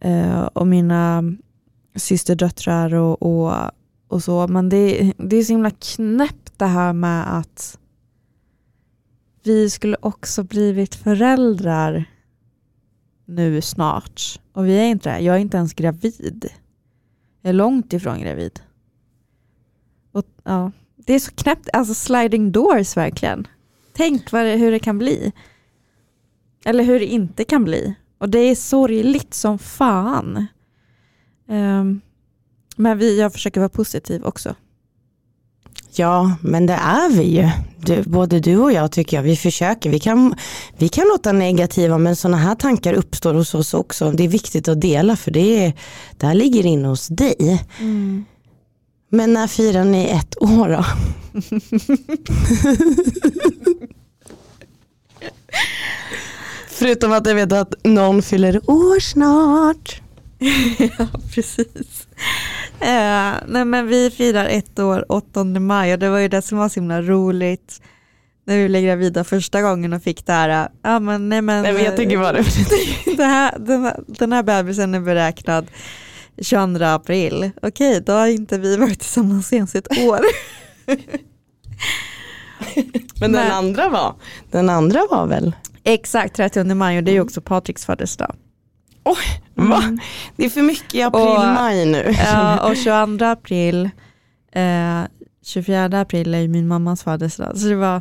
Eh, 0.00 0.42
och 0.42 0.66
mina 0.66 1.24
systerdöttrar 1.94 2.94
och, 2.94 3.22
och, 3.22 3.70
och 4.08 4.22
så. 4.22 4.48
Men 4.48 4.68
det, 4.68 5.12
det 5.16 5.36
är 5.36 5.42
så 5.42 5.52
himla 5.52 5.70
knäppt 5.70 6.58
det 6.58 6.66
här 6.66 6.92
med 6.92 7.38
att 7.38 7.78
vi 9.42 9.70
skulle 9.70 9.96
också 10.00 10.42
blivit 10.42 10.94
föräldrar 10.94 12.04
nu 13.24 13.60
snart. 13.60 14.40
Och 14.52 14.66
vi 14.66 14.78
är 14.78 14.84
inte 14.84 15.10
det. 15.10 15.20
Jag 15.20 15.36
är 15.36 15.40
inte 15.40 15.56
ens 15.56 15.74
gravid. 15.74 16.48
Jag 17.42 17.48
är 17.48 17.54
långt 17.54 17.92
ifrån 17.92 18.20
gravid. 18.20 18.60
Och, 20.16 20.24
ja, 20.44 20.72
det 20.96 21.14
är 21.14 21.18
så 21.18 21.30
knäppt, 21.30 21.68
alltså 21.72 21.94
sliding 21.94 22.52
doors 22.52 22.96
verkligen. 22.96 23.46
Tänk 23.92 24.32
vad 24.32 24.44
det, 24.44 24.56
hur 24.56 24.70
det 24.70 24.78
kan 24.78 24.98
bli. 24.98 25.32
Eller 26.64 26.84
hur 26.84 27.00
det 27.00 27.06
inte 27.06 27.44
kan 27.44 27.64
bli. 27.64 27.94
Och 28.18 28.28
det 28.28 28.38
är 28.38 28.54
sorgligt 28.54 29.34
som 29.34 29.58
fan. 29.58 30.46
Um, 31.48 32.00
men 32.76 32.98
vi, 32.98 33.20
jag 33.20 33.32
försöker 33.32 33.60
vara 33.60 33.68
positiv 33.68 34.24
också. 34.24 34.54
Ja, 35.92 36.36
men 36.40 36.66
det 36.66 36.74
är 36.74 37.10
vi 37.10 37.22
ju. 37.22 37.50
Du, 37.78 38.02
både 38.02 38.40
du 38.40 38.56
och 38.56 38.72
jag 38.72 38.92
tycker 38.92 39.16
jag, 39.16 39.22
vi 39.24 39.36
försöker. 39.36 39.90
Vi 39.90 40.00
kan, 40.00 40.34
vi 40.76 40.88
kan 40.88 41.08
låta 41.08 41.32
negativa 41.32 41.98
men 41.98 42.16
sådana 42.16 42.36
här 42.36 42.54
tankar 42.54 42.94
uppstår 42.94 43.34
hos 43.34 43.54
oss 43.54 43.74
också. 43.74 44.10
Det 44.10 44.24
är 44.24 44.28
viktigt 44.28 44.68
att 44.68 44.80
dela 44.80 45.16
för 45.16 45.30
det, 45.30 45.72
det 46.16 46.26
här 46.26 46.34
ligger 46.34 46.66
inne 46.66 46.88
hos 46.88 47.08
dig. 47.08 47.66
Mm. 47.80 48.24
Men 49.16 49.32
när 49.32 49.46
firar 49.46 49.84
ni 49.84 50.04
ett 50.04 50.42
år 50.42 50.68
då? 50.68 50.84
Förutom 56.68 57.12
att 57.12 57.26
jag 57.26 57.34
vet 57.34 57.52
att 57.52 57.74
någon 57.84 58.22
fyller 58.22 58.70
år 58.70 59.00
snart. 59.00 60.00
ja, 60.98 61.08
precis. 61.34 62.06
Eh, 62.80 63.32
nej, 63.46 63.64
men 63.64 63.86
vi 63.86 64.10
firar 64.10 64.46
ett 64.46 64.78
år 64.78 65.12
8 65.12 65.44
maj 65.44 65.92
och 65.92 65.98
det 65.98 66.10
var 66.10 66.18
ju 66.18 66.28
det 66.28 66.42
som 66.42 66.58
var 66.58 66.68
så 66.68 66.80
himla 66.80 67.02
roligt 67.02 67.80
när 68.46 68.56
vi 68.56 68.68
blev 68.68 68.82
gravida 68.82 69.24
första 69.24 69.62
gången 69.62 69.92
och 69.92 70.02
fick 70.02 70.26
det 70.26 70.32
här, 70.32 70.68
ja 70.82 71.00
men 71.00 71.28
nej 71.28 71.42
men. 71.42 71.62
Nej, 71.62 71.72
men 71.72 71.84
jag 71.84 71.96
tycker 71.96 72.18
bara 72.18 72.32
det. 72.32 72.44
det 73.16 73.24
här, 73.24 73.58
den, 73.58 73.82
här, 73.82 74.00
den 74.06 74.32
här 74.32 74.42
bebisen 74.42 74.94
är 74.94 75.00
beräknad 75.00 75.66
22 76.42 76.84
april. 76.84 77.50
Okej, 77.62 78.00
då 78.00 78.12
har 78.12 78.26
inte 78.26 78.58
vi 78.58 78.76
varit 78.76 79.00
tillsammans 79.00 79.52
ens 79.52 79.74
ett 79.74 79.98
år. 79.98 80.20
men 83.20 83.32
den 83.32 83.52
andra 83.52 83.88
var? 83.88 84.14
Den 84.50 84.70
andra 84.70 85.00
var 85.10 85.26
väl? 85.26 85.52
Exakt, 85.84 86.36
30 86.36 86.74
maj 86.74 86.98
och 86.98 87.04
det 87.04 87.10
är 87.10 87.14
ju 87.14 87.20
också 87.20 87.40
Patriks 87.40 87.86
födelsedag. 87.86 88.34
Oj, 89.04 89.42
va? 89.54 89.82
Mm. 89.82 89.98
Det 90.36 90.44
är 90.44 90.50
för 90.50 90.62
mycket 90.62 90.94
i 90.94 91.02
april-maj 91.02 91.86
nu. 91.86 92.14
Ja, 92.24 92.70
och 92.70 92.76
22 92.76 93.24
april, 93.24 93.90
eh, 94.52 95.02
24 95.44 96.00
april 96.00 96.34
är 96.34 96.38
ju 96.38 96.48
min 96.48 96.68
mammas 96.68 97.02
födelsedag. 97.02 97.58
Så 97.58 97.66
det 97.66 97.76
var 97.76 98.00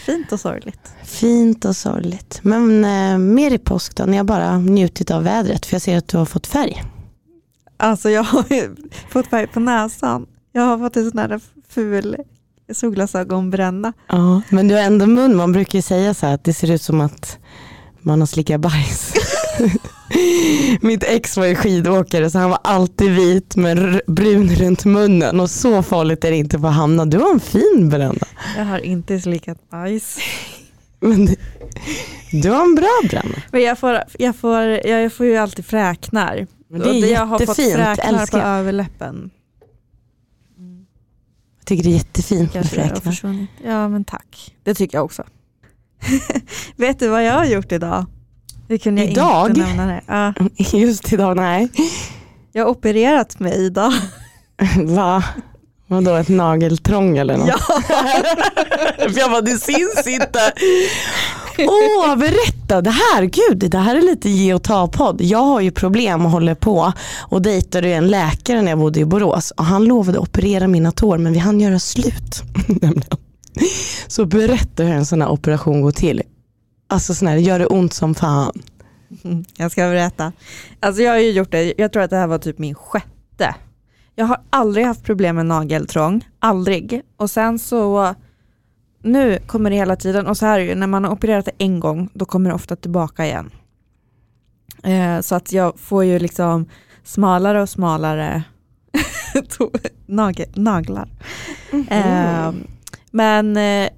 fint 0.00 0.32
och 0.32 0.40
sorgligt. 0.40 0.92
Fint 1.04 1.64
och 1.64 1.76
sorgligt. 1.76 2.40
Men 2.42 2.84
eh, 2.84 3.18
mer 3.18 3.50
i 3.50 3.58
påsk 3.58 3.96
då? 3.96 4.04
Ni 4.04 4.16
har 4.16 4.24
bara 4.24 4.58
njutit 4.58 5.10
av 5.10 5.22
vädret 5.22 5.66
för 5.66 5.74
jag 5.74 5.82
ser 5.82 5.96
att 5.96 6.08
du 6.08 6.16
har 6.18 6.24
fått 6.24 6.46
färg. 6.46 6.82
Alltså 7.76 8.10
jag 8.10 8.22
har 8.22 8.76
fått 9.10 9.26
färg 9.26 9.46
på 9.46 9.60
näsan. 9.60 10.26
Jag 10.52 10.62
har 10.62 10.78
fått 10.78 10.96
en 10.96 11.10
sån 11.10 11.18
här 11.18 11.40
ful 11.68 12.16
solglasögonbränna. 12.74 13.92
Ja, 14.08 14.42
men 14.48 14.68
du 14.68 14.74
har 14.74 14.82
ändå 14.82 15.06
mun. 15.06 15.36
Man 15.36 15.52
brukar 15.52 15.78
ju 15.78 15.82
säga 15.82 16.14
så 16.14 16.26
här 16.26 16.34
att 16.34 16.44
det 16.44 16.52
ser 16.52 16.70
ut 16.70 16.82
som 16.82 17.00
att 17.00 17.38
man 18.00 18.20
har 18.20 18.26
slickat 18.26 18.60
bajs. 18.60 19.12
Mitt 20.80 21.04
ex 21.04 21.36
var 21.36 21.46
ju 21.46 21.54
skidåkare 21.54 22.30
så 22.30 22.38
han 22.38 22.50
var 22.50 22.58
alltid 22.64 23.10
vit 23.10 23.56
med 23.56 24.00
brun 24.06 24.54
runt 24.54 24.84
munnen 24.84 25.40
och 25.40 25.50
så 25.50 25.82
farligt 25.82 26.24
är 26.24 26.30
det 26.30 26.36
inte 26.36 26.58
för 26.58 26.68
hamna. 26.68 27.04
Du 27.04 27.18
har 27.18 27.32
en 27.32 27.40
fin 27.40 27.88
bränna. 27.88 28.26
Jag 28.56 28.64
har 28.64 28.78
inte 28.78 29.20
slickat 29.20 29.70
bajs. 29.70 30.18
Men 31.00 31.26
det, 31.26 31.36
du 32.32 32.50
har 32.50 32.62
en 32.62 32.74
bra 32.74 33.00
bränna. 33.10 33.42
Men 33.52 33.62
jag 33.62 33.78
får, 33.78 34.00
jag 34.18 34.36
får, 34.36 34.86
jag 34.86 35.12
får 35.12 35.26
ju 35.26 35.36
alltid 35.36 35.66
fräknar. 35.66 36.46
Men 36.68 36.80
det 36.80 36.88
är 36.88 36.94
jättefint, 36.94 37.12
jag 37.12 37.26
har 37.26 37.38
fått 37.38 37.56
fräknar 37.56 38.26
på 38.26 38.38
överläppen 38.38 39.30
tycker 41.70 41.84
det 41.84 41.90
är 41.90 41.98
jättefint 41.98 42.54
med 42.54 42.70
fräknar. 42.70 43.46
Ja 43.64 43.88
men 43.88 44.04
tack, 44.04 44.54
det 44.62 44.74
tycker 44.74 44.98
jag 44.98 45.04
också. 45.04 45.24
Vet 46.76 46.98
du 46.98 47.08
vad 47.08 47.24
jag 47.24 47.32
har 47.32 47.44
gjort 47.44 47.72
idag? 47.72 48.06
Det 48.70 48.78
kunde 48.78 49.02
jag 49.02 49.10
idag? 49.10 49.48
inte 49.48 49.60
nämna 49.60 49.86
det. 49.86 50.00
Ja. 50.06 50.34
Just 50.78 51.12
idag, 51.12 51.36
nej. 51.36 51.68
Jag 52.52 52.64
har 52.64 52.70
opererat 52.70 53.40
mig 53.40 53.66
idag. 53.66 53.92
Va? 54.76 55.24
Vadå 55.86 56.14
ett 56.14 56.28
nageltrång 56.28 57.16
eller 57.18 57.36
något? 57.36 57.48
Ja. 57.48 57.58
Jag 59.16 59.30
bara, 59.30 59.40
det 59.40 59.58
syns 59.58 60.06
inte. 60.06 60.52
Åh, 61.58 62.12
oh, 62.12 62.16
berätta. 62.16 62.80
Det 62.80 62.90
här, 62.90 63.24
gud, 63.24 63.70
det 63.70 63.78
här 63.78 63.96
är 63.96 64.02
lite 64.02 64.28
ge 64.30 64.54
och 64.54 64.62
ta-podd. 64.62 65.20
Jag 65.20 65.42
har 65.42 65.60
ju 65.60 65.70
problem 65.70 66.24
och 66.24 66.30
håller 66.30 66.54
på 66.54 66.92
och 67.18 67.42
dejtade 67.42 67.88
en 67.88 68.08
läkare 68.08 68.62
när 68.62 68.70
jag 68.70 68.78
bodde 68.78 69.00
i 69.00 69.04
Borås 69.04 69.50
och 69.50 69.64
han 69.64 69.84
lovade 69.84 70.18
operera 70.18 70.68
mina 70.68 70.92
tår 70.92 71.18
men 71.18 71.32
vi 71.32 71.38
hann 71.38 71.60
göra 71.60 71.78
slut. 71.78 72.42
Så 74.06 74.24
berätta 74.24 74.82
hur 74.82 74.92
en 74.92 75.06
sån 75.06 75.22
här 75.22 75.28
operation 75.28 75.80
går 75.80 75.92
till. 75.92 76.22
Alltså 76.90 77.14
sån 77.14 77.28
här, 77.28 77.36
gör 77.36 77.58
det 77.58 77.66
ont 77.66 77.92
som 77.92 78.14
fan? 78.14 78.62
Jag 79.56 79.72
ska 79.72 79.82
berätta. 79.82 80.32
Alltså 80.80 81.02
jag 81.02 81.12
har 81.12 81.18
ju 81.18 81.30
gjort 81.30 81.50
det, 81.50 81.74
jag 81.78 81.92
tror 81.92 82.02
att 82.02 82.10
det 82.10 82.16
här 82.16 82.26
var 82.26 82.38
typ 82.38 82.58
min 82.58 82.74
sjätte 82.74 83.54
jag 84.20 84.26
har 84.26 84.40
aldrig 84.50 84.86
haft 84.86 85.04
problem 85.04 85.36
med 85.36 85.46
nageltrång, 85.46 86.28
aldrig. 86.38 87.02
Och 87.16 87.30
sen 87.30 87.58
så, 87.58 88.14
nu 89.02 89.38
kommer 89.46 89.70
det 89.70 89.76
hela 89.76 89.96
tiden, 89.96 90.26
och 90.26 90.36
så 90.36 90.46
här 90.46 90.60
är 90.60 90.66
det 90.66 90.74
när 90.74 90.86
man 90.86 91.04
har 91.04 91.12
opererat 91.12 91.44
det 91.44 91.52
en 91.58 91.80
gång, 91.80 92.08
då 92.14 92.24
kommer 92.24 92.50
det 92.50 92.54
ofta 92.54 92.76
tillbaka 92.76 93.26
igen. 93.26 93.50
Eh, 94.82 95.20
så 95.20 95.34
att 95.34 95.52
jag 95.52 95.78
får 95.78 96.04
ju 96.04 96.18
liksom 96.18 96.66
smalare 97.04 97.62
och 97.62 97.68
smalare 97.68 98.42
naglar. 100.54 101.08
Mm 101.72 101.86
eh, 101.88 102.54
men 103.10 103.56
eh, 103.56 103.90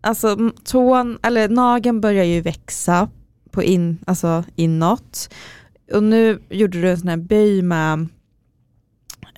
alltså 0.00 0.50
tån, 0.64 1.18
eller 1.22 1.48
nageln 1.48 2.00
börjar 2.00 2.24
ju 2.24 2.40
växa 2.40 3.08
på 3.50 3.62
in, 3.62 3.98
alltså 4.06 4.44
inåt. 4.56 5.34
Och 5.92 6.02
nu 6.02 6.42
gjorde 6.50 6.80
du 6.80 6.90
en 6.90 6.98
sån 6.98 7.08
här 7.08 7.16
böj 7.16 7.62
med 7.62 8.08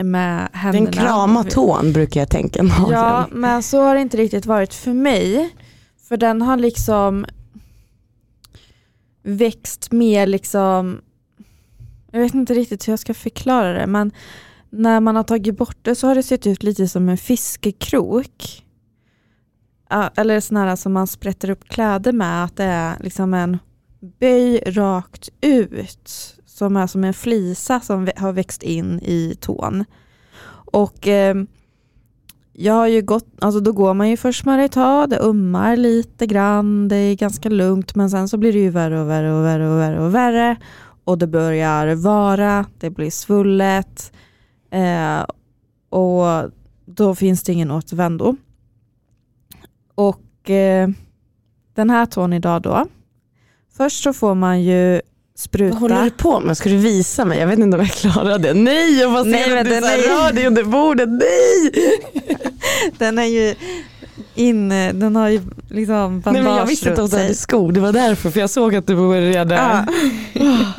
med 0.01 0.49
händerna. 0.53 0.85
Den 0.85 0.93
krama 0.93 1.45
tån 1.45 1.93
brukar 1.93 2.21
jag 2.21 2.31
tänka. 2.31 2.63
Nageln. 2.63 2.91
Ja, 2.93 3.29
men 3.33 3.63
så 3.63 3.83
har 3.83 3.95
det 3.95 4.01
inte 4.01 4.17
riktigt 4.17 4.47
varit 4.47 4.75
för 4.75 4.93
mig. 4.93 5.55
För 6.09 6.17
den 6.17 6.43
har 6.43 6.57
liksom 6.57 7.27
växt 9.23 9.93
mer 9.93 10.27
liksom, 10.27 11.01
jag 12.11 12.21
vet 12.21 12.35
inte 12.35 12.55
riktigt 12.55 12.89
hur 12.89 12.93
jag 12.93 13.01
ska 13.01 13.15
förklara 13.15 13.73
det, 13.73 13.87
men 13.87 14.13
när 14.71 15.01
man 15.01 15.17
har 15.17 15.23
tagit 15.23 15.57
bort 15.57 15.79
det 15.83 15.95
så 15.95 16.07
har 16.07 16.15
det 16.15 16.23
sett 16.23 16.47
ut 16.47 16.63
lite 16.63 16.89
som 16.89 17.09
en 17.09 17.19
fiskekrok. 17.19 18.65
Eller 19.91 20.41
sådana 20.41 20.69
här 20.69 20.77
som 20.77 20.93
man 20.93 21.07
sprätter 21.07 21.51
upp 21.51 21.69
kläder 21.69 22.13
med, 22.13 22.45
att 22.45 22.57
det 22.57 22.65
är 22.65 22.97
liksom 23.01 23.35
en 23.35 23.59
böj 24.21 24.59
rakt 24.67 25.29
ut 25.41 26.35
som 26.47 26.77
är 26.77 26.87
som 26.87 27.05
en 27.05 27.15
flisa 27.15 27.81
som 27.81 28.09
har 28.17 28.33
växt 28.33 28.63
in 28.63 29.01
i 29.03 29.37
tån. 29.41 29.85
Och 30.73 31.09
eh, 31.09 31.35
jag 32.53 32.75
har 32.75 32.87
ju 32.87 33.03
gått, 33.03 33.27
alltså 33.39 33.61
då 33.61 33.73
går 33.73 33.95
man 33.95 34.11
ju 34.11 34.17
först 34.17 34.45
med 34.45 34.59
det 34.59 34.69
tag, 34.69 35.11
det 35.11 35.19
ummar 35.19 35.77
lite 35.77 36.27
grann, 36.27 36.89
det 36.89 36.97
är 36.97 37.15
ganska 37.15 37.49
lugnt 37.49 37.95
men 37.95 38.11
sen 38.11 38.29
så 38.29 38.37
blir 38.37 38.53
det 38.53 38.59
ju 38.59 38.71
värre 38.71 39.01
och 39.01 39.11
värre 39.11 39.33
och 39.33 39.45
värre 39.45 39.71
och 39.71 39.79
värre 39.79 40.01
och 40.01 40.15
värre 40.15 40.57
och 41.05 41.19
det 41.19 41.27
börjar 41.27 41.95
vara, 41.95 42.67
det 42.79 42.91
blir 42.91 43.11
svullet 43.11 44.13
eh, 44.71 45.21
och 45.89 46.51
då 46.87 47.15
finns 47.15 47.43
det 47.43 47.53
ingen 47.53 47.71
återvändo. 47.71 48.37
Och 49.99 50.51
eh, 50.51 50.89
den 51.75 51.91
här 51.91 52.07
tån 52.07 52.33
idag 52.33 52.63
då, 52.63 52.87
först 53.77 54.03
så 54.03 54.13
får 54.13 54.35
man 54.35 54.63
ju 54.63 55.01
spruta. 55.37 55.73
Vad 55.73 55.81
håller 55.81 56.05
du 56.05 56.11
på 56.11 56.41
med? 56.41 56.57
Ska 56.57 56.69
du 56.69 56.77
visa 56.77 57.25
mig? 57.25 57.39
Jag 57.39 57.47
vet 57.47 57.59
inte 57.59 57.77
om 57.77 57.85
jag 57.85 57.93
klarar 57.93 58.39
det. 58.39 58.55
Nej, 58.55 59.01
jag 59.01 59.13
bara 59.13 59.25
ser 59.25 59.57
att 59.57 59.67
du 59.67 59.81
rör 59.81 60.33
dig 60.33 60.47
under 60.47 60.65
bordet. 60.65 61.09
Nej! 61.09 62.01
Den 62.99 63.19
är 63.19 63.25
ju 63.25 63.55
in, 64.35 64.69
den 64.69 65.17
har 65.17 65.29
ju 65.29 65.41
liksom 65.71 66.21
bandage 66.21 66.33
Nej, 66.33 66.43
men 66.43 66.57
jag 66.57 66.67
visste 66.67 66.89
inte 66.89 67.03
att 67.03 67.11
du 67.11 67.17
hade 67.17 67.35
skor, 67.35 67.73
det 67.73 67.81
var 67.81 67.93
därför 67.93 68.31
för 68.31 68.41
jag 68.41 68.51
såg 68.51 68.75
att 68.75 68.87
du 68.87 68.97
började. 68.97 69.55
Ja. 69.55 69.87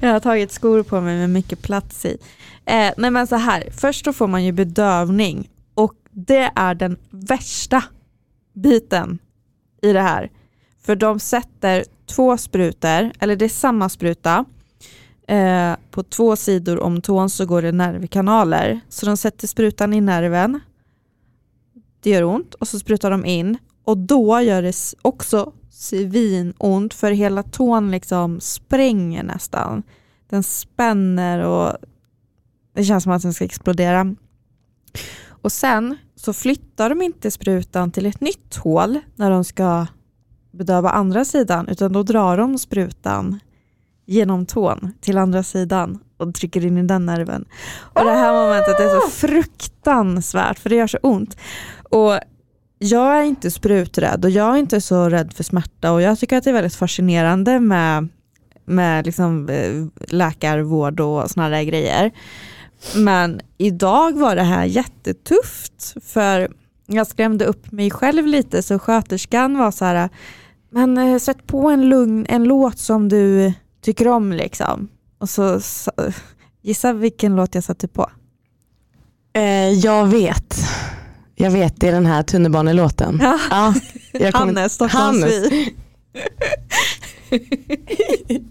jag 0.00 0.12
har 0.12 0.20
tagit 0.20 0.52
skor 0.52 0.82
på 0.82 1.00
mig 1.00 1.16
med 1.16 1.30
mycket 1.30 1.62
plats 1.62 2.04
i. 2.04 2.18
Eh, 2.66 2.90
nej 2.96 3.10
men 3.10 3.26
så 3.26 3.36
här, 3.36 3.68
först 3.76 4.04
då 4.04 4.12
får 4.12 4.26
man 4.26 4.44
ju 4.44 4.52
bedövning 4.52 5.48
och 5.74 5.94
det 6.10 6.50
är 6.54 6.74
den 6.74 6.96
värsta 7.10 7.82
biten 8.56 9.18
i 9.82 9.92
det 9.92 10.00
här. 10.00 10.30
För 10.82 10.96
de 10.96 11.20
sätter 11.20 11.84
två 12.06 12.36
sprutor, 12.36 13.12
eller 13.18 13.36
det 13.36 13.44
är 13.44 13.48
samma 13.48 13.88
spruta, 13.88 14.44
eh, 15.28 15.72
på 15.90 16.02
två 16.02 16.36
sidor 16.36 16.80
om 16.80 17.00
tån 17.00 17.30
så 17.30 17.46
går 17.46 17.62
det 17.62 17.72
nervkanaler. 17.72 18.80
Så 18.88 19.06
de 19.06 19.16
sätter 19.16 19.46
sprutan 19.46 19.94
i 19.94 20.00
nerven, 20.00 20.60
det 22.00 22.10
gör 22.10 22.24
ont 22.24 22.54
och 22.54 22.68
så 22.68 22.78
sprutar 22.78 23.10
de 23.10 23.24
in 23.24 23.58
och 23.84 23.98
då 23.98 24.40
gör 24.40 24.62
det 24.62 24.94
också 25.02 25.52
svinont 25.70 26.94
för 26.94 27.10
hela 27.10 27.42
tån 27.42 27.90
liksom 27.90 28.40
spränger 28.40 29.22
nästan. 29.22 29.82
Den 30.28 30.42
spänner 30.42 31.38
och 31.38 31.76
det 32.74 32.84
känns 32.84 33.02
som 33.02 33.12
att 33.12 33.22
den 33.22 33.34
ska 33.34 33.44
explodera. 33.44 34.14
Och 35.28 35.52
sen 35.52 35.96
så 36.26 36.32
flyttar 36.32 36.88
de 36.88 37.02
inte 37.02 37.30
sprutan 37.30 37.90
till 37.90 38.06
ett 38.06 38.20
nytt 38.20 38.56
hål 38.56 39.00
när 39.14 39.30
de 39.30 39.44
ska 39.44 39.86
bedöva 40.52 40.90
andra 40.90 41.24
sidan 41.24 41.68
utan 41.68 41.92
då 41.92 42.02
drar 42.02 42.36
de 42.36 42.58
sprutan 42.58 43.40
genom 44.06 44.46
tån 44.46 44.92
till 45.00 45.18
andra 45.18 45.42
sidan 45.42 45.98
och 46.16 46.34
trycker 46.34 46.66
in 46.66 46.78
i 46.78 46.82
den 46.82 47.06
nerven. 47.06 47.44
Och 47.78 48.04
det 48.04 48.10
här 48.10 48.32
momentet 48.32 48.80
är 48.80 49.00
så 49.00 49.10
fruktansvärt 49.10 50.58
för 50.58 50.70
det 50.70 50.76
gör 50.76 50.86
så 50.86 50.98
ont. 51.02 51.36
Och 51.90 52.18
jag 52.78 53.18
är 53.18 53.22
inte 53.22 53.50
spruträdd 53.50 54.24
och 54.24 54.30
jag 54.30 54.54
är 54.54 54.58
inte 54.58 54.80
så 54.80 55.08
rädd 55.08 55.32
för 55.32 55.44
smärta 55.44 55.92
och 55.92 56.02
jag 56.02 56.18
tycker 56.18 56.36
att 56.36 56.44
det 56.44 56.50
är 56.50 56.54
väldigt 56.54 56.74
fascinerande 56.74 57.60
med, 57.60 58.08
med 58.64 59.06
liksom, 59.06 59.48
eh, 59.48 59.86
läkarvård 60.08 61.00
och 61.00 61.30
sådana 61.30 61.56
där 61.56 61.62
grejer. 61.62 62.12
Men 62.96 63.40
idag 63.58 64.18
var 64.18 64.36
det 64.36 64.42
här 64.42 64.64
jättetufft 64.64 65.94
för 66.02 66.48
jag 66.86 67.06
skrämde 67.06 67.44
upp 67.44 67.72
mig 67.72 67.90
själv 67.90 68.26
lite 68.26 68.62
så 68.62 68.78
sköterskan 68.78 69.58
var 69.58 69.70
så 69.70 69.84
här, 69.84 70.08
men 70.70 70.98
eh, 70.98 71.18
sätt 71.18 71.46
på 71.46 71.68
en 71.70 71.88
lugn, 71.88 72.26
en 72.28 72.44
låt 72.44 72.78
som 72.78 73.08
du 73.08 73.52
tycker 73.82 74.08
om 74.08 74.32
liksom. 74.32 74.88
Och 75.18 75.30
så 75.30 75.60
sa- 75.60 75.92
gissa 76.62 76.92
vilken 76.92 77.36
låt 77.36 77.54
jag 77.54 77.64
satte 77.64 77.88
på. 77.88 78.10
Eh, 79.32 79.70
jag 79.70 80.06
vet. 80.06 80.56
Jag 81.34 81.50
vet, 81.50 81.80
det 81.80 81.88
är 81.88 81.92
den 81.92 82.06
här 82.06 82.22
tunnelbanelåten. 82.22 83.18
Ja. 83.22 83.38
Ja, 83.50 83.74
jag 84.12 84.34
kommer- 84.34 84.46
Hannes, 84.54 84.72
Stockholmsvi. 84.72 85.74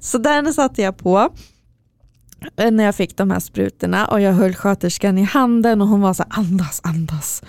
Så 0.00 0.18
den 0.18 0.54
satte 0.54 0.82
jag 0.82 0.96
på 0.96 1.28
när 2.56 2.84
jag 2.84 2.94
fick 2.94 3.16
de 3.16 3.30
här 3.30 3.40
sprutorna 3.40 4.06
och 4.06 4.20
jag 4.20 4.32
höll 4.32 4.54
sköterskan 4.54 5.18
i 5.18 5.22
handen 5.22 5.82
och 5.82 5.88
hon 5.88 6.00
var 6.00 6.14
så 6.14 6.22
här, 6.22 6.38
andas, 6.38 6.80
andas. 6.84 7.42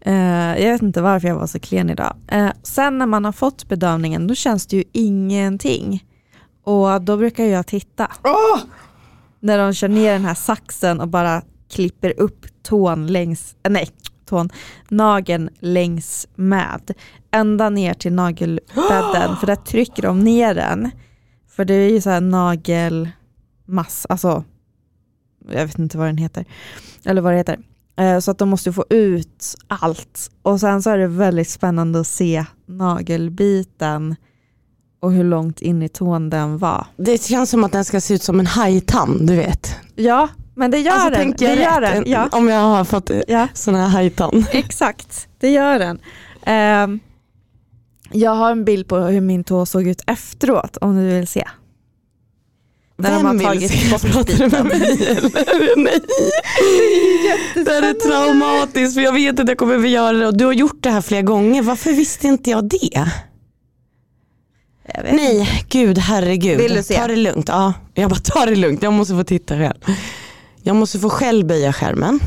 Eh, 0.00 0.62
jag 0.62 0.72
vet 0.72 0.82
inte 0.82 1.02
varför 1.02 1.28
jag 1.28 1.34
var 1.34 1.46
så 1.46 1.60
klen 1.60 1.90
idag. 1.90 2.16
Eh, 2.28 2.50
sen 2.62 2.98
när 2.98 3.06
man 3.06 3.24
har 3.24 3.32
fått 3.32 3.68
bedövningen 3.68 4.26
då 4.26 4.34
känns 4.34 4.66
det 4.66 4.76
ju 4.76 4.84
ingenting. 4.92 6.04
Och 6.64 7.02
då 7.02 7.16
brukar 7.16 7.44
jag 7.44 7.66
titta. 7.66 8.10
När 9.40 9.58
de 9.58 9.74
kör 9.74 9.88
ner 9.88 10.12
den 10.12 10.24
här 10.24 10.34
saxen 10.34 11.00
och 11.00 11.08
bara 11.08 11.42
klipper 11.70 12.20
upp 12.20 12.46
tån 12.62 13.06
längs, 13.06 13.56
eh, 13.62 13.70
nej, 13.70 13.88
tån, 14.26 14.50
nageln 14.88 15.50
längs 15.58 16.28
med. 16.34 16.90
Ända 17.30 17.70
ner 17.70 17.94
till 17.94 18.12
nagelbädden 18.12 19.36
för 19.40 19.46
där 19.46 19.56
trycker 19.56 20.02
de 20.02 20.20
ner 20.20 20.54
den. 20.54 20.90
För 21.56 21.64
det 21.64 21.74
är 21.74 21.90
ju 21.90 22.00
så 22.00 22.10
här 22.10 22.20
nagelmass, 23.66 24.06
alltså 24.08 24.44
jag 25.50 25.66
vet 25.66 25.78
inte 25.78 25.98
vad 25.98 26.06
den 26.06 26.16
heter. 26.18 26.44
Eller 27.04 27.20
vad 27.22 27.32
det 27.32 27.36
heter. 27.36 27.58
Eh, 27.96 28.18
Så 28.18 28.30
att 28.30 28.38
de 28.38 28.48
måste 28.48 28.72
få 28.72 28.84
ut 28.90 29.54
allt. 29.68 30.30
Och 30.42 30.60
sen 30.60 30.82
så 30.82 30.90
är 30.90 30.98
det 30.98 31.06
väldigt 31.06 31.48
spännande 31.48 32.00
att 32.00 32.06
se 32.06 32.44
nagelbiten 32.66 34.16
och 35.00 35.12
hur 35.12 35.24
långt 35.24 35.60
in 35.60 35.82
i 35.82 35.88
tån 35.88 36.30
den 36.30 36.58
var. 36.58 36.86
Det 36.96 37.22
känns 37.22 37.50
som 37.50 37.64
att 37.64 37.72
den 37.72 37.84
ska 37.84 38.00
se 38.00 38.14
ut 38.14 38.22
som 38.22 38.40
en 38.40 38.46
hajtand, 38.46 39.26
du 39.26 39.36
vet. 39.36 39.76
Ja, 39.94 40.28
men 40.54 40.70
det 40.70 40.78
gör 40.78 40.92
Alltså, 40.92 41.10
den. 41.10 41.18
tänker 41.18 41.46
Det 41.56 41.62
jag 41.62 41.72
gör 41.74 41.80
den. 41.80 42.04
Ja, 42.06 42.28
Om 42.32 42.48
jag 42.48 42.60
har 42.60 42.84
fått 42.84 43.10
ja, 43.28 43.48
sån 43.54 43.74
här 43.74 43.88
hajtand. 43.88 44.46
exakt. 44.52 45.28
Det 45.38 45.50
gör 45.50 45.78
den. 45.78 45.98
Ehm, 46.46 47.00
jag 48.12 48.30
har 48.34 48.50
en 48.52 48.64
bild 48.64 48.88
på 48.88 48.96
hur 48.98 49.20
min 49.20 49.44
tå 49.44 49.66
såg 49.66 49.86
ut 49.88 50.02
efteråt 50.06 50.76
om 50.76 50.96
du 50.96 51.02
vill 51.08 51.26
se. 51.28 51.44
När 52.96 53.10
de 53.10 53.24
har 53.26 53.34
Vem 53.34 53.44
tagit 53.44 53.90
bort 53.90 54.02
Pratar 54.02 54.48
med 54.48 54.64
mig 54.66 55.06
eller? 55.08 55.76
Nej. 55.84 56.00
Det 57.64 57.70
här 57.70 57.82
är 57.82 57.94
traumatiskt 57.94 58.94
för 58.94 59.00
jag 59.00 59.12
vet 59.12 59.40
att 59.40 59.48
jag 59.48 59.58
kommer 59.58 59.78
att 59.78 59.88
göra 59.88 60.16
det 60.16 60.26
och 60.26 60.36
du 60.36 60.44
har 60.44 60.52
gjort 60.52 60.82
det 60.82 60.90
här 60.90 61.00
flera 61.00 61.22
gånger. 61.22 61.62
Varför 61.62 61.92
visste 61.92 62.26
inte 62.26 62.50
jag 62.50 62.68
det? 62.68 62.88
Jag. 62.92 63.08
Nej, 65.12 65.64
gud 65.68 65.98
herregud. 65.98 66.58
Vill 66.58 66.74
du 66.74 66.82
se? 66.82 66.94
Ta 66.94 67.06
det 67.06 67.16
lugnt. 67.16 67.48
Ja, 67.48 67.72
jag 67.94 68.10
bara 68.10 68.20
ta 68.20 68.46
det 68.46 68.56
lugnt. 68.56 68.82
Jag 68.82 68.92
måste 68.92 69.14
få 69.14 69.24
titta 69.24 69.58
själv. 69.58 69.74
Jag 70.62 70.76
måste 70.76 70.98
få 70.98 71.10
själv 71.10 71.46
böja 71.46 71.72
skärmen. 71.72 72.20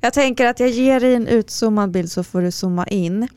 Jag 0.00 0.12
tänker 0.12 0.46
att 0.46 0.60
jag 0.60 0.68
ger 0.68 1.00
dig 1.00 1.14
en 1.14 1.26
utzoomad 1.26 1.90
bild 1.90 2.10
så 2.12 2.24
får 2.24 2.42
du 2.42 2.50
zooma 2.50 2.86
in. 2.86 3.28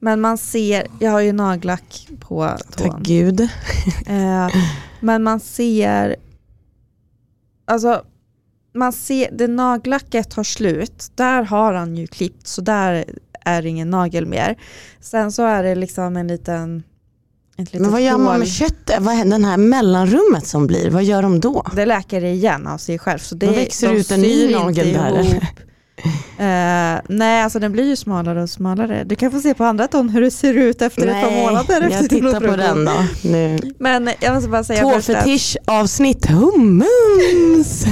Men 0.00 0.20
man 0.20 0.38
ser, 0.38 0.86
jag 0.98 1.10
har 1.10 1.20
ju 1.20 1.32
nagellack 1.32 2.08
på 2.20 2.48
Tack 2.76 2.76
tån. 2.76 3.02
gud. 3.02 3.40
Eh, 4.06 4.48
men 5.00 5.22
man 5.22 5.40
ser, 5.40 6.16
alltså 7.64 8.02
man 8.74 8.92
ser, 8.92 9.30
det 9.32 9.48
nagellacket 9.48 10.30
tar 10.30 10.42
slut, 10.42 11.12
där 11.14 11.42
har 11.42 11.74
han 11.74 11.96
ju 11.96 12.06
klippt 12.06 12.46
så 12.46 12.60
där 12.60 13.04
är 13.44 13.62
det 13.62 13.68
ingen 13.68 13.90
nagel 13.90 14.26
mer. 14.26 14.56
Sen 15.00 15.32
så 15.32 15.42
är 15.42 15.62
det 15.62 15.74
liksom 15.74 16.16
en 16.16 16.28
liten, 16.28 16.82
Men 17.72 17.90
vad 17.90 18.02
gör 18.02 18.18
man 18.18 18.38
med 18.38 18.48
köttet? 18.48 19.00
Vad 19.00 19.14
händer 19.14 19.38
den 19.38 19.44
här 19.44 19.56
mellanrummet 19.56 20.46
som 20.46 20.66
blir? 20.66 20.90
Vad 20.90 21.04
gör 21.04 21.22
de 21.22 21.40
då? 21.40 21.66
Det 21.76 21.86
läker 21.86 22.24
igen 22.24 22.66
av 22.66 22.78
sig 22.78 22.98
själv. 22.98 23.18
Så 23.18 23.34
det, 23.34 23.46
Då 23.46 23.52
växer 23.52 23.88
det 23.88 23.94
de 23.94 24.00
ut 24.00 24.10
en 24.10 24.20
ny 24.20 24.52
nagel 24.52 24.92
där, 24.92 25.20
ihop. 25.20 25.42
Eh, 26.38 27.00
nej, 27.08 27.42
alltså 27.42 27.58
den 27.58 27.72
blir 27.72 27.84
ju 27.84 27.96
smalare 27.96 28.42
och 28.42 28.50
smalare. 28.50 29.04
Du 29.04 29.16
kan 29.16 29.30
få 29.30 29.40
se 29.40 29.54
på 29.54 29.64
andra 29.64 29.88
ton 29.88 30.08
hur 30.08 30.20
det 30.20 30.30
ser 30.30 30.54
ut 30.54 30.82
efter 30.82 31.06
ett 31.06 31.22
par 31.22 31.30
månader. 31.30 31.80
Efter 31.80 31.90
jag 31.90 32.08
tittar 32.10 32.40
på 32.50 32.56
den 32.56 32.84
då. 32.84 32.92
Nu. 33.24 33.58
Men 33.78 34.10
jag 34.20 34.34
måste 34.34 34.48
bara 34.48 34.64
säga 34.64 34.80
Tåfetisch 34.82 35.56
avsnitt 35.64 36.26
hummus. 36.26 37.84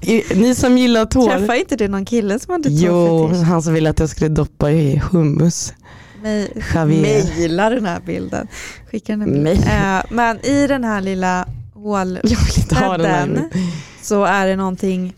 Ni 0.34 0.54
som 0.54 0.78
gillar 0.78 1.04
tår. 1.06 1.28
träffar 1.30 1.54
inte 1.54 1.76
du 1.76 1.88
någon 1.88 2.04
kille 2.04 2.38
som 2.38 2.52
hade 2.52 2.68
Jo, 2.68 3.18
tåfetisch? 3.18 3.46
han 3.46 3.62
som 3.62 3.74
ville 3.74 3.90
att 3.90 3.98
jag 4.00 4.08
skulle 4.08 4.28
doppa 4.28 4.70
i 4.70 5.02
hummus. 5.10 5.72
Mejla 6.86 7.70
den 7.70 7.86
här 7.86 8.00
bilden. 8.06 8.48
Skicka 8.90 9.12
den 9.12 9.20
här 9.20 9.28
bilden. 9.28 9.56
Eh, 9.98 10.02
men 10.10 10.40
i 10.46 10.66
den 10.66 10.84
här 10.84 11.00
lilla 11.00 11.46
hålbädden 11.74 13.50
så 14.02 14.24
är 14.24 14.46
det 14.46 14.56
någonting, 14.56 15.14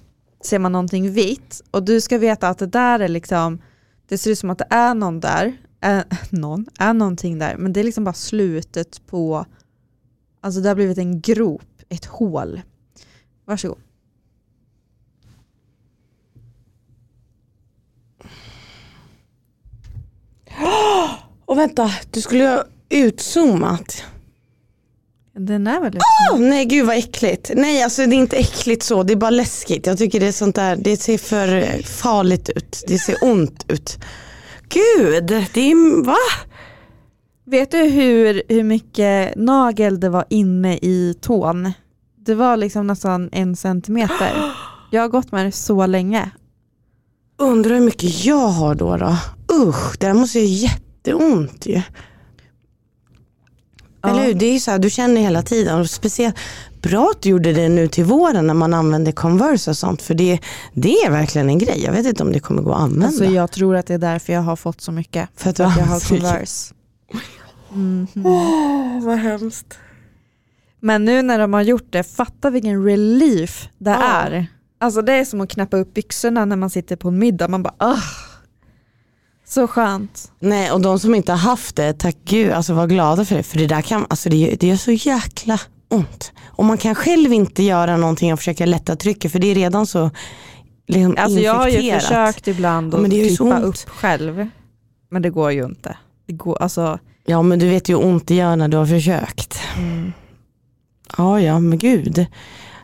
ser 0.46 0.58
man 0.58 0.72
någonting 0.72 1.10
vitt 1.10 1.62
och 1.70 1.82
du 1.82 2.00
ska 2.00 2.18
veta 2.18 2.48
att 2.48 2.58
det 2.58 2.66
där 2.66 3.00
är 3.00 3.08
liksom, 3.08 3.62
det 4.08 4.18
ser 4.18 4.30
ut 4.30 4.38
som 4.38 4.50
att 4.50 4.58
det 4.58 4.66
är 4.70 4.94
någon 4.94 5.20
där, 5.20 5.56
är, 5.80 5.98
eh, 5.98 6.04
någon, 6.30 6.66
är 6.78 6.92
någonting 6.92 7.38
där, 7.38 7.56
men 7.56 7.72
det 7.72 7.80
är 7.80 7.84
liksom 7.84 8.04
bara 8.04 8.14
slutet 8.14 9.06
på, 9.06 9.46
alltså 10.40 10.60
det 10.60 10.68
har 10.68 10.76
blivit 10.76 10.98
en 10.98 11.20
grop, 11.20 11.82
ett 11.88 12.04
hål. 12.04 12.62
Varsågod. 13.44 13.78
Och 21.44 21.58
vänta, 21.58 21.90
du 22.10 22.20
skulle 22.20 22.44
ha 22.44 22.64
utzoomat. 22.88 24.04
Den 25.38 25.66
är 25.66 25.80
väl 25.80 25.98
Åh, 26.32 26.38
nej 26.38 26.64
gud 26.64 26.86
vad 26.86 26.96
äckligt. 26.96 27.50
Nej 27.54 27.82
alltså 27.82 28.06
det 28.06 28.14
är 28.16 28.18
inte 28.18 28.36
äckligt 28.36 28.82
så, 28.82 29.02
det 29.02 29.12
är 29.12 29.16
bara 29.16 29.30
läskigt. 29.30 29.86
Jag 29.86 29.98
tycker 29.98 30.20
det 30.20 30.26
är 30.26 30.32
sånt 30.32 30.54
där, 30.54 30.76
det 30.76 30.96
ser 30.96 31.18
för 31.18 31.82
farligt 31.82 32.48
ut. 32.48 32.84
Det 32.86 32.98
ser 32.98 33.16
ont 33.22 33.64
ut. 33.68 33.98
Gud, 34.68 35.26
det 35.26 35.60
är, 35.60 36.04
va? 36.04 36.16
Vet 37.46 37.70
du 37.70 37.78
hur, 37.78 38.42
hur 38.48 38.62
mycket 38.62 39.36
nagel 39.36 40.00
det 40.00 40.08
var 40.08 40.24
inne 40.30 40.76
i 40.76 41.14
tån? 41.20 41.72
Det 42.16 42.34
var 42.34 42.56
liksom 42.56 42.86
nästan 42.86 43.28
en 43.32 43.56
centimeter. 43.56 44.52
Jag 44.90 45.02
har 45.02 45.08
gått 45.08 45.32
med 45.32 45.46
det 45.46 45.52
så 45.52 45.86
länge. 45.86 46.30
Undrar 47.38 47.74
hur 47.74 47.80
mycket 47.80 48.24
jag 48.24 48.48
har 48.48 48.74
då 48.74 48.96
då. 48.96 49.16
Usch, 49.54 49.98
det 49.98 50.06
här 50.06 50.14
måste 50.14 50.38
göra 50.40 50.48
jätteont 50.48 51.66
ju. 51.66 51.82
Eller 54.10 54.24
hur? 54.24 54.34
Det 54.34 54.46
är 54.46 54.52
ju 54.52 54.60
så 54.60 54.70
här, 54.70 54.78
du 54.78 54.90
känner 54.90 55.20
hela 55.20 55.42
tiden. 55.42 55.80
Och 55.80 55.90
speciellt 55.90 56.36
bra 56.82 57.10
att 57.10 57.22
du 57.22 57.28
gjorde 57.28 57.52
det 57.52 57.68
nu 57.68 57.88
till 57.88 58.04
våren 58.04 58.46
när 58.46 58.54
man 58.54 58.74
använder 58.74 59.12
Converse 59.12 59.70
och 59.70 59.76
sånt. 59.76 60.02
För 60.02 60.14
det, 60.14 60.38
det 60.74 60.92
är 60.94 61.10
verkligen 61.10 61.48
en 61.48 61.58
grej. 61.58 61.82
Jag 61.84 61.92
vet 61.92 62.06
inte 62.06 62.22
om 62.22 62.32
det 62.32 62.40
kommer 62.40 62.62
gå 62.62 62.72
att 62.72 62.80
använda. 62.80 63.06
Alltså 63.06 63.24
jag 63.24 63.50
tror 63.50 63.76
att 63.76 63.86
det 63.86 63.94
är 63.94 63.98
därför 63.98 64.32
jag 64.32 64.40
har 64.40 64.56
fått 64.56 64.80
så 64.80 64.92
mycket. 64.92 65.28
För 65.36 65.50
att 65.50 65.56
För 65.56 65.64
att 65.64 65.76
jag 65.76 65.84
har. 65.84 66.08
Converse. 66.08 66.74
Mhm. 67.72 68.06
Åh, 68.24 69.04
vad 69.06 69.18
hemskt. 69.18 69.78
Men 70.80 71.04
nu 71.04 71.22
när 71.22 71.38
de 71.38 71.52
har 71.54 71.62
gjort 71.62 71.86
det, 71.90 72.02
fatta 72.02 72.50
vilken 72.50 72.84
relief 72.84 73.68
det 73.78 73.90
Ja. 73.90 74.02
är. 74.02 74.46
Alltså 74.80 75.02
det 75.02 75.12
är 75.12 75.24
som 75.24 75.40
att 75.40 75.50
knäppa 75.50 75.76
upp 75.76 75.94
byxorna 75.94 76.44
när 76.44 76.56
man 76.56 76.70
sitter 76.70 76.96
på 76.96 77.08
en 77.08 77.18
middag. 77.18 77.48
Man 77.48 77.62
bara 77.62 77.74
ah. 77.78 77.96
Så 79.54 79.66
skönt. 79.66 80.32
Nej 80.40 80.70
och 80.72 80.80
de 80.80 80.98
som 80.98 81.14
inte 81.14 81.32
har 81.32 81.38
haft 81.38 81.76
det, 81.76 81.92
tack 81.92 82.16
gud, 82.24 82.52
alltså 82.52 82.74
var 82.74 82.86
glada 82.86 83.24
för 83.24 83.36
det. 83.36 83.42
För 83.42 83.58
det 83.58 83.66
där 83.66 83.82
kan, 83.82 84.06
alltså 84.10 84.28
det, 84.28 84.56
det 84.60 84.66
gör 84.66 84.76
så 84.76 84.90
jäkla 84.92 85.60
ont. 85.90 86.32
Och 86.46 86.64
man 86.64 86.78
kan 86.78 86.94
själv 86.94 87.32
inte 87.32 87.62
göra 87.62 87.96
någonting 87.96 88.32
och 88.32 88.38
försöka 88.38 88.66
lätta 88.66 88.96
trycket 88.96 89.32
för 89.32 89.38
det 89.38 89.46
är 89.46 89.54
redan 89.54 89.86
så 89.86 90.10
liksom 90.86 91.16
Alltså 91.18 91.40
jag 91.40 91.54
har 91.54 91.68
ju 91.68 91.74
infekterat. 91.80 92.02
försökt 92.34 92.48
ibland 92.48 92.94
Ja, 92.94 92.98
att 92.98 93.04
så 93.36 93.44
klippa 93.44 93.60
upp 93.60 93.76
själv. 93.88 94.48
Men 95.10 95.22
det 95.22 95.30
går 95.30 95.52
ju 95.52 95.64
inte. 95.64 95.96
Det 96.26 96.32
går, 96.32 96.62
alltså, 96.62 96.98
Ja 97.26 97.42
men 97.42 97.58
du 97.58 97.68
vet 97.68 97.88
ju 97.88 97.96
hur 97.96 98.04
ont 98.04 98.26
det 98.28 98.34
gör 98.34 98.56
när 98.56 98.68
du 98.68 98.76
har 98.76 98.86
försökt. 98.86 99.60
mm. 99.76 100.12
Ja 101.16 101.40
ja 101.40 101.58
men 101.58 101.78
gud. 101.78 102.26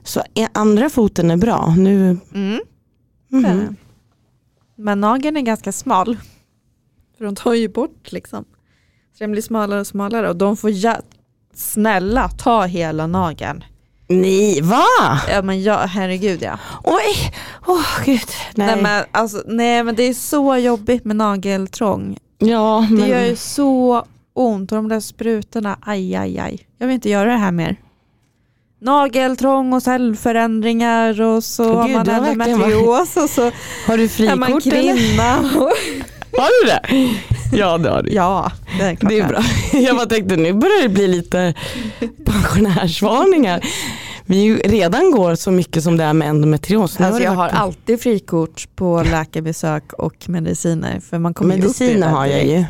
Så 0.04 0.20
e- 0.34 0.48
andra 0.54 0.90
foten 0.90 1.30
är 1.30 1.36
bra. 1.36 1.74
Nu, 1.78 2.18
Mm. 2.34 2.60
det. 3.30 3.74
Men 4.76 5.00
nageln 5.00 5.36
är 5.36 5.40
ganska 5.40 5.72
smal. 5.72 6.16
För 7.20 7.24
de 7.24 7.34
tar 7.36 7.54
ju 7.54 7.68
bort 7.68 8.12
liksom. 8.12 8.44
Så 9.12 9.18
den 9.18 9.32
blir 9.32 9.42
smalare 9.42 9.80
och 9.80 9.86
smalare 9.86 10.28
och 10.28 10.36
de 10.36 10.56
får 10.56 10.70
ja, 10.70 10.96
snälla 11.54 12.28
ta 12.28 12.64
hela 12.64 13.06
nageln. 13.06 13.64
Nej, 14.08 14.60
va? 14.60 14.84
Ja 15.28 15.42
men 15.42 15.62
ja, 15.62 15.76
herregud 15.76 16.42
ja. 16.42 16.58
Oj, 16.84 17.34
åh 17.66 18.04
gud. 18.04 18.20
Nej. 18.54 18.66
Nej. 18.66 18.82
men, 18.82 19.04
alltså, 19.12 19.42
nej 19.46 19.84
men 19.84 19.94
det 19.94 20.02
är 20.02 20.14
så 20.14 20.56
jobbigt 20.56 21.04
med 21.04 21.16
nageltrång. 21.16 22.18
ja, 22.38 22.86
Det 22.90 22.94
men, 22.94 23.08
gör 23.08 23.24
ju 23.24 23.36
så 23.36 24.04
ont 24.32 24.72
och 24.72 24.76
de 24.76 24.88
där 24.88 25.00
sprutorna, 25.00 25.78
aj 25.80 26.16
aj 26.16 26.38
aj. 26.38 26.66
Jag 26.78 26.86
vill 26.86 26.94
inte 26.94 27.10
göra 27.10 27.30
det 27.30 27.38
här 27.38 27.52
mer. 27.52 27.76
Nageltrång 28.80 29.72
och 29.72 29.82
cellförändringar 29.82 31.20
och 31.20 31.44
så 31.44 31.74
har 31.74 31.86
gud, 31.86 31.96
man 31.96 32.08
har 32.08 32.20
verkligen 32.20 32.40
endometrios 32.62 33.16
och 33.16 33.30
så 33.30 33.42
har 33.86 33.96
du 33.96 34.04
är 34.04 34.36
man 34.36 34.48
frikort 34.48 34.62
kvinna. 34.62 35.50
Har 36.32 36.64
du 36.64 36.70
det? 36.70 37.10
Ja 37.56 37.78
det 37.78 37.90
har 37.90 38.02
du. 38.02 38.12
ja, 38.12 38.52
det 38.78 38.84
är 38.84 38.94
klart. 38.94 39.10
Det 39.10 39.18
är 39.20 39.28
bra. 39.28 39.42
Jag 39.80 39.96
bara 39.96 40.06
tänkte 40.06 40.36
nu 40.36 40.52
börjar 40.52 40.82
det 40.82 40.88
bli 40.88 41.08
lite 41.08 41.54
pensionärsvarningar. 42.24 43.64
Vi 44.26 44.54
redan 44.54 45.10
går 45.10 45.34
så 45.34 45.50
mycket 45.50 45.82
som 45.82 45.96
det 45.96 46.04
är 46.04 46.12
med 46.12 46.28
endometrios. 46.28 47.00
Alltså 47.00 47.22
jag 47.22 47.32
har 47.32 47.48
alltid 47.48 48.00
frikort 48.00 48.68
på 48.76 49.02
läkarbesök 49.02 49.92
och 49.92 50.28
mediciner. 50.28 51.00
För 51.00 51.18
man 51.18 51.34
kommer 51.34 51.56
Mediciner 51.56 52.08
har 52.08 52.26
jag 52.26 52.46
ju. 52.46 52.64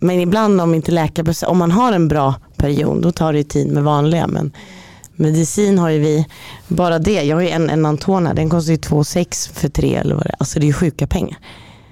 Men 0.00 0.20
ibland 0.20 0.60
om 0.60 0.74
inte 0.74 0.92
läkarbesök, 0.92 1.48
om 1.48 1.58
man 1.58 1.70
har 1.70 1.92
en 1.92 2.08
bra 2.08 2.34
period 2.56 3.02
då 3.02 3.12
tar 3.12 3.32
det 3.32 3.38
ju 3.38 3.44
tid 3.44 3.72
med 3.72 3.82
vanliga. 3.82 4.26
Men 4.26 4.52
medicin 5.16 5.78
har 5.78 5.88
ju 5.88 5.98
vi, 5.98 6.26
bara 6.68 6.98
det, 6.98 7.22
jag 7.22 7.36
har 7.36 7.42
ju 7.42 7.48
en, 7.48 7.70
en 7.70 7.86
Antona, 7.86 8.34
den 8.34 8.50
kostar 8.50 8.72
ju 8.72 8.78
2,6 8.78 9.52
för 9.52 9.68
tre 9.68 9.94
eller 9.94 10.14
vad 10.14 10.24
det 10.24 10.30
är. 10.30 10.36
Alltså 10.38 10.58
det 10.58 10.64
är 10.64 10.68
ju 10.68 10.72
sjuka 10.72 11.06
pengar. 11.06 11.38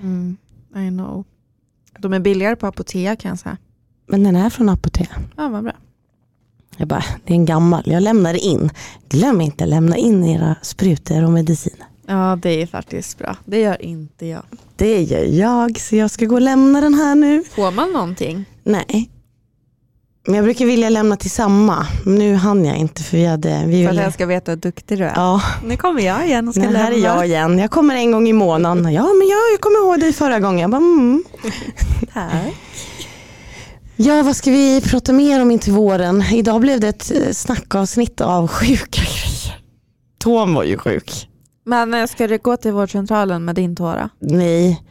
Mm, 0.04 0.36
I 0.76 0.88
know. 0.88 1.24
De 1.98 2.12
är 2.12 2.20
billigare 2.20 2.56
på 2.56 2.66
apotek 2.66 3.20
kan 3.20 3.28
jag 3.28 3.38
säga. 3.38 3.56
Men 4.06 4.22
den 4.22 4.36
är 4.36 4.50
från 4.50 4.68
apotek. 4.68 5.10
Ja, 5.36 5.48
vad 5.48 5.62
bra. 5.64 5.72
Jag 6.76 6.88
bara, 6.88 7.04
det 7.24 7.32
är 7.32 7.36
en 7.36 7.44
gammal, 7.44 7.82
jag 7.86 8.02
lämnar 8.02 8.44
in. 8.46 8.70
Glöm 9.08 9.40
inte 9.40 9.66
lämna 9.66 9.96
in 9.96 10.24
era 10.24 10.56
sprutor 10.62 11.24
och 11.24 11.30
mediciner. 11.30 11.86
Ja, 12.06 12.38
det 12.42 12.62
är 12.62 12.66
faktiskt 12.66 13.18
bra. 13.18 13.36
Det 13.44 13.60
gör 13.60 13.82
inte 13.82 14.26
jag. 14.26 14.42
Det 14.76 15.02
gör 15.02 15.24
jag, 15.24 15.78
så 15.78 15.96
jag 15.96 16.10
ska 16.10 16.26
gå 16.26 16.34
och 16.34 16.40
lämna 16.40 16.80
den 16.80 16.94
här 16.94 17.14
nu. 17.14 17.44
Får 17.44 17.70
man 17.70 17.92
någonting? 17.92 18.44
Nej. 18.62 19.10
Men 20.26 20.34
jag 20.34 20.44
brukar 20.44 20.66
vilja 20.66 20.88
lämna 20.88 21.16
till 21.16 21.30
samma. 21.30 21.86
Nu 22.06 22.34
hann 22.34 22.64
jag 22.64 22.76
inte 22.76 23.02
för 23.02 23.16
vi 23.16 23.24
hade... 23.26 23.64
Vi 23.66 23.84
För 23.84 23.90
att 23.90 23.96
jag 23.96 24.12
ska 24.12 24.26
veta 24.26 24.50
hur 24.52 24.56
duktig 24.56 24.98
du 24.98 25.04
är. 25.04 25.12
ja, 25.16 25.42
Nu 25.64 25.76
kommer 25.76 26.02
jag 26.02 26.26
igen 26.26 26.48
och 26.48 26.54
ska 26.54 26.62
men 26.64 26.76
här 26.76 26.86
är 26.86 26.96
lämna. 26.96 27.06
jag 27.16 27.26
igen. 27.26 27.58
Jag 27.58 27.70
kommer 27.70 27.94
en 27.94 28.12
gång 28.12 28.28
i 28.28 28.32
månaden. 28.32 28.92
Ja, 28.92 29.02
men 29.02 29.28
jag, 29.28 29.38
jag 29.52 29.60
kommer 29.60 29.78
ihåg 29.78 30.00
dig 30.00 30.12
förra 30.12 30.40
gången. 30.40 30.60
Jag 30.60 30.70
bara, 30.70 30.76
mm. 30.76 31.24
Ja, 33.96 34.22
vad 34.22 34.36
ska 34.36 34.50
vi 34.50 34.80
prata 34.80 35.12
mer 35.12 35.42
om 35.42 35.50
in 35.50 35.58
till 35.58 35.72
våren? 35.72 36.22
Idag 36.32 36.60
blev 36.60 36.80
det 36.80 36.88
ett 36.88 37.12
eh, 37.14 37.32
snackavsnitt 37.32 38.20
av 38.20 38.48
sjuka 38.48 39.00
grejer. 39.02 39.60
Tom 40.18 40.54
var 40.54 40.64
ju 40.64 40.78
sjuk. 40.78 41.28
Men 41.66 41.94
eh, 41.94 42.06
ska 42.06 42.26
du 42.26 42.38
gå 42.38 42.56
till 42.56 42.72
vårdcentralen 42.72 43.44
med 43.44 43.54
din 43.54 43.76
tåra? 43.76 44.10
Nej, 44.20 44.82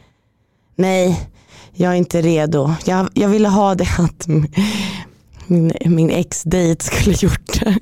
nej, 0.76 1.30
jag 1.72 1.92
är 1.92 1.96
inte 1.96 2.22
redo. 2.22 2.74
Jag, 2.84 3.08
jag 3.14 3.28
ville 3.28 3.48
ha 3.48 3.74
det 3.74 3.88
att 3.98 4.26
min, 5.46 5.72
min 5.86 6.10
ex-date 6.10 6.84
skulle 6.84 7.16
gjort 7.20 7.60
det. 7.60 7.78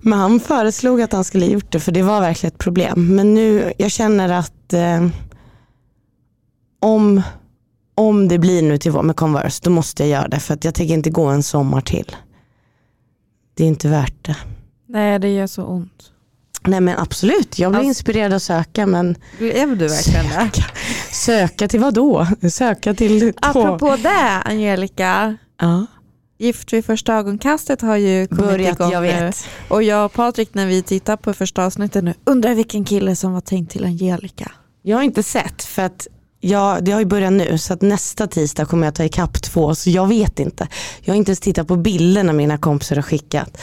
Men 0.00 0.18
han 0.18 0.40
föreslog 0.40 1.00
att 1.02 1.12
han 1.12 1.24
skulle 1.24 1.46
gjort 1.46 1.72
det 1.72 1.80
för 1.80 1.92
det 1.92 2.02
var 2.02 2.20
verkligen 2.20 2.52
ett 2.52 2.58
problem. 2.58 3.16
Men 3.16 3.34
nu, 3.34 3.72
jag 3.78 3.90
känner 3.90 4.28
att 4.28 4.72
eh, 4.72 5.06
om, 6.80 7.22
om 7.94 8.28
det 8.28 8.38
blir 8.38 8.62
nu 8.62 8.78
till 8.78 8.92
vår 8.92 9.02
med 9.02 9.16
Converse 9.16 9.60
då 9.64 9.70
måste 9.70 10.02
jag 10.02 10.10
göra 10.10 10.28
det 10.28 10.40
för 10.40 10.54
att 10.54 10.64
jag 10.64 10.74
tänker 10.74 10.94
inte 10.94 11.10
gå 11.10 11.26
en 11.26 11.42
sommar 11.42 11.80
till. 11.80 12.16
Det 13.54 13.64
är 13.64 13.68
inte 13.68 13.88
värt 13.88 14.24
det. 14.26 14.36
Nej, 14.86 15.18
det 15.18 15.28
gör 15.34 15.46
så 15.46 15.64
ont. 15.64 16.12
Nej 16.66 16.80
men 16.80 16.98
absolut, 16.98 17.58
jag 17.58 17.72
blir 17.72 17.78
Alltså- 17.78 17.88
inspirerad 17.88 18.32
att 18.32 18.42
söka 18.42 18.86
men 18.86 19.16
Är 19.40 19.66
du 19.66 19.74
verkligen 19.88 20.24
det? 20.24 20.30
Söka, 20.32 20.64
söka 21.12 21.68
till 21.68 21.80
vad 21.80 21.94
då? 21.94 22.26
Söka 22.52 22.94
till 22.94 23.20
två. 23.20 23.38
Apropå 23.42 23.96
det, 24.02 24.42
Angelica. 24.44 25.36
Ja. 25.60 25.86
Gift 26.38 26.72
vid 26.72 26.84
första 26.84 27.14
ögonkastet 27.14 27.82
har 27.82 27.96
ju 27.96 28.26
kommit 28.26 28.44
Börjat, 28.44 28.80
igång 28.80 28.92
jag 28.92 29.02
nu. 29.02 29.08
vet. 29.08 29.46
Och 29.68 29.82
jag 29.82 30.04
och 30.04 30.12
Patrik 30.12 30.54
när 30.54 30.66
vi 30.66 30.82
tittar 30.82 31.16
på 31.16 31.32
första 31.32 31.64
avsnittet 31.64 32.04
nu, 32.04 32.14
undrar 32.24 32.54
vilken 32.54 32.84
kille 32.84 33.16
som 33.16 33.32
var 33.32 33.40
tänkt 33.40 33.72
till 33.72 33.84
Angelica. 33.84 34.52
Jag 34.82 34.96
har 34.96 35.04
inte 35.04 35.22
sett 35.22 35.64
för 35.64 35.82
att 35.82 36.06
jag, 36.40 36.84
det 36.84 36.92
har 36.92 37.00
ju 37.00 37.06
börjat 37.06 37.32
nu 37.32 37.58
så 37.58 37.72
att 37.72 37.82
nästa 37.82 38.26
tisdag 38.26 38.64
kommer 38.64 38.86
jag 38.86 38.94
ta 38.94 39.04
ikapp 39.04 39.42
två 39.42 39.74
så 39.74 39.90
jag 39.90 40.06
vet 40.06 40.40
inte. 40.40 40.68
Jag 41.00 41.12
har 41.14 41.16
inte 41.16 41.30
ens 41.30 41.40
tittat 41.40 41.68
på 41.68 41.76
bilderna 41.76 42.32
mina 42.32 42.58
kompisar 42.58 42.96
har 42.96 43.02
skickat. 43.02 43.58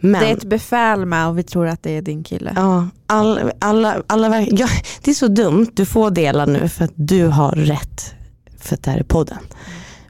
Men 0.00 0.20
Det 0.20 0.28
är 0.28 0.36
ett 0.36 0.44
befäl 0.44 1.06
med 1.06 1.28
och 1.28 1.38
vi 1.38 1.42
tror 1.42 1.66
att 1.66 1.82
det 1.82 1.90
är 1.96 2.02
din 2.02 2.24
kille. 2.24 2.52
ja, 2.56 2.88
all, 3.06 3.50
alla, 3.58 4.02
alla, 4.06 4.40
ja, 4.40 4.68
det 5.02 5.10
är 5.10 5.14
så 5.14 5.28
dumt, 5.28 5.66
du 5.74 5.86
får 5.86 6.10
dela 6.10 6.46
nu 6.46 6.68
för 6.68 6.84
att 6.84 6.92
du 6.94 7.26
har 7.26 7.52
rätt 7.52 8.14
för 8.60 8.74
att 8.74 8.82
det 8.82 8.90
här 8.90 8.98
är 8.98 9.02
podden. 9.04 9.38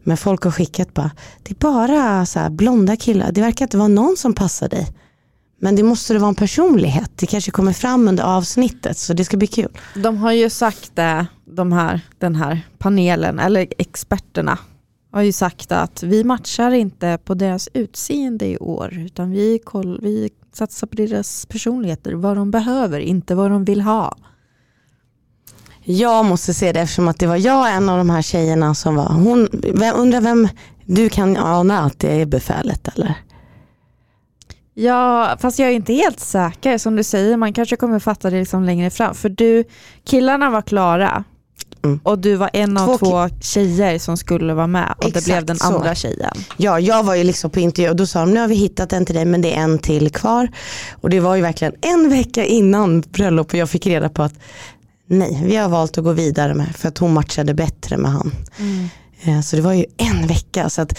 Men 0.02 0.16
folk 0.16 0.42
har 0.42 0.50
skickat 0.50 0.94
bara, 0.94 1.10
det 1.42 1.50
är 1.50 1.58
bara 1.58 2.26
så 2.26 2.38
här 2.38 2.50
blonda 2.50 2.96
killar, 2.96 3.32
det 3.32 3.40
verkar 3.40 3.64
inte 3.64 3.76
vara 3.76 3.88
någon 3.88 4.16
som 4.16 4.34
passar 4.34 4.68
dig. 4.68 4.88
Men 5.62 5.76
det 5.76 5.82
måste 5.82 6.12
det 6.12 6.18
vara 6.18 6.28
en 6.28 6.34
personlighet, 6.34 7.10
det 7.16 7.26
kanske 7.26 7.50
kommer 7.50 7.72
fram 7.72 8.08
under 8.08 8.24
avsnittet 8.24 8.98
så 8.98 9.12
det 9.12 9.24
ska 9.24 9.36
bli 9.36 9.46
kul. 9.46 9.78
De 9.94 10.16
har 10.16 10.32
ju 10.32 10.50
sagt 10.50 10.96
det, 10.96 11.26
de 11.44 11.72
här, 11.72 12.00
den 12.18 12.34
här 12.34 12.60
panelen, 12.78 13.38
eller 13.38 13.66
experterna, 13.78 14.58
har 15.12 15.22
ju 15.22 15.32
sagt 15.32 15.72
att 15.72 16.02
vi 16.02 16.24
matchar 16.24 16.70
inte 16.70 17.18
på 17.24 17.34
deras 17.34 17.68
utseende 17.74 18.46
i 18.46 18.58
år, 18.58 18.98
utan 18.98 19.30
vi, 19.30 19.58
koll, 19.64 20.00
vi 20.02 20.30
satsar 20.52 20.86
på 20.86 20.96
deras 20.96 21.46
personligheter, 21.46 22.12
vad 22.12 22.36
de 22.36 22.50
behöver, 22.50 23.00
inte 23.00 23.34
vad 23.34 23.50
de 23.50 23.64
vill 23.64 23.80
ha. 23.80 24.16
Jag 25.84 26.24
måste 26.24 26.54
se 26.54 26.72
det 26.72 26.80
eftersom 26.80 27.08
att 27.08 27.18
det 27.18 27.26
var 27.26 27.36
jag 27.36 27.72
en 27.74 27.88
av 27.88 27.98
de 27.98 28.10
här 28.10 28.22
tjejerna 28.22 28.74
som 28.74 28.96
var, 28.96 29.08
hon, 29.08 29.48
undrar 29.94 30.20
vem, 30.20 30.48
du 30.84 31.08
kan 31.08 31.36
ana 31.36 31.80
att 31.80 31.98
det 31.98 32.20
är 32.20 32.26
befälet 32.26 32.88
eller? 32.88 33.14
Ja, 34.74 35.36
fast 35.40 35.58
jag 35.58 35.68
är 35.68 35.72
inte 35.72 35.92
helt 35.92 36.20
säker. 36.20 36.78
Som 36.78 36.96
du 36.96 37.04
säger, 37.04 37.36
man 37.36 37.52
kanske 37.52 37.76
kommer 37.76 37.98
fatta 37.98 38.30
det 38.30 38.38
liksom 38.38 38.64
längre 38.64 38.90
fram. 38.90 39.14
För 39.14 39.28
du, 39.28 39.64
killarna 40.04 40.50
var 40.50 40.62
klara 40.62 41.24
Mm. 41.84 42.00
och 42.02 42.18
du 42.18 42.34
var 42.34 42.50
en 42.52 42.78
av 42.78 42.86
Två 42.86 42.98
två 42.98 43.28
tjejer 43.40 43.98
som 43.98 44.16
skulle 44.16 44.54
vara 44.54 44.66
med 44.66 44.94
och 44.98 45.12
det 45.12 45.24
blev 45.24 45.44
den 45.44 45.56
så. 45.56 45.64
andra 45.74 45.94
tjejen. 45.94 46.34
Ja, 46.56 46.80
jag 46.80 47.02
var 47.02 47.14
ju 47.14 47.24
liksom 47.24 47.50
på 47.50 47.60
intervju 47.60 47.90
och 47.90 47.96
då 47.96 48.06
sa 48.06 48.20
de 48.20 48.30
nu 48.34 48.40
har 48.40 48.48
vi 48.48 48.54
hittat 48.54 48.92
en 48.92 49.04
till 49.06 49.14
dig 49.14 49.24
men 49.24 49.42
det 49.42 49.54
är 49.56 49.60
en 49.60 49.78
till 49.78 50.10
kvar. 50.10 50.48
Och 50.90 51.10
det 51.10 51.20
var 51.20 51.36
ju 51.36 51.42
verkligen 51.42 51.74
en 51.80 52.10
vecka 52.10 52.44
innan 52.44 53.00
bröllopet 53.00 53.58
jag 53.58 53.70
fick 53.70 53.86
reda 53.86 54.08
på 54.08 54.22
att 54.22 54.34
nej, 55.10 55.40
vi 55.44 55.56
har 55.56 55.68
valt 55.68 55.98
att 55.98 56.04
gå 56.04 56.12
vidare 56.12 56.54
med 56.54 56.76
för 56.76 56.88
att 56.88 56.98
hon 56.98 57.12
matchade 57.12 57.54
bättre 57.54 57.96
med 57.96 58.10
han. 58.12 58.32
Eh, 59.22 59.40
Så 59.40 59.56
det 59.56 59.62
var 59.62 59.72
ju 59.72 59.84
en 59.96 60.26
vecka. 60.26 60.70
Så 60.70 60.82
att 60.82 60.98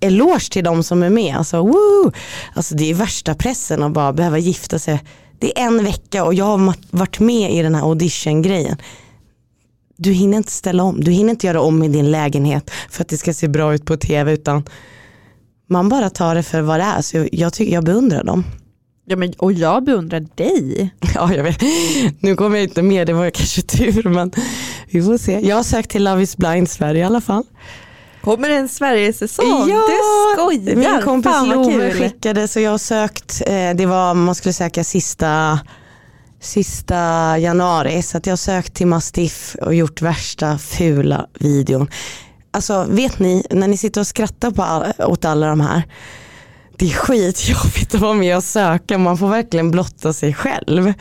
eloge 0.00 0.50
till 0.52 0.64
de 0.64 0.82
som 0.82 1.02
är 1.02 1.10
med. 1.10 1.36
Alltså, 1.36 1.62
woo! 1.62 2.12
alltså 2.54 2.74
det 2.74 2.90
är 2.90 2.94
värsta 2.94 3.34
pressen 3.34 3.82
att 3.82 3.92
bara 3.92 4.12
behöva 4.12 4.38
gifta 4.38 4.78
sig. 4.78 5.02
Det 5.38 5.58
är 5.60 5.66
en 5.66 5.84
vecka 5.84 6.24
och 6.24 6.34
jag 6.34 6.44
har 6.44 6.74
varit 6.90 7.20
med 7.20 7.54
i 7.54 7.62
den 7.62 7.74
här 7.74 7.82
audition-grejen. 7.82 8.76
du 9.96 10.12
hinner 10.12 10.36
inte 10.36 10.52
ställa 10.52 10.82
om, 10.82 11.00
du 11.00 11.10
hinner 11.10 11.30
inte 11.30 11.46
göra 11.46 11.60
om 11.60 11.82
i 11.82 11.88
din 11.88 12.10
lägenhet 12.10 12.70
för 12.90 13.02
att 13.02 13.08
det 13.08 13.16
ska 13.16 13.34
se 13.34 13.48
bra 13.48 13.74
ut 13.74 13.84
på 13.84 13.96
tv 13.96 14.32
utan 14.32 14.64
man 15.68 15.88
bara 15.88 16.10
tar 16.10 16.34
det 16.34 16.42
för 16.42 16.60
vad 16.60 16.80
det 16.80 16.84
är. 16.84 17.02
Så 17.02 17.16
jag, 17.16 17.28
jag, 17.32 17.52
tycker, 17.52 17.74
jag 17.74 17.84
beundrar 17.84 18.24
dem. 18.24 18.44
Ja, 19.08 19.16
men, 19.16 19.32
och 19.38 19.52
jag 19.52 19.84
beundrar 19.84 20.26
dig. 20.34 20.90
Ja, 21.14 21.34
jag 21.34 21.42
vet. 21.44 21.60
Nu 22.20 22.36
kommer 22.36 22.56
jag 22.56 22.64
inte 22.64 22.82
med, 22.82 23.06
det 23.06 23.12
var 23.12 23.30
kanske 23.30 23.62
tur 23.62 24.08
men 24.08 24.32
vi 24.90 25.02
får 25.02 25.18
se. 25.18 25.40
Jag 25.40 25.56
har 25.56 25.62
sökt 25.62 25.90
till 25.90 26.04
Love 26.04 26.22
is 26.22 26.36
blind 26.36 26.70
Sverige 26.70 27.00
i 27.00 27.04
alla 27.04 27.20
fall. 27.20 27.44
Kommer 28.22 28.50
en 28.50 28.68
Sverigesäsong? 28.68 29.68
Ja, 29.68 29.82
du 29.88 30.34
skojar. 30.34 30.76
Min 30.76 31.02
kompis 31.04 31.32
Love 31.46 31.92
skickade 31.92 32.48
så 32.48 32.60
jag 32.60 32.70
har 32.70 32.78
sökt, 32.78 33.42
eh, 33.46 33.70
det 33.74 33.86
var 33.86 34.14
man 34.14 34.34
skulle 34.34 34.52
söka 34.52 34.84
sista, 34.84 35.60
sista 36.40 36.94
januari 37.38 38.02
så 38.02 38.18
att 38.18 38.26
jag 38.26 38.32
har 38.32 38.36
sökt 38.36 38.74
till 38.74 38.86
Mastiff 38.86 39.56
och 39.62 39.74
gjort 39.74 40.02
värsta 40.02 40.58
fula 40.58 41.26
videon. 41.40 41.88
Alltså 42.50 42.86
vet 42.88 43.18
ni, 43.18 43.46
när 43.50 43.68
ni 43.68 43.76
sitter 43.76 44.00
och 44.00 44.06
skrattar 44.06 44.50
på 44.50 44.62
all, 44.62 44.92
åt 44.98 45.24
alla 45.24 45.48
de 45.48 45.60
här, 45.60 45.82
det 46.78 46.86
är 46.86 46.94
skitjobbigt 46.94 47.94
att 47.94 48.00
vara 48.00 48.14
med 48.14 48.36
och 48.36 48.44
söka, 48.44 48.98
man 48.98 49.18
får 49.18 49.28
verkligen 49.28 49.70
blotta 49.70 50.12
sig 50.12 50.34
själv. 50.34 50.92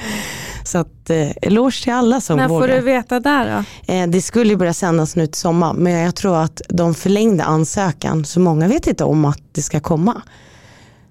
Så 0.64 0.78
att 0.78 1.10
eh, 1.10 1.32
eloge 1.42 1.84
till 1.84 1.94
alla 1.94 2.22
som 2.22 2.38
När 2.38 2.48
får 2.48 2.56
vågar. 2.62 2.76
du 2.76 2.82
veta 2.82 3.20
där 3.20 3.64
då? 3.88 3.94
Eh, 3.94 4.08
det 4.08 4.22
skulle 4.22 4.50
ju 4.50 4.56
börja 4.56 4.74
sändas 4.74 5.16
nu 5.16 5.28
till 5.28 5.40
sommar 5.42 5.74
men 5.74 5.94
jag 5.94 6.16
tror 6.16 6.38
att 6.38 6.62
de 6.70 6.94
förlängde 6.96 7.44
ansökan 7.44 8.26
så 8.26 8.40
många 8.40 8.68
vet 8.68 8.88
inte 8.88 9.04
om 9.04 9.26
att 9.26 9.40
det 9.52 9.62
ska 9.62 9.80
komma. 9.80 10.22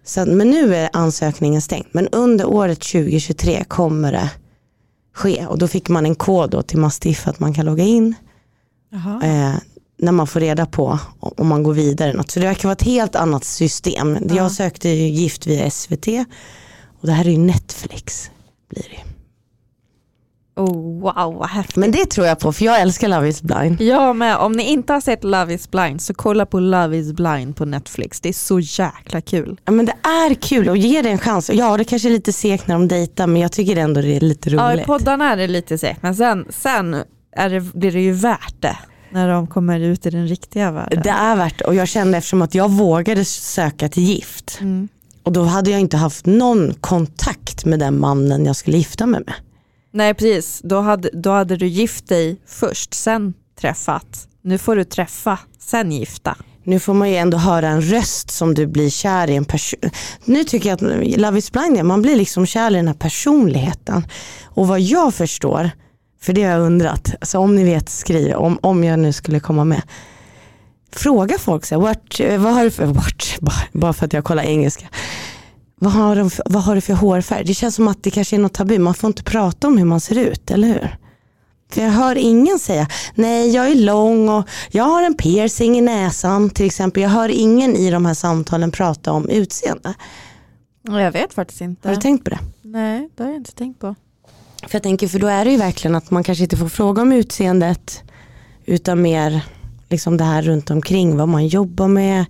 Så, 0.04 0.20
att- 0.20 0.28
men 0.28 0.50
nu 0.50 0.74
är 0.74 0.90
ansökningen 0.92 1.62
stängd 1.62 1.86
men 1.92 2.08
under 2.08 2.46
året 2.46 2.80
2023 2.80 3.64
kommer 3.68 4.12
det 4.12 4.30
ske 5.14 5.46
och 5.46 5.58
då 5.58 5.68
fick 5.68 5.88
man 5.88 6.06
en 6.06 6.14
kod 6.14 6.50
då 6.50 6.62
till 6.62 6.78
Mastiff 6.78 7.28
att 7.28 7.40
man 7.40 7.54
kan 7.54 7.66
logga 7.66 7.84
in 7.84 8.14
eh, 9.22 9.54
när 9.98 10.12
man 10.12 10.26
får 10.26 10.40
reda 10.40 10.66
på 10.66 10.98
om 11.20 11.46
man 11.48 11.62
går 11.62 11.72
vidare. 11.74 12.12
Något. 12.12 12.30
Så 12.30 12.40
det 12.40 12.46
verkar 12.46 12.62
vara 12.68 12.72
ett 12.72 12.82
helt 12.82 13.16
annat 13.16 13.44
system. 13.44 14.18
Ja. 14.28 14.34
Jag 14.36 14.52
sökte 14.52 14.88
ju 14.88 15.08
gift 15.08 15.46
via 15.46 15.70
SVT 15.70 16.06
och 17.00 17.06
det 17.06 17.12
här 17.12 17.24
är 17.24 17.30
ju 17.30 17.38
Netflix. 17.38 18.30
Blir 18.70 18.82
det. 18.90 19.10
Oh, 20.56 21.00
wow 21.00 21.34
vad 21.34 21.48
häftigt. 21.48 21.76
Men 21.76 21.90
det 21.92 22.06
tror 22.10 22.26
jag 22.26 22.38
på 22.38 22.52
för 22.52 22.64
jag 22.64 22.80
älskar 22.80 23.08
Love 23.08 23.28
is 23.28 23.42
blind. 23.42 23.80
Jag 23.80 24.16
med, 24.16 24.36
om 24.36 24.52
ni 24.52 24.62
inte 24.70 24.92
har 24.92 25.00
sett 25.00 25.24
Love 25.24 25.54
is 25.54 25.70
blind 25.70 26.02
så 26.02 26.14
kolla 26.14 26.46
på 26.46 26.60
Love 26.60 26.96
is 26.96 27.12
blind 27.12 27.56
på 27.56 27.64
Netflix. 27.64 28.20
Det 28.20 28.28
är 28.28 28.32
så 28.32 28.60
jäkla 28.60 29.20
kul. 29.20 29.60
Ja, 29.64 29.72
men 29.72 29.86
det 29.86 29.92
är 30.02 30.34
kul 30.34 30.68
och 30.68 30.76
ge 30.76 31.02
det 31.02 31.10
en 31.10 31.18
chans. 31.18 31.50
Ja 31.54 31.76
det 31.76 31.84
kanske 31.84 32.08
är 32.08 32.10
lite 32.12 32.32
segt 32.32 32.66
när 32.66 32.74
de 32.74 32.88
dejtar 32.88 33.26
men 33.26 33.42
jag 33.42 33.52
tycker 33.52 33.76
ändå 33.76 34.00
det 34.00 34.16
är 34.16 34.20
lite 34.20 34.50
Ja, 34.50 34.70
i 34.72 34.74
roligt. 34.74 34.86
poddarna 34.86 35.32
är 35.32 35.36
det 35.36 35.46
lite 35.46 35.78
segt 35.78 36.02
men 36.02 36.14
sen, 36.16 36.46
sen 36.50 36.96
är 37.36 37.50
det, 37.50 37.60
blir 37.60 37.92
det 37.92 38.00
ju 38.00 38.12
värt 38.12 38.54
det 38.60 38.76
när 39.14 39.28
de 39.28 39.46
kommer 39.46 39.80
ut 39.80 40.06
i 40.06 40.10
den 40.10 40.28
riktiga 40.28 40.70
världen. 40.70 41.00
det 41.04 41.10
är 41.10 41.36
värt 41.36 41.60
och 41.60 41.74
jag 41.74 41.88
kände 41.88 42.18
eftersom 42.18 42.42
att 42.42 42.54
jag 42.54 42.70
vågade 42.70 43.24
söka 43.24 43.88
till 43.88 44.02
gift 44.02 44.58
Mm. 44.60 44.88
och 45.22 45.32
då 45.32 45.42
hade 45.44 45.70
jag 45.70 45.80
inte 45.80 45.96
haft 45.96 46.26
någon 46.26 46.74
kontakt 46.74 47.64
med 47.64 47.78
den 47.78 48.00
mannen 48.00 48.44
jag 48.46 48.56
skulle 48.56 48.76
gifta 48.76 49.06
mig 49.06 49.20
med. 49.26 49.34
Nej 49.92 50.14
precis, 50.14 50.60
då 50.64 50.80
hade, 50.80 51.10
då 51.12 51.30
hade 51.30 51.56
du 51.56 51.66
gift 51.66 52.08
dig 52.08 52.36
först, 52.46 52.94
sen 52.94 53.34
träffat. 53.60 54.28
Nu 54.42 54.58
får 54.58 54.76
du 54.76 54.84
träffa, 54.84 55.38
sen 55.58 55.92
gifta. 55.92 56.36
Nu 56.64 56.80
får 56.80 56.94
man 56.94 57.10
ju 57.10 57.16
ändå 57.16 57.38
höra 57.38 57.68
en 57.68 57.82
röst 57.82 58.30
som 58.30 58.54
du 58.54 58.66
blir 58.66 58.90
kär 58.90 59.30
i 59.30 59.36
en 59.36 59.44
person. 59.44 59.80
Nu 60.24 60.44
tycker 60.44 60.68
jag 60.68 60.74
att 60.74 61.18
Love 61.20 61.38
is 61.38 61.52
blind, 61.52 61.84
man 61.84 62.02
blir 62.02 62.16
liksom 62.16 62.46
kär 62.46 62.70
i 62.70 62.74
den 62.74 62.86
här 62.88 62.94
personligheten. 62.94 64.06
Och 64.44 64.68
vad 64.68 64.80
jag 64.80 65.14
förstår, 65.14 65.70
för 66.24 66.32
det 66.32 66.42
har 66.42 66.50
jag 66.50 66.60
undrat, 66.60 67.14
alltså 67.20 67.38
om 67.38 67.56
ni 67.56 67.64
vet 67.64 67.88
skriv, 67.88 68.34
om, 68.34 68.58
om 68.62 68.84
jag 68.84 68.98
nu 68.98 69.12
skulle 69.12 69.40
komma 69.40 69.64
med. 69.64 69.82
Fråga 70.92 71.38
folk, 71.38 71.64
så 71.66 71.74
här, 71.74 71.82
what, 71.82 72.20
eh, 72.20 72.38
vad 72.42 72.54
har 72.54 72.64
du 72.64 72.70
för, 72.70 72.86
what, 73.00 73.36
bara, 73.40 73.54
bara 73.72 73.92
för 73.92 74.06
att 74.06 74.12
jag 74.12 74.24
kollar 74.24 74.42
engelska. 74.42 74.86
Vad 75.76 75.92
har, 75.92 76.16
de, 76.16 76.30
för- 76.30 76.44
vad 76.46 76.62
har 76.62 76.74
du 76.74 76.80
för 76.80 76.92
hårfärg? 76.94 77.44
Det 77.44 77.54
känns 77.54 77.74
som 77.74 77.88
att 77.88 78.02
det 78.02 78.10
kanske 78.10 78.36
är 78.36 78.40
något 78.40 78.54
tabu, 78.54 78.78
man 78.78 78.94
får 78.94 79.08
inte 79.08 79.22
prata 79.22 79.66
om 79.68 79.78
hur 79.78 79.84
man 79.84 80.00
ser 80.00 80.18
ut, 80.18 80.50
eller 80.50 80.68
hur? 80.68 80.96
För 81.72 81.80
jag 81.82 81.90
hör 81.90 82.16
ingen 82.16 82.58
säga, 82.58 82.86
nej 83.14 83.50
jag 83.54 83.70
är 83.70 83.74
lång 83.74 84.28
och 84.28 84.48
jag 84.70 84.84
har 84.84 85.02
en 85.02 85.14
piercing 85.14 85.78
i 85.78 85.80
näsan 85.80 86.50
till 86.50 86.66
exempel. 86.66 87.02
Jag 87.02 87.10
hör 87.10 87.28
ingen 87.28 87.76
i 87.76 87.90
de 87.90 88.06
här 88.06 88.14
samtalen 88.14 88.70
prata 88.70 89.12
om 89.12 89.28
utseende. 89.28 89.94
Jag 90.82 91.12
vet 91.12 91.34
faktiskt 91.34 91.60
inte. 91.60 91.88
Har 91.88 91.94
du 91.94 92.00
tänkt 92.00 92.24
på 92.24 92.30
det? 92.30 92.38
Nej, 92.62 93.08
det 93.16 93.22
har 93.22 93.30
jag 93.30 93.36
inte 93.36 93.54
tänkt 93.54 93.80
på. 93.80 93.94
För 94.68 94.74
jag 94.76 94.82
tänker, 94.82 95.08
för 95.08 95.18
då 95.18 95.26
är 95.26 95.44
det 95.44 95.50
ju 95.50 95.56
verkligen 95.56 95.94
att 95.94 96.10
man 96.10 96.22
kanske 96.24 96.44
inte 96.44 96.56
får 96.56 96.68
fråga 96.68 97.02
om 97.02 97.12
utseendet 97.12 98.02
utan 98.64 99.02
mer 99.02 99.40
liksom 99.88 100.16
det 100.16 100.24
här 100.24 100.42
runt 100.42 100.70
omkring, 100.70 101.16
vad 101.16 101.28
man 101.28 101.46
jobbar 101.46 101.88
med, 101.88 102.24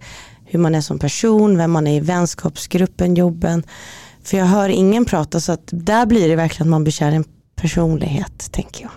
hur 0.44 0.58
man 0.58 0.74
är 0.74 0.80
som 0.80 0.98
person, 0.98 1.56
vem 1.58 1.70
man 1.70 1.86
är 1.86 1.96
i 1.96 2.00
vänskapsgruppen, 2.00 3.14
jobben. 3.14 3.62
För 4.22 4.36
jag 4.36 4.44
hör 4.46 4.68
ingen 4.68 5.04
prata 5.04 5.40
så 5.40 5.52
att 5.52 5.68
där 5.72 6.06
blir 6.06 6.28
det 6.28 6.36
verkligen 6.36 6.66
att 6.68 6.70
man 6.70 6.84
blir 6.84 6.92
kär 6.92 7.12
i 7.12 7.14
en 7.14 7.24
personlighet 7.56 8.52
tänker 8.52 8.82
jag. 8.82 8.90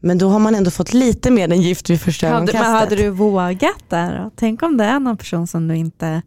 Men 0.00 0.18
då 0.18 0.28
har 0.28 0.38
man 0.38 0.54
ändå 0.54 0.70
fått 0.70 0.92
lite 0.94 1.30
mer 1.30 1.52
än 1.52 1.60
gift 1.62 1.90
vid 1.90 2.00
första 2.00 2.26
Hade, 2.26 2.36
ögonkastet. 2.36 2.62
men 2.66 2.74
hade 2.74 2.96
du 2.96 3.08
vågat 3.10 3.84
där 3.88 4.18
då? 4.24 4.30
Tänk 4.36 4.62
om 4.62 4.76
det 4.76 4.84
är 4.84 5.00
någon 5.00 5.16
person 5.16 5.46
som 5.46 5.68
du 5.68 5.76
inte... 5.76 6.22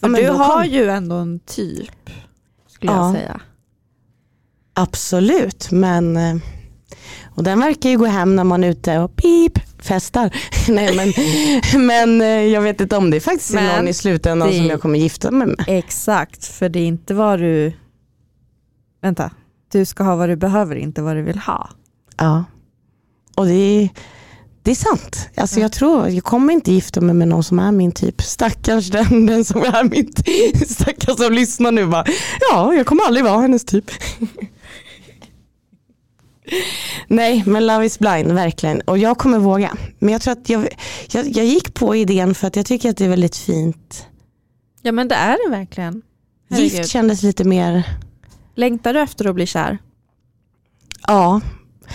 För 0.00 0.08
Ja, 0.08 0.16
du 0.32 0.38
har 0.38 0.62
kom- 0.62 0.70
ju 0.72 0.90
ändå 0.90 1.14
en 1.16 1.40
typ, 1.40 2.10
skulle 2.68 2.92
Ja. 2.92 3.06
jag 3.06 3.14
säga. 3.14 3.40
Absolut, 4.74 5.70
men 5.70 6.16
eh, 6.16 6.36
och 7.34 7.42
den 7.42 7.60
verkar 7.60 7.90
ju 7.90 7.98
gå 7.98 8.04
hem 8.06 8.36
när 8.36 8.44
man 8.44 8.64
är 8.64 8.68
ute 8.68 8.98
och 8.98 9.16
pip 9.16 9.58
festar. 9.82 10.30
Nej 10.68 10.96
men, 10.96 11.12
men 11.86 12.20
eh, 12.20 12.26
jag 12.26 12.60
vet 12.62 12.80
inte 12.80 12.96
om 12.96 13.10
det 13.10 13.16
är 13.16 13.20
faktiskt 13.20 13.54
Men 13.54 13.76
någon 13.76 13.88
i 13.88 13.92
slutändan 13.94 14.48
det- 14.48 14.56
som 14.56 14.66
jag 14.66 14.80
kommer 14.80 14.98
gifta 14.98 15.30
mig 15.30 15.46
med. 15.46 15.64
Exakt, 15.66 16.44
för 16.44 16.68
det 16.68 16.78
är 16.80 16.86
inte 16.86 17.14
vad 17.14 17.38
du... 17.40 17.72
Vänta, 19.02 19.30
du 19.72 19.84
ska 19.84 20.04
ha 20.04 20.16
vad 20.16 20.28
du 20.28 20.36
behöver, 20.36 20.76
inte 20.76 21.02
vad 21.02 21.16
du 21.16 21.22
vill 21.22 21.38
ha. 21.38 21.70
Ja. 22.16 22.44
Och 23.36 23.46
det 23.46 23.52
är, 23.54 23.88
det 24.62 24.70
är 24.70 24.74
sant. 24.74 25.28
Alltså 25.36 25.60
jag 25.60 25.72
tror, 25.72 26.08
jag 26.08 26.24
kommer 26.24 26.52
inte 26.52 26.72
gifta 26.72 27.00
mig 27.00 27.14
med 27.14 27.28
någon 27.28 27.44
som 27.44 27.58
är 27.58 27.72
min 27.72 27.92
typ. 27.92 28.22
Stackars 28.22 28.90
den, 28.90 29.26
den 29.26 29.44
som 29.44 29.60
är 29.62 29.84
min 29.84 30.12
typ. 30.12 30.68
Stackars 30.68 31.16
som 31.16 31.32
lyssnar 31.32 31.72
nu 31.72 31.86
bara, 31.86 32.04
ja 32.50 32.74
jag 32.74 32.86
kommer 32.86 33.02
aldrig 33.06 33.24
vara 33.24 33.40
hennes 33.40 33.64
typ. 33.64 33.90
Nej 37.08 37.42
men 37.46 37.66
Love 37.66 37.86
is 37.86 37.98
blind, 37.98 38.32
verkligen. 38.32 38.80
Och 38.80 38.98
jag 38.98 39.18
kommer 39.18 39.38
våga. 39.38 39.76
Men 39.98 40.12
jag 40.12 40.22
tror 40.22 40.32
att 40.32 40.48
jag, 40.48 40.68
jag, 41.10 41.28
jag 41.28 41.44
gick 41.44 41.74
på 41.74 41.96
idén 41.96 42.34
för 42.34 42.46
att 42.46 42.56
jag 42.56 42.66
tycker 42.66 42.90
att 42.90 42.96
det 42.96 43.04
är 43.04 43.08
väldigt 43.08 43.36
fint. 43.36 44.06
Ja 44.82 44.92
men 44.92 45.08
det 45.08 45.14
är 45.14 45.38
det 45.44 45.56
verkligen. 45.56 46.02
Gift 46.50 46.72
Herregud. 46.74 46.88
kändes 46.90 47.22
lite 47.22 47.44
mer, 47.44 47.82
Längtar 48.54 48.94
du 48.94 49.00
efter 49.00 49.28
att 49.28 49.34
bli 49.34 49.46
kär? 49.46 49.78
ja. 51.06 51.40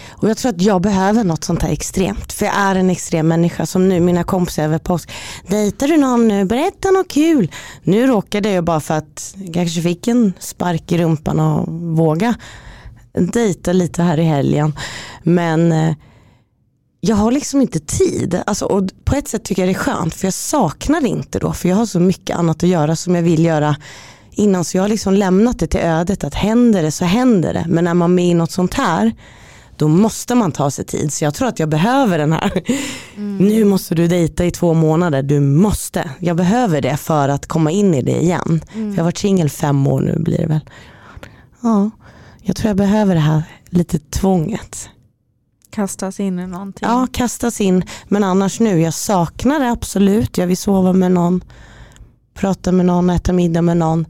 Och 0.10 0.30
jag 0.30 0.38
tror 0.38 0.52
att 0.52 0.62
jag 0.62 0.82
behöver 0.82 1.24
något 1.24 1.44
sånt 1.44 1.62
här 1.62 1.70
extremt. 1.72 2.34
För 2.34 2.46
jag 2.46 2.56
är 2.56 2.76
en 2.76 2.90
extrem 2.90 3.28
människa 3.28 3.66
som 3.66 3.90
nu, 3.90 4.00
mina 4.00 4.24
kompisar 4.24 4.64
över 4.64 4.78
påsk. 4.78 5.12
Dejtar 5.48 5.88
du 5.88 5.98
någon 5.98 6.28
nu? 6.28 6.46
Berätta 6.46 6.92
något 6.92 7.08
kul. 7.08 7.52
Nu 7.84 8.08
råkade 8.08 8.50
jag 8.52 8.64
bara 8.64 8.80
för 8.80 8.94
att 8.94 9.36
jag 9.38 9.54
kanske 9.54 9.82
fick 9.82 10.08
en 10.08 10.34
spark 10.40 10.92
i 10.92 10.98
rumpan 10.98 11.40
och 11.40 11.68
våga 11.98 12.36
dejta 13.20 13.74
lite 13.74 14.04
här 14.04 14.20
i 14.20 14.24
helgen. 14.24 14.74
Men 15.24 15.72
eh, 15.72 15.96
jag 17.02 17.16
har 17.16 17.32
liksom 17.32 17.62
inte 17.62 17.80
tid. 17.80 18.42
Alltså, 18.46 18.66
och 18.66 18.90
på 19.04 19.16
ett 19.16 19.28
sätt 19.28 19.44
tycker 19.44 19.62
jag 19.62 19.70
det 19.70 19.80
är 19.80 19.84
skönt 19.84 20.16
för 20.16 20.28
jag 20.28 20.34
saknar 20.34 21.02
det 21.02 21.08
inte 21.08 21.40
då. 21.40 21.54
För 21.54 21.70
jag 21.70 21.76
har 21.76 21.86
så 21.86 22.00
mycket 22.00 22.38
annat 22.38 22.64
att 22.64 22.70
göra 22.70 22.96
som 22.96 23.16
jag 23.16 23.24
vill 23.24 23.46
göra 23.46 23.76
innan. 24.32 24.64
Så 24.64 24.78
jag 24.78 24.84
har 24.84 24.90
liksom 24.90 25.14
lämnat 25.14 25.60
det 25.60 25.68
till 25.68 25.80
ödet 25.80 26.24
att 26.24 26.36
händer 26.36 26.84
det 26.84 26.92
så 26.92 27.06
händer 27.06 27.54
det. 27.54 27.66
Men 27.68 27.84
när 27.84 27.94
man 27.94 28.12
är 28.12 28.16
med 28.16 28.26
i 28.26 28.34
något 28.34 28.52
sånt 28.52 28.74
här 28.74 29.14
då 29.78 29.88
måste 29.88 30.36
man 30.36 30.52
ta 30.52 30.72
sig 30.72 30.86
tid. 30.86 31.14
Så 31.14 31.24
jag 31.24 31.34
tror 31.34 31.48
att 31.48 31.60
jag 31.60 31.70
behöver 31.70 32.18
den 32.18 32.34
här. 32.34 32.62
Nu 33.40 33.64
måste 33.64 33.96
du 33.96 34.08
dejta 34.08 34.46
i 34.46 34.52
två 34.52 34.74
månader. 34.74 35.24
Du 35.24 35.40
måste. 35.40 36.10
Jag 36.20 36.38
behöver 36.38 36.82
det 36.82 36.98
för 36.98 37.30
att 37.30 37.48
komma 37.48 37.72
in 37.72 37.94
i 37.94 38.02
det 38.02 38.22
igen. 38.22 38.62
För 38.72 38.80
jag 38.80 38.98
har 38.98 39.04
varit 39.04 39.18
singel 39.18 39.50
fem 39.50 39.88
år 39.88 40.02
nu 40.02 40.20
blir 40.20 40.38
det 40.38 40.48
väl. 40.48 40.60
Ja, 41.62 41.90
jag 42.48 42.56
tror 42.56 42.68
jag 42.68 42.78
behöver 42.78 43.16
det 43.16 43.22
här 43.22 43.44
lite 43.70 44.00
tvånget. 44.00 44.90
Kastas 45.70 46.20
in 46.20 46.40
i 46.40 46.48
någonting? 46.48 46.88
Ja, 46.90 47.08
kastas 47.12 47.62
in. 47.62 47.84
Men 48.08 48.24
annars 48.24 48.60
nu, 48.60 48.82
jag 48.82 48.94
saknar 48.94 49.60
det 49.60 49.72
absolut. 49.72 50.38
Jag 50.38 50.48
vill 50.48 50.58
sova 50.58 50.94
med 50.94 51.12
någon, 51.12 51.44
prata 52.34 52.72
med 52.72 52.86
någon, 52.86 53.10
äta 53.10 53.34
middag 53.34 53.62
med 53.62 53.78
någon. 53.78 54.06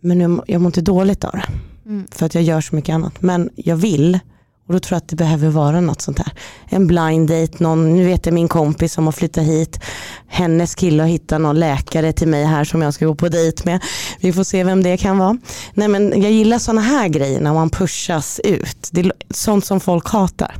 Men 0.00 0.18
nu, 0.18 0.40
jag 0.46 0.60
mår 0.60 0.68
inte 0.68 0.80
dåligt 0.80 1.24
av 1.24 1.32
det. 1.32 1.44
Mm. 1.86 2.06
För 2.10 2.26
att 2.26 2.34
jag 2.34 2.44
gör 2.44 2.60
så 2.60 2.76
mycket 2.76 2.94
annat. 2.94 3.22
Men 3.22 3.50
jag 3.56 3.76
vill. 3.76 4.20
Och 4.66 4.72
då 4.72 4.80
tror 4.80 4.96
jag 4.96 4.98
att 4.98 5.08
det 5.08 5.16
behöver 5.16 5.48
vara 5.48 5.80
något 5.80 6.00
sånt 6.00 6.18
här. 6.18 6.32
En 6.68 6.86
blind 6.86 7.28
date, 7.28 7.62
någon, 7.62 7.96
nu 7.96 8.04
vet 8.04 8.26
jag 8.26 8.32
min 8.32 8.48
kompis 8.48 8.92
som 8.92 9.04
har 9.04 9.12
flyttat 9.12 9.44
hit. 9.44 9.80
Hennes 10.26 10.74
kille 10.74 11.02
har 11.02 11.08
hittat 11.08 11.40
någon 11.40 11.58
läkare 11.58 12.12
till 12.12 12.28
mig 12.28 12.44
här 12.44 12.64
som 12.64 12.82
jag 12.82 12.94
ska 12.94 13.06
gå 13.06 13.14
på 13.14 13.28
dejt 13.28 13.62
med. 13.64 13.82
Vi 14.20 14.32
får 14.32 14.44
se 14.44 14.64
vem 14.64 14.82
det 14.82 14.96
kan 14.96 15.18
vara. 15.18 15.38
Nej 15.74 15.88
men 15.88 16.22
jag 16.22 16.32
gillar 16.32 16.58
sådana 16.58 16.80
här 16.80 17.08
grejer 17.08 17.40
när 17.40 17.54
man 17.54 17.70
pushas 17.70 18.40
ut. 18.44 18.88
Det 18.92 19.00
är 19.00 19.12
sånt 19.30 19.64
som 19.64 19.80
folk 19.80 20.08
hatar. 20.08 20.56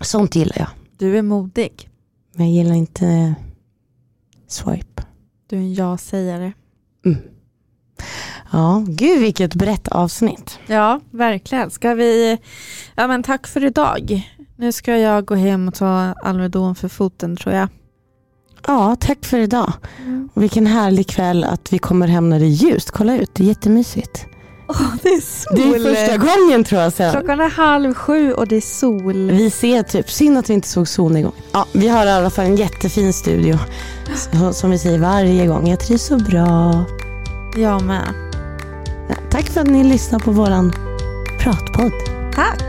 Sånt 0.00 0.36
gillar 0.36 0.58
jag. 0.58 0.68
Du 0.98 1.18
är 1.18 1.22
modig. 1.22 1.88
Men 2.34 2.46
jag 2.46 2.54
gillar 2.54 2.74
inte 2.74 3.34
swipe. 4.48 5.02
Du 5.46 5.56
är 5.56 5.60
en 5.60 5.74
ja-sägare. 5.74 6.52
Mm. 7.04 7.18
Ja, 8.52 8.84
gud 8.86 9.20
vilket 9.20 9.54
brett 9.54 9.88
avsnitt. 9.88 10.58
Ja, 10.66 11.00
verkligen. 11.10 11.70
Ska 11.70 11.94
vi... 11.94 12.38
Ja, 12.94 13.06
men 13.06 13.22
tack 13.22 13.46
för 13.46 13.64
idag. 13.64 14.34
Nu 14.56 14.72
ska 14.72 14.96
jag 14.96 15.24
gå 15.24 15.34
hem 15.34 15.68
och 15.68 15.74
ta 15.74 16.14
Alvedon 16.22 16.74
för 16.74 16.88
foten 16.88 17.36
tror 17.36 17.54
jag. 17.54 17.68
Ja, 18.66 18.96
tack 19.00 19.24
för 19.24 19.38
idag. 19.38 19.72
Mm. 19.98 20.28
Och 20.34 20.42
vilken 20.42 20.66
härlig 20.66 21.08
kväll 21.08 21.44
att 21.44 21.72
vi 21.72 21.78
kommer 21.78 22.06
hem 22.08 22.30
när 22.30 22.40
det 22.40 22.46
är 22.46 22.48
ljust. 22.48 22.90
Kolla 22.90 23.16
ut, 23.16 23.30
det 23.34 23.42
är 23.42 23.48
jättemysigt. 23.48 24.26
Oh, 24.68 24.94
det 25.02 25.08
är 25.08 25.20
sol. 25.20 25.56
Det 25.56 25.62
är 25.62 25.94
första 25.94 26.16
gången 26.16 26.64
tror 26.64 26.82
jag 26.82 26.92
sen. 26.92 27.12
Klockan 27.12 27.40
är 27.40 27.50
halv 27.50 27.94
sju 27.94 28.32
och 28.32 28.48
det 28.48 28.56
är 28.56 28.60
sol. 28.60 29.30
Vi 29.30 29.50
ser 29.50 29.82
typ, 29.82 30.10
synd 30.10 30.38
att 30.38 30.50
vi 30.50 30.54
inte 30.54 30.68
såg 30.68 30.88
solnedgång. 30.88 31.32
Ja, 31.52 31.66
vi 31.72 31.88
har 31.88 32.06
i 32.06 32.10
alla 32.10 32.30
fall 32.30 32.44
en 32.44 32.56
jättefin 32.56 33.12
studio. 33.12 33.58
Som 34.52 34.70
vi 34.70 34.78
säger 34.78 34.98
varje 34.98 35.46
gång, 35.46 35.68
jag 35.68 35.80
trivs 35.80 36.06
så 36.06 36.16
bra. 36.16 36.84
Jag 37.56 37.82
med. 37.82 38.29
Tack 39.30 39.44
för 39.44 39.60
att 39.60 39.66
ni 39.66 39.84
lyssnar 39.84 40.18
på 40.18 40.30
våran 40.30 40.72
pratpodd. 41.40 41.92
Tack. 42.34 42.62